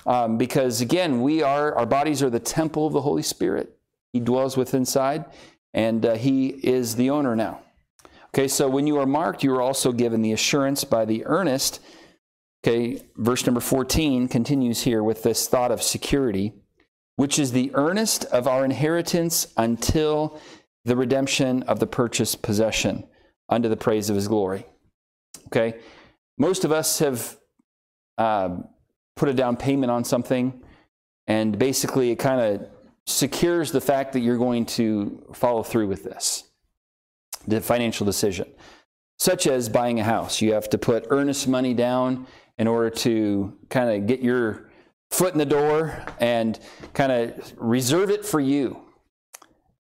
Um, 0.07 0.37
because 0.37 0.81
again, 0.81 1.23
we 1.23 1.43
are, 1.43 1.75
our 1.77 1.87
bodies 1.87 2.23
are 2.23 2.31
the 2.31 2.41
temple 2.41 2.87
of 2.87 2.93
the 2.93 3.01
Holy 3.01 3.23
Spirit. 3.23 3.79
He 4.13 4.21
dwells 4.21 4.57
within 4.57 4.83
inside, 4.83 5.25
and 5.73 6.05
uh, 6.05 6.15
he 6.15 6.49
is 6.49 6.97
the 6.97 7.11
owner 7.11 7.35
now. 7.35 7.61
Okay, 8.35 8.49
so 8.49 8.69
when 8.69 8.87
you 8.87 8.99
are 8.99 9.07
marked, 9.07 9.45
you 9.45 9.55
are 9.55 9.63
also 9.63 9.93
given 9.93 10.21
the 10.21 10.33
assurance 10.33 10.85
by 10.85 11.05
the 11.05 11.25
earnest. 11.25 11.81
Okay, 12.63 13.03
verse 13.17 13.47
number 13.47 13.61
14 13.61 14.29
continues 14.29 14.83
here 14.83 15.03
with 15.03 15.23
this 15.23 15.47
thought 15.47 15.71
of 15.71 15.83
security, 15.83 16.53
which 17.17 17.39
is 17.39 17.53
the 17.53 17.71
earnest 17.75 18.25
of 18.27 18.49
our 18.49 18.65
inheritance 18.65 19.47
until 19.57 20.41
the 20.85 20.97
redemption 20.97 21.63
of 21.65 21.81
the 21.81 21.87
purchased 21.87 22.43
possession 22.43 23.05
unto 23.49 23.69
the 23.69 23.77
praise 23.77 24.11
of 24.11 24.17
his 24.17 24.29
glory. 24.29 24.67
Okay? 25.47 25.79
Most 26.39 26.65
of 26.65 26.73
us 26.73 26.99
have 26.99 27.39
uh, 28.19 28.57
put 29.17 29.29
a 29.29 29.35
down 29.35 29.57
payment 29.57 29.91
on 29.91 30.05
something, 30.05 30.63
and 31.27 31.59
basically 31.59 32.11
it 32.11 32.17
kind 32.17 32.41
of 32.41 32.69
secures 33.07 33.71
the 33.71 33.81
fact 33.81 34.13
that 34.13 34.21
you're 34.21 34.39
going 34.39 34.67
to 34.67 35.27
follow 35.35 35.63
through 35.63 35.89
with 35.89 36.05
this 36.05 36.45
the 37.47 37.61
financial 37.61 38.07
decision, 38.07 38.49
such 39.19 39.47
as 39.47 39.69
buying 39.69 40.01
a 40.01 40.05
house. 40.05 40.41
You 40.41 40.55
have 40.55 40.71
to 40.71 40.79
put 40.79 41.07
earnest 41.11 41.47
money 41.47 41.75
down 41.75 42.27
in 42.57 42.67
order 42.67 42.89
to 42.89 43.53
kind 43.69 43.91
of 43.91 44.07
get 44.07 44.21
your 44.21 44.71
foot 45.11 45.35
in 45.35 45.39
the 45.39 45.45
door 45.45 46.03
and 46.21 46.59
kind 46.95 47.13
of 47.13 47.53
reserve 47.59 48.09
it 48.09 48.25
for 48.25 48.41
you 48.41 48.84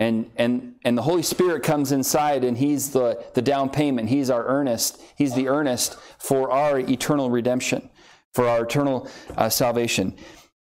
and, 0.05 0.31
and, 0.37 0.75
and 0.85 0.99
the 0.99 1.03
Holy 1.03 1.23
Spirit 1.23 1.63
comes 1.63 1.91
inside 1.91 2.45
and 2.45 2.59
He's 2.59 2.91
the, 2.91 3.25
the 3.33 3.41
down 3.41 3.71
payment. 3.71 4.11
He's 4.11 4.29
our 4.29 4.45
earnest. 4.47 5.01
He's 5.17 5.35
the 5.35 5.49
earnest 5.49 5.97
for 6.19 6.51
our 6.51 6.79
eternal 6.79 7.31
redemption, 7.31 7.89
for 8.35 8.47
our 8.47 8.65
eternal 8.65 9.09
uh, 9.37 9.49
salvation. 9.49 10.15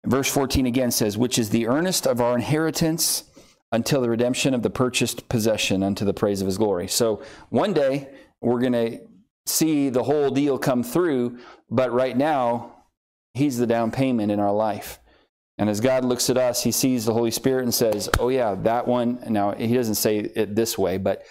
Verse 0.06 0.30
14 0.30 0.66
again 0.66 0.92
says, 0.92 1.18
which 1.18 1.40
is 1.40 1.50
the 1.50 1.68
earnest 1.68 2.06
of 2.06 2.20
our 2.20 2.36
inheritance 2.36 3.24
until 3.72 4.02
the 4.02 4.10
redemption 4.10 4.54
of 4.54 4.62
the 4.62 4.70
purchased 4.70 5.30
possession 5.30 5.84
unto 5.84 6.04
the 6.04 6.14
praise 6.14 6.42
of 6.42 6.46
his 6.46 6.58
glory. 6.58 6.88
So 6.90 7.22
one 7.50 7.74
day 7.74 8.10
we're 8.42 8.60
going 8.60 8.74
to 8.74 9.00
see 9.46 9.90
the 9.90 10.04
whole 10.04 10.32
deal 10.32 10.58
come 10.58 10.84
through, 10.84 11.40
but 11.70 11.94
right 11.94 12.18
now 12.18 12.84
he's 13.34 13.58
the 13.58 13.68
down 13.68 13.92
payment 13.92 14.32
in 14.32 14.40
our 14.40 14.54
life. 14.54 14.99
And 15.60 15.70
as 15.70 15.82
God 15.82 16.05
looks 16.05 16.30
at 16.30 16.38
us, 16.38 16.64
he 16.64 16.72
sees 16.72 17.03
the 17.03 17.14
Holy 17.14 17.32
Spirit 17.32 17.64
and 17.64 17.74
says, 17.74 18.10
Oh, 18.18 18.30
yeah, 18.30 18.55
that 18.64 18.88
one. 18.88 19.20
Now, 19.28 19.51
he 19.51 19.74
doesn't 19.76 19.95
say 19.95 20.20
it 20.20 20.55
this 20.55 20.78
way, 20.78 20.97
but 20.97 21.26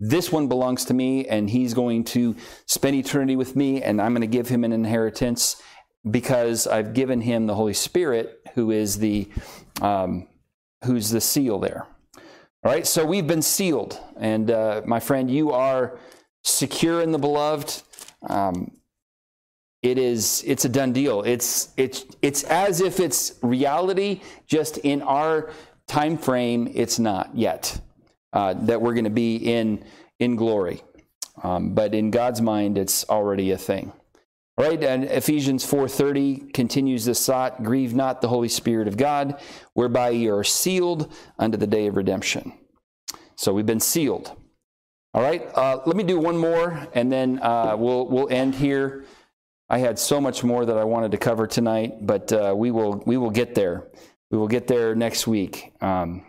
this 0.00 0.32
one 0.32 0.48
belongs 0.48 0.84
to 0.86 0.94
me, 0.94 1.26
and 1.28 1.48
he's 1.48 1.74
going 1.74 2.02
to 2.04 2.34
spend 2.66 2.96
eternity 2.96 3.36
with 3.36 3.54
me, 3.54 3.80
and 3.80 4.02
I'm 4.02 4.12
going 4.12 4.22
to 4.22 4.26
give 4.26 4.48
him 4.48 4.64
an 4.64 4.72
inheritance 4.72 5.62
because 6.10 6.66
I've 6.66 6.92
given 6.92 7.20
him 7.20 7.46
the 7.46 7.54
Holy 7.54 7.72
Spirit, 7.72 8.40
who 8.54 8.72
is 8.72 8.98
the 8.98 9.28
um, 9.80 10.26
who's 10.84 11.10
the 11.10 11.20
seal 11.20 11.60
there. 11.60 11.86
All 12.64 12.72
right, 12.72 12.86
so 12.86 13.06
we've 13.06 13.26
been 13.26 13.42
sealed, 13.42 13.98
and 14.18 14.50
uh, 14.50 14.82
my 14.86 14.98
friend, 14.98 15.30
you 15.30 15.52
are 15.52 15.98
secure 16.42 17.00
in 17.00 17.12
the 17.12 17.18
beloved. 17.18 17.82
Um, 18.28 18.72
it 19.82 19.98
is 19.98 20.42
it's 20.46 20.64
a 20.64 20.68
done 20.68 20.92
deal. 20.92 21.22
It's 21.22 21.70
it's 21.76 22.04
it's 22.22 22.42
as 22.44 22.80
if 22.80 23.00
it's 23.00 23.38
reality, 23.42 24.20
just 24.46 24.78
in 24.78 25.02
our 25.02 25.50
time 25.86 26.18
frame, 26.18 26.70
it's 26.74 26.98
not 26.98 27.30
yet 27.34 27.80
uh, 28.32 28.54
that 28.54 28.80
we're 28.80 28.94
going 28.94 29.04
to 29.04 29.10
be 29.10 29.36
in 29.36 29.84
in 30.18 30.36
glory. 30.36 30.82
Um, 31.42 31.74
but 31.74 31.94
in 31.94 32.10
God's 32.10 32.40
mind, 32.40 32.76
it's 32.76 33.08
already 33.08 33.52
a 33.52 33.58
thing. 33.58 33.92
All 34.56 34.66
right, 34.68 34.82
and 34.82 35.04
Ephesians 35.04 35.64
4:30 35.64 36.52
continues 36.52 37.04
this 37.04 37.24
thought, 37.24 37.62
grieve 37.62 37.94
not 37.94 38.20
the 38.20 38.28
Holy 38.28 38.48
Spirit 38.48 38.88
of 38.88 38.96
God, 38.96 39.40
whereby 39.74 40.10
ye 40.10 40.28
are 40.28 40.42
sealed 40.42 41.12
unto 41.38 41.56
the 41.56 41.66
day 41.66 41.86
of 41.86 41.96
redemption. 41.96 42.52
So 43.36 43.54
we've 43.54 43.66
been 43.66 43.78
sealed. 43.78 44.36
All 45.14 45.22
right, 45.22 45.48
uh, 45.54 45.80
let 45.86 45.96
me 45.96 46.02
do 46.02 46.18
one 46.18 46.36
more, 46.36 46.88
and 46.92 47.10
then 47.10 47.38
uh, 47.40 47.76
we'll 47.78 48.08
we'll 48.08 48.28
end 48.30 48.56
here. 48.56 49.04
I 49.70 49.78
had 49.78 49.98
so 49.98 50.20
much 50.20 50.42
more 50.42 50.64
that 50.64 50.78
I 50.78 50.84
wanted 50.84 51.10
to 51.12 51.18
cover 51.18 51.46
tonight, 51.46 52.06
but 52.06 52.32
uh, 52.32 52.54
we 52.56 52.70
will 52.70 53.02
we 53.06 53.16
will 53.16 53.30
get 53.30 53.54
there. 53.54 53.88
We 54.30 54.38
will 54.38 54.48
get 54.48 54.66
there 54.66 54.94
next 54.94 55.26
week. 55.26 55.72
Um, 55.80 56.24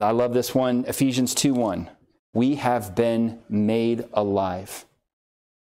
I 0.00 0.10
love 0.10 0.34
this 0.34 0.54
one, 0.54 0.84
Ephesians 0.86 1.34
2:1. 1.34 1.88
We 2.32 2.56
have 2.56 2.94
been 2.96 3.40
made 3.48 4.04
alive. 4.12 4.86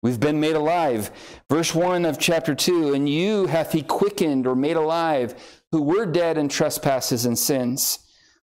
We've 0.01 0.19
been 0.19 0.39
made 0.39 0.55
alive. 0.55 1.11
Verse 1.49 1.73
1 1.73 2.03
of 2.03 2.19
chapter 2.19 2.53
2 2.53 2.93
And 2.93 3.07
you 3.07 3.47
hath 3.47 3.71
he 3.71 3.81
quickened 3.81 4.45
or 4.45 4.55
made 4.55 4.75
alive, 4.75 5.33
who 5.71 5.81
were 5.81 6.05
dead 6.05 6.37
in 6.37 6.49
trespasses 6.49 7.25
and 7.25 7.39
sins, 7.39 7.99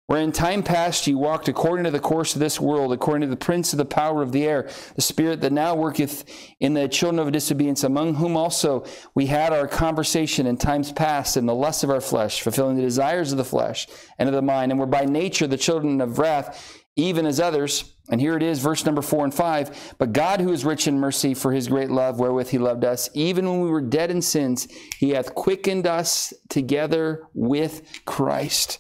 where 0.09 0.23
in 0.23 0.33
time 0.33 0.63
past 0.63 1.07
ye 1.07 1.15
walked 1.15 1.49
according 1.49 1.85
to 1.85 1.91
the 1.91 2.01
course 2.01 2.35
of 2.35 2.41
this 2.41 2.59
world, 2.59 2.95
according 2.95 3.21
to 3.21 3.27
the 3.27 3.37
prince 3.37 3.75
of 3.75 3.77
the 3.77 3.85
power 3.85 4.23
of 4.23 4.33
the 4.33 4.47
air, 4.47 4.67
the 4.97 5.03
spirit 5.03 5.43
that 5.43 5.53
now 5.53 5.75
worketh 5.75 6.25
in 6.61 6.73
the 6.73 6.89
children 6.89 7.19
of 7.19 7.31
disobedience, 7.31 7.85
among 7.85 8.15
whom 8.15 8.35
also 8.35 8.87
we 9.15 9.27
had 9.27 9.53
our 9.53 9.69
conversation 9.69 10.47
in 10.47 10.57
times 10.57 10.91
past 10.93 11.37
in 11.37 11.45
the 11.45 11.55
lust 11.55 11.85
of 11.85 11.91
our 11.91 12.01
flesh, 12.01 12.41
fulfilling 12.41 12.77
the 12.77 12.83
desires 12.83 13.33
of 13.33 13.39
the 13.39 13.45
flesh 13.45 13.87
and 14.19 14.31
of 14.31 14.35
the 14.35 14.41
mind, 14.41 14.73
and 14.73 14.81
were 14.81 14.87
by 14.87 15.05
nature 15.05 15.47
the 15.47 15.59
children 15.59 16.01
of 16.01 16.19
wrath 16.19 16.83
even 16.97 17.27
as 17.27 17.39
others. 17.39 17.95
And 18.11 18.21
here 18.21 18.35
it 18.37 18.43
is, 18.43 18.59
verse 18.59 18.87
number 18.87 19.03
four 19.03 19.25
and 19.25 19.33
five. 19.33 19.95
But 19.99 20.15
God, 20.15 20.41
who 20.41 20.53
is 20.53 20.65
rich 20.65 20.89
in 20.89 20.99
mercy 20.99 21.33
for 21.35 21.53
his 21.53 21.69
great 21.69 21.91
love 21.91 22.19
wherewith 22.19 22.49
he 22.49 22.59
loved 22.59 22.85
us, 22.85 23.09
even 23.15 23.49
when 23.49 23.61
we 23.61 23.71
were 23.71 23.83
dead 23.83 24.11
in 24.11 24.21
sins, 24.21 24.67
he 24.99 25.11
hath 25.11 25.35
quickened 25.35 25.87
us 25.87 26.33
together 26.49 27.29
with 27.35 27.83
Christ. 28.07 28.79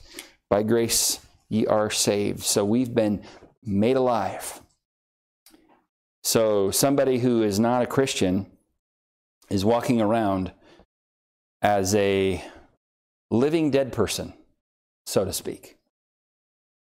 By 0.50 0.62
grace 0.62 1.20
ye 1.48 1.66
are 1.66 1.90
saved. 1.90 2.42
So 2.42 2.64
we've 2.64 2.94
been 2.94 3.22
made 3.62 3.96
alive. 3.96 4.60
So 6.22 6.70
somebody 6.70 7.18
who 7.18 7.42
is 7.42 7.58
not 7.58 7.82
a 7.82 7.86
Christian 7.86 8.46
is 9.50 9.64
walking 9.64 10.00
around 10.00 10.52
as 11.62 11.94
a 11.94 12.44
living 13.30 13.70
dead 13.70 13.92
person, 13.92 14.32
so 15.06 15.24
to 15.24 15.32
speak. 15.32 15.76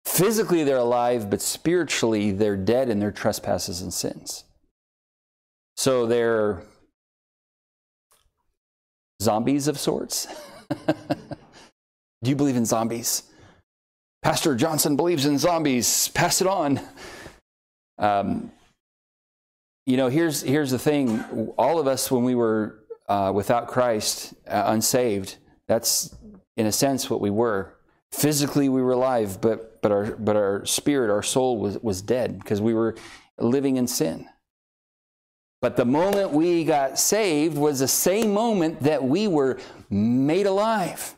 Physically, 0.06 0.64
they're 0.64 0.78
alive, 0.78 1.30
but 1.30 1.42
spiritually, 1.42 2.32
they're 2.32 2.58
dead 2.58 2.90
in 2.90 3.00
their 3.00 3.12
trespasses 3.12 3.82
and 3.82 3.94
sins. 3.94 4.44
So 5.78 6.06
they're 6.06 6.64
zombies 9.22 9.68
of 9.68 9.78
sorts. 9.78 10.28
Do 10.88 12.30
you 12.30 12.36
believe 12.36 12.58
in 12.58 12.66
zombies? 12.66 13.29
Pastor 14.22 14.56
Johnson 14.56 14.96
believes 14.96 15.26
in 15.26 15.38
zombies. 15.38 16.10
Pass 16.10 16.42
it 16.42 16.48
on. 16.48 16.82
Um, 17.98 18.52
you 19.86 19.98
know, 19.98 20.08
here's 20.08 20.42
here's 20.42 20.72
the 20.72 20.80
thing. 20.80 21.20
All 21.58 21.80
of 21.80 21.88
us, 21.88 22.12
when 22.12 22.24
we 22.24 22.36
were 22.36 22.80
uh, 23.08 23.32
without 23.34 23.68
Christ, 23.68 24.34
uh, 24.48 24.64
unsaved, 24.68 25.38
that's 25.68 26.16
in 26.56 26.66
a 26.66 26.72
sense 26.72 27.10
what 27.10 27.22
we 27.22 27.30
were. 27.30 27.74
Physically, 28.12 28.70
we 28.70 28.82
were 28.82 28.94
alive, 28.94 29.40
but, 29.40 29.82
but, 29.82 29.92
our, 29.92 30.06
but 30.16 30.36
our 30.36 30.66
spirit, 30.66 31.12
our 31.12 31.24
soul 31.24 31.58
was, 31.58 31.78
was 31.80 32.02
dead 32.02 32.40
because 32.40 32.60
we 32.60 32.74
were 32.74 32.96
living 33.38 33.78
in 33.78 33.88
sin. 33.88 34.28
But 35.62 35.76
the 35.76 35.86
moment 35.86 36.32
we 36.32 36.64
got 36.64 37.00
saved 37.00 37.58
was 37.58 37.80
the 37.80 37.88
same 37.88 38.34
moment 38.34 38.82
that 38.82 39.04
we 39.04 39.28
were 39.28 39.60
made 39.90 40.46
alive. 40.46 41.16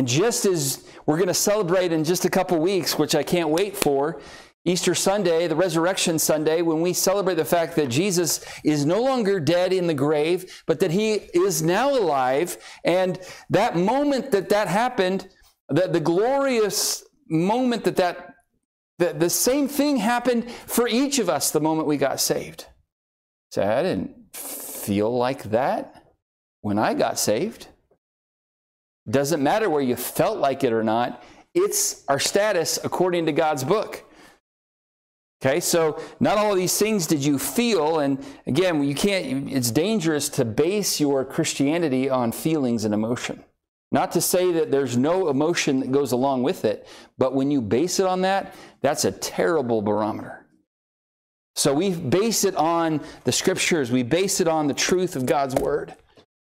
And 0.00 0.08
just 0.08 0.46
as 0.46 0.88
we're 1.04 1.18
going 1.18 1.28
to 1.28 1.34
celebrate 1.34 1.92
in 1.92 2.04
just 2.04 2.24
a 2.24 2.30
couple 2.30 2.58
weeks, 2.58 2.98
which 2.98 3.14
I 3.14 3.22
can't 3.22 3.50
wait 3.50 3.76
for, 3.76 4.22
Easter 4.64 4.94
Sunday, 4.94 5.46
the 5.46 5.54
Resurrection 5.54 6.18
Sunday, 6.18 6.62
when 6.62 6.80
we 6.80 6.94
celebrate 6.94 7.34
the 7.34 7.44
fact 7.44 7.76
that 7.76 7.90
Jesus 7.90 8.42
is 8.64 8.86
no 8.86 9.02
longer 9.02 9.38
dead 9.38 9.74
in 9.74 9.86
the 9.86 9.92
grave, 9.92 10.62
but 10.66 10.80
that 10.80 10.90
he 10.90 11.16
is 11.34 11.60
now 11.60 11.90
alive. 11.90 12.56
And 12.82 13.18
that 13.50 13.76
moment 13.76 14.30
that 14.30 14.48
that 14.48 14.68
happened, 14.68 15.28
that 15.68 15.92
the 15.92 16.00
glorious 16.00 17.04
moment 17.28 17.84
that 17.84 17.96
that 17.96 18.36
the, 18.96 19.12
the 19.12 19.28
same 19.28 19.68
thing 19.68 19.98
happened 19.98 20.50
for 20.50 20.88
each 20.88 21.18
of 21.18 21.28
us 21.28 21.50
the 21.50 21.60
moment 21.60 21.86
we 21.86 21.98
got 21.98 22.20
saved. 22.20 22.64
So 23.50 23.62
I 23.62 23.82
didn't 23.82 24.34
feel 24.34 25.14
like 25.14 25.42
that 25.50 26.14
when 26.62 26.78
I 26.78 26.94
got 26.94 27.18
saved. 27.18 27.66
Doesn't 29.08 29.42
matter 29.42 29.68
where 29.70 29.82
you 29.82 29.96
felt 29.96 30.38
like 30.38 30.64
it 30.64 30.72
or 30.72 30.82
not, 30.82 31.22
it's 31.54 32.04
our 32.08 32.18
status 32.18 32.78
according 32.84 33.26
to 33.26 33.32
God's 33.32 33.64
book. 33.64 34.04
Okay, 35.42 35.60
so 35.60 35.98
not 36.20 36.36
all 36.36 36.52
of 36.52 36.58
these 36.58 36.78
things 36.78 37.06
did 37.06 37.24
you 37.24 37.38
feel, 37.38 38.00
and 38.00 38.22
again, 38.46 38.84
you 38.84 38.94
can't, 38.94 39.50
it's 39.50 39.70
dangerous 39.70 40.28
to 40.30 40.44
base 40.44 41.00
your 41.00 41.24
Christianity 41.24 42.10
on 42.10 42.30
feelings 42.30 42.84
and 42.84 42.92
emotion. 42.92 43.42
Not 43.90 44.12
to 44.12 44.20
say 44.20 44.52
that 44.52 44.70
there's 44.70 44.98
no 44.98 45.28
emotion 45.28 45.80
that 45.80 45.90
goes 45.90 46.12
along 46.12 46.42
with 46.42 46.64
it, 46.66 46.86
but 47.16 47.34
when 47.34 47.50
you 47.50 47.62
base 47.62 47.98
it 47.98 48.06
on 48.06 48.20
that, 48.20 48.54
that's 48.82 49.06
a 49.06 49.12
terrible 49.12 49.80
barometer. 49.80 50.46
So 51.56 51.74
we 51.74 51.90
base 51.90 52.44
it 52.44 52.54
on 52.54 53.00
the 53.24 53.32
scriptures, 53.32 53.90
we 53.90 54.02
base 54.02 54.40
it 54.40 54.46
on 54.46 54.68
the 54.68 54.74
truth 54.74 55.16
of 55.16 55.26
God's 55.26 55.54
word. 55.54 55.94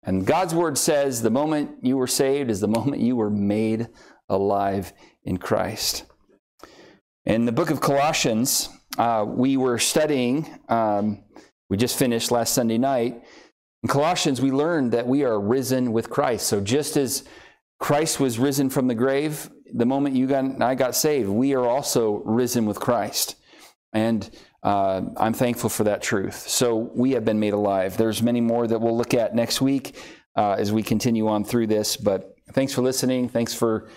And 0.05 0.25
God's 0.25 0.53
word 0.53 0.77
says 0.77 1.21
the 1.21 1.29
moment 1.29 1.77
you 1.81 1.97
were 1.97 2.07
saved 2.07 2.49
is 2.49 2.59
the 2.59 2.67
moment 2.67 3.01
you 3.01 3.15
were 3.15 3.29
made 3.29 3.87
alive 4.29 4.93
in 5.23 5.37
Christ. 5.37 6.05
In 7.25 7.45
the 7.45 7.51
book 7.51 7.69
of 7.69 7.79
Colossians, 7.79 8.69
uh, 8.97 9.25
we 9.25 9.55
were 9.55 9.79
studying, 9.79 10.59
um, 10.67 11.23
we 11.69 11.77
just 11.77 11.97
finished 11.97 12.31
last 12.31 12.53
Sunday 12.53 12.77
night, 12.77 13.23
in 13.81 13.89
Colossians, 13.89 14.41
we 14.41 14.51
learned 14.51 14.93
that 14.93 15.07
we 15.07 15.23
are 15.23 15.39
risen 15.39 15.91
with 15.91 16.09
Christ. 16.09 16.47
So 16.47 16.61
just 16.61 16.95
as 16.95 17.25
Christ 17.79 18.19
was 18.19 18.39
risen 18.39 18.69
from 18.69 18.87
the 18.87 18.95
grave, 18.95 19.49
the 19.73 19.85
moment 19.85 20.15
you 20.15 20.27
got 20.27 20.61
I 20.61 20.75
got 20.75 20.95
saved, 20.95 21.29
we 21.29 21.53
are 21.53 21.65
also 21.65 22.21
risen 22.23 22.65
with 22.65 22.79
Christ. 22.79 23.35
And 23.91 24.29
uh, 24.63 25.01
I'm 25.17 25.33
thankful 25.33 25.69
for 25.69 25.83
that 25.83 26.01
truth. 26.01 26.47
So 26.47 26.75
we 26.95 27.11
have 27.11 27.25
been 27.25 27.39
made 27.39 27.53
alive. 27.53 27.97
There's 27.97 28.23
many 28.23 28.41
more 28.41 28.65
that 28.67 28.79
we'll 28.79 28.97
look 28.97 29.13
at 29.13 29.35
next 29.35 29.61
week 29.61 29.97
uh, 30.35 30.53
as 30.53 30.71
we 30.71 30.81
continue 30.81 31.27
on 31.27 31.43
through 31.43 31.67
this. 31.67 31.97
But 31.97 32.35
thanks 32.53 32.73
for 32.73 32.81
listening. 32.81 33.29
Thanks 33.29 33.53
for 33.53 33.89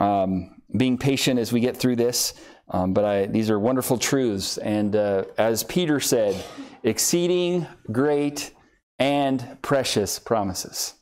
um, 0.00 0.62
being 0.76 0.98
patient 0.98 1.38
as 1.38 1.52
we 1.52 1.60
get 1.60 1.76
through 1.76 1.96
this. 1.96 2.34
Um, 2.70 2.94
but 2.94 3.04
I, 3.04 3.26
these 3.26 3.50
are 3.50 3.60
wonderful 3.60 3.98
truths. 3.98 4.56
And 4.58 4.96
uh, 4.96 5.24
as 5.36 5.62
Peter 5.62 6.00
said, 6.00 6.42
exceeding 6.82 7.66
great 7.92 8.52
and 8.98 9.58
precious 9.60 10.18
promises. 10.18 10.94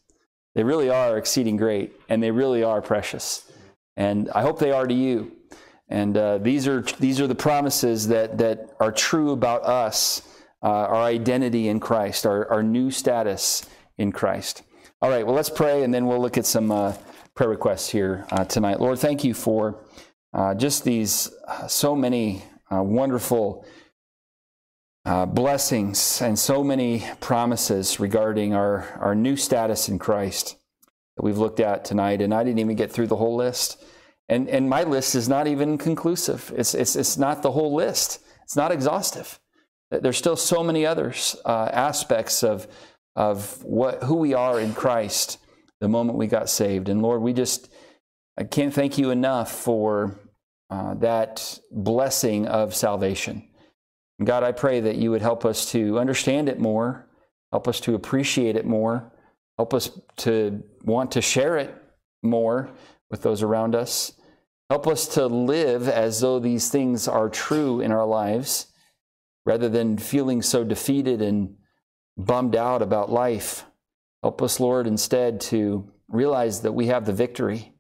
They 0.55 0.65
really 0.65 0.91
are 0.91 1.17
exceeding 1.17 1.57
great, 1.57 1.93
and 2.09 2.23
they 2.23 2.31
really 2.31 2.63
are 2.63 2.83
precious. 2.83 3.51
And 3.97 4.29
I 4.31 4.43
hope 4.43 4.59
they 4.59 4.73
are 4.73 4.87
to 4.87 4.95
you. 4.95 5.33
And 5.93 6.17
uh, 6.17 6.39
these 6.39 6.67
are 6.67 6.81
these 7.01 7.21
are 7.21 7.27
the 7.27 7.35
promises 7.35 8.09
that 8.09 8.39
that 8.39 8.75
are 8.81 8.91
true 8.91 9.33
about 9.33 9.63
us, 9.65 10.23
uh, 10.63 10.69
our 10.69 11.03
identity 11.03 11.69
in 11.69 11.81
Christ, 11.81 12.25
our, 12.25 12.51
our 12.51 12.63
new 12.63 12.91
status 12.91 13.67
in 13.99 14.11
Christ. 14.11 14.63
All 15.03 15.11
right, 15.11 15.27
well, 15.27 15.35
let's 15.35 15.51
pray, 15.51 15.83
and 15.83 15.93
then 15.93 16.07
we'll 16.07 16.19
look 16.19 16.39
at 16.39 16.47
some 16.47 16.73
uh, 16.73 16.95
prayer 17.35 17.51
requests 17.51 17.91
here 17.91 18.25
uh, 18.33 18.47
tonight. 18.47 18.81
Lord, 18.81 19.01
thank 19.01 19.23
you 19.23 19.35
for 19.35 19.85
uh, 20.33 20.55
just 20.55 20.83
these 20.83 21.31
uh, 21.47 21.67
so 21.67 21.95
many 21.95 22.43
wonderful 22.71 23.67
blessings 25.05 26.23
and 26.23 26.39
so 26.39 26.65
many 26.65 27.05
promises 27.21 28.01
regarding 28.01 28.55
our, 28.55 28.99
our 28.99 29.15
new 29.15 29.37
status 29.37 29.91
in 29.91 29.99
Christ 29.99 30.57
that 31.19 31.23
we've 31.23 31.37
looked 31.37 31.61
at 31.61 31.85
tonight. 31.85 32.23
And 32.23 32.33
I 32.33 32.45
didn't 32.45 32.61
even 32.61 32.77
get 32.77 32.91
through 32.91 33.09
the 33.09 33.17
whole 33.17 33.37
list. 33.37 33.85
And, 34.29 34.49
and 34.49 34.69
my 34.69 34.85
list 34.85 35.15
is 35.15 35.29
not 35.29 35.47
even 35.47 35.79
conclusive. 35.79 36.53
It's, 36.57 36.75
it's, 36.75 36.97
it's 36.97 37.17
not 37.19 37.43
the 37.43 37.51
whole 37.51 37.75
list. 37.75 38.21
It's 38.45 38.57
not 38.57 38.73
exhaustive. 38.73 39.39
There's 39.91 40.17
still 40.17 40.37
so 40.37 40.63
many 40.63 40.87
other 40.87 41.13
uh, 41.45 41.69
aspects 41.73 42.43
of, 42.43 42.67
of 43.15 43.63
what, 43.63 44.05
who 44.05 44.17
we 44.17 44.33
are 44.33 44.59
in 44.59 44.73
Christ 44.73 45.39
the 45.81 45.89
moment 45.89 46.17
we 46.17 46.27
got 46.27 46.49
saved. 46.49 46.89
And 46.89 47.03
Lord, 47.03 47.21
we 47.21 47.33
just, 47.33 47.71
I 48.39 48.45
can't 48.45 48.73
thank 48.73 48.97
you 48.97 49.11
enough 49.11 49.53
for 49.53 50.19
uh, 50.71 50.95
that 50.95 51.59
blessing 51.71 52.47
of 52.47 52.75
salvation. 52.75 53.49
God, 54.25 54.45
I 54.45 54.53
pray 54.53 54.81
that 54.81 54.97
you 54.97 55.11
would 55.11 55.21
help 55.21 55.45
us 55.45 55.71
to 55.73 55.99
understand 55.99 56.49
it 56.49 56.59
more, 56.59 57.09
help 57.51 57.69
us 57.69 57.81
to 57.81 57.95
appreciate 57.95 58.57
it 58.57 58.65
more, 58.65 59.13
help 59.59 59.75
us 59.75 59.91
to 60.19 60.63
want 60.85 61.11
to 61.13 61.21
share 61.21 61.59
it 61.59 61.75
more 62.23 62.71
with 63.13 63.23
those 63.23 63.43
around 63.43 63.77
us. 63.77 64.15
Help 64.69 64.89
us 64.89 65.07
to 65.07 65.27
live 65.27 65.89
as 65.89 66.21
though 66.21 66.41
these 66.41 66.71
things 66.71 67.07
are 67.07 67.29
true 67.29 67.81
in 67.81 67.93
our 67.93 68.07
lives 68.07 68.73
rather 69.45 69.69
than 69.69 69.99
feeling 69.99 70.41
so 70.41 70.65
defeated 70.65 71.21
and 71.21 71.55
bummed 72.17 72.57
out 72.57 72.81
about 72.81 73.13
life. 73.13 73.67
Help 74.23 74.41
us, 74.41 74.59
Lord, 74.59 74.87
instead 74.87 75.41
to 75.43 75.93
realize 76.09 76.63
that 76.63 76.73
we 76.73 76.87
have 76.87 77.05
the 77.05 77.13
victory. 77.13 77.75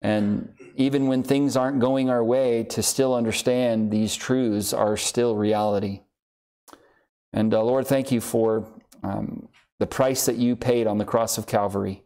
And 0.00 0.54
even 0.76 1.08
when 1.08 1.22
things 1.22 1.56
aren't 1.56 1.80
going 1.80 2.08
our 2.08 2.22
way, 2.22 2.64
to 2.64 2.82
still 2.82 3.14
understand 3.14 3.90
these 3.90 4.14
truths 4.14 4.72
are 4.72 4.96
still 4.96 5.34
reality. 5.36 6.02
And 7.32 7.52
uh, 7.52 7.64
Lord, 7.64 7.86
thank 7.86 8.12
you 8.12 8.20
for 8.20 8.68
um, 9.02 9.48
the 9.80 9.86
price 9.86 10.26
that 10.26 10.36
you 10.36 10.54
paid 10.54 10.86
on 10.86 10.98
the 10.98 11.04
cross 11.04 11.36
of 11.36 11.46
Calvary 11.46 12.04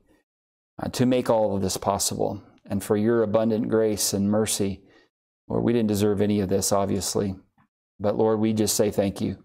uh, 0.82 0.88
to 0.90 1.06
make 1.06 1.30
all 1.30 1.54
of 1.54 1.62
this 1.62 1.76
possible 1.76 2.42
and 2.68 2.82
for 2.82 2.96
your 2.96 3.22
abundant 3.22 3.68
grace 3.68 4.12
and 4.12 4.30
mercy. 4.30 4.82
Lord, 5.48 5.62
we 5.62 5.72
didn't 5.72 5.88
deserve 5.88 6.20
any 6.20 6.40
of 6.40 6.48
this, 6.48 6.72
obviously. 6.72 7.36
But 8.00 8.16
Lord, 8.16 8.40
we 8.40 8.52
just 8.52 8.76
say 8.76 8.90
thank 8.90 9.20
you. 9.20 9.38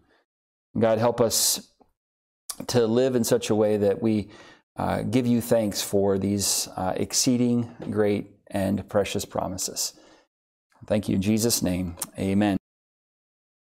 God, 0.77 0.97
help 0.97 1.21
us 1.21 1.73
to 2.67 2.85
live 2.87 3.15
in 3.15 3.23
such 3.23 3.49
a 3.49 3.55
way 3.55 3.77
that 3.77 4.01
we 4.01 4.29
uh, 4.77 5.03
give 5.03 5.27
you 5.27 5.41
thanks 5.41 5.81
for 5.81 6.17
these 6.17 6.67
uh, 6.75 6.93
exceeding 6.95 7.69
great 7.89 8.31
and 8.47 8.87
precious 8.89 9.25
promises. 9.25 9.93
Thank 10.87 11.07
you 11.07 11.15
in 11.15 11.21
Jesus' 11.21 11.61
name. 11.61 11.95
Amen. 12.17 12.60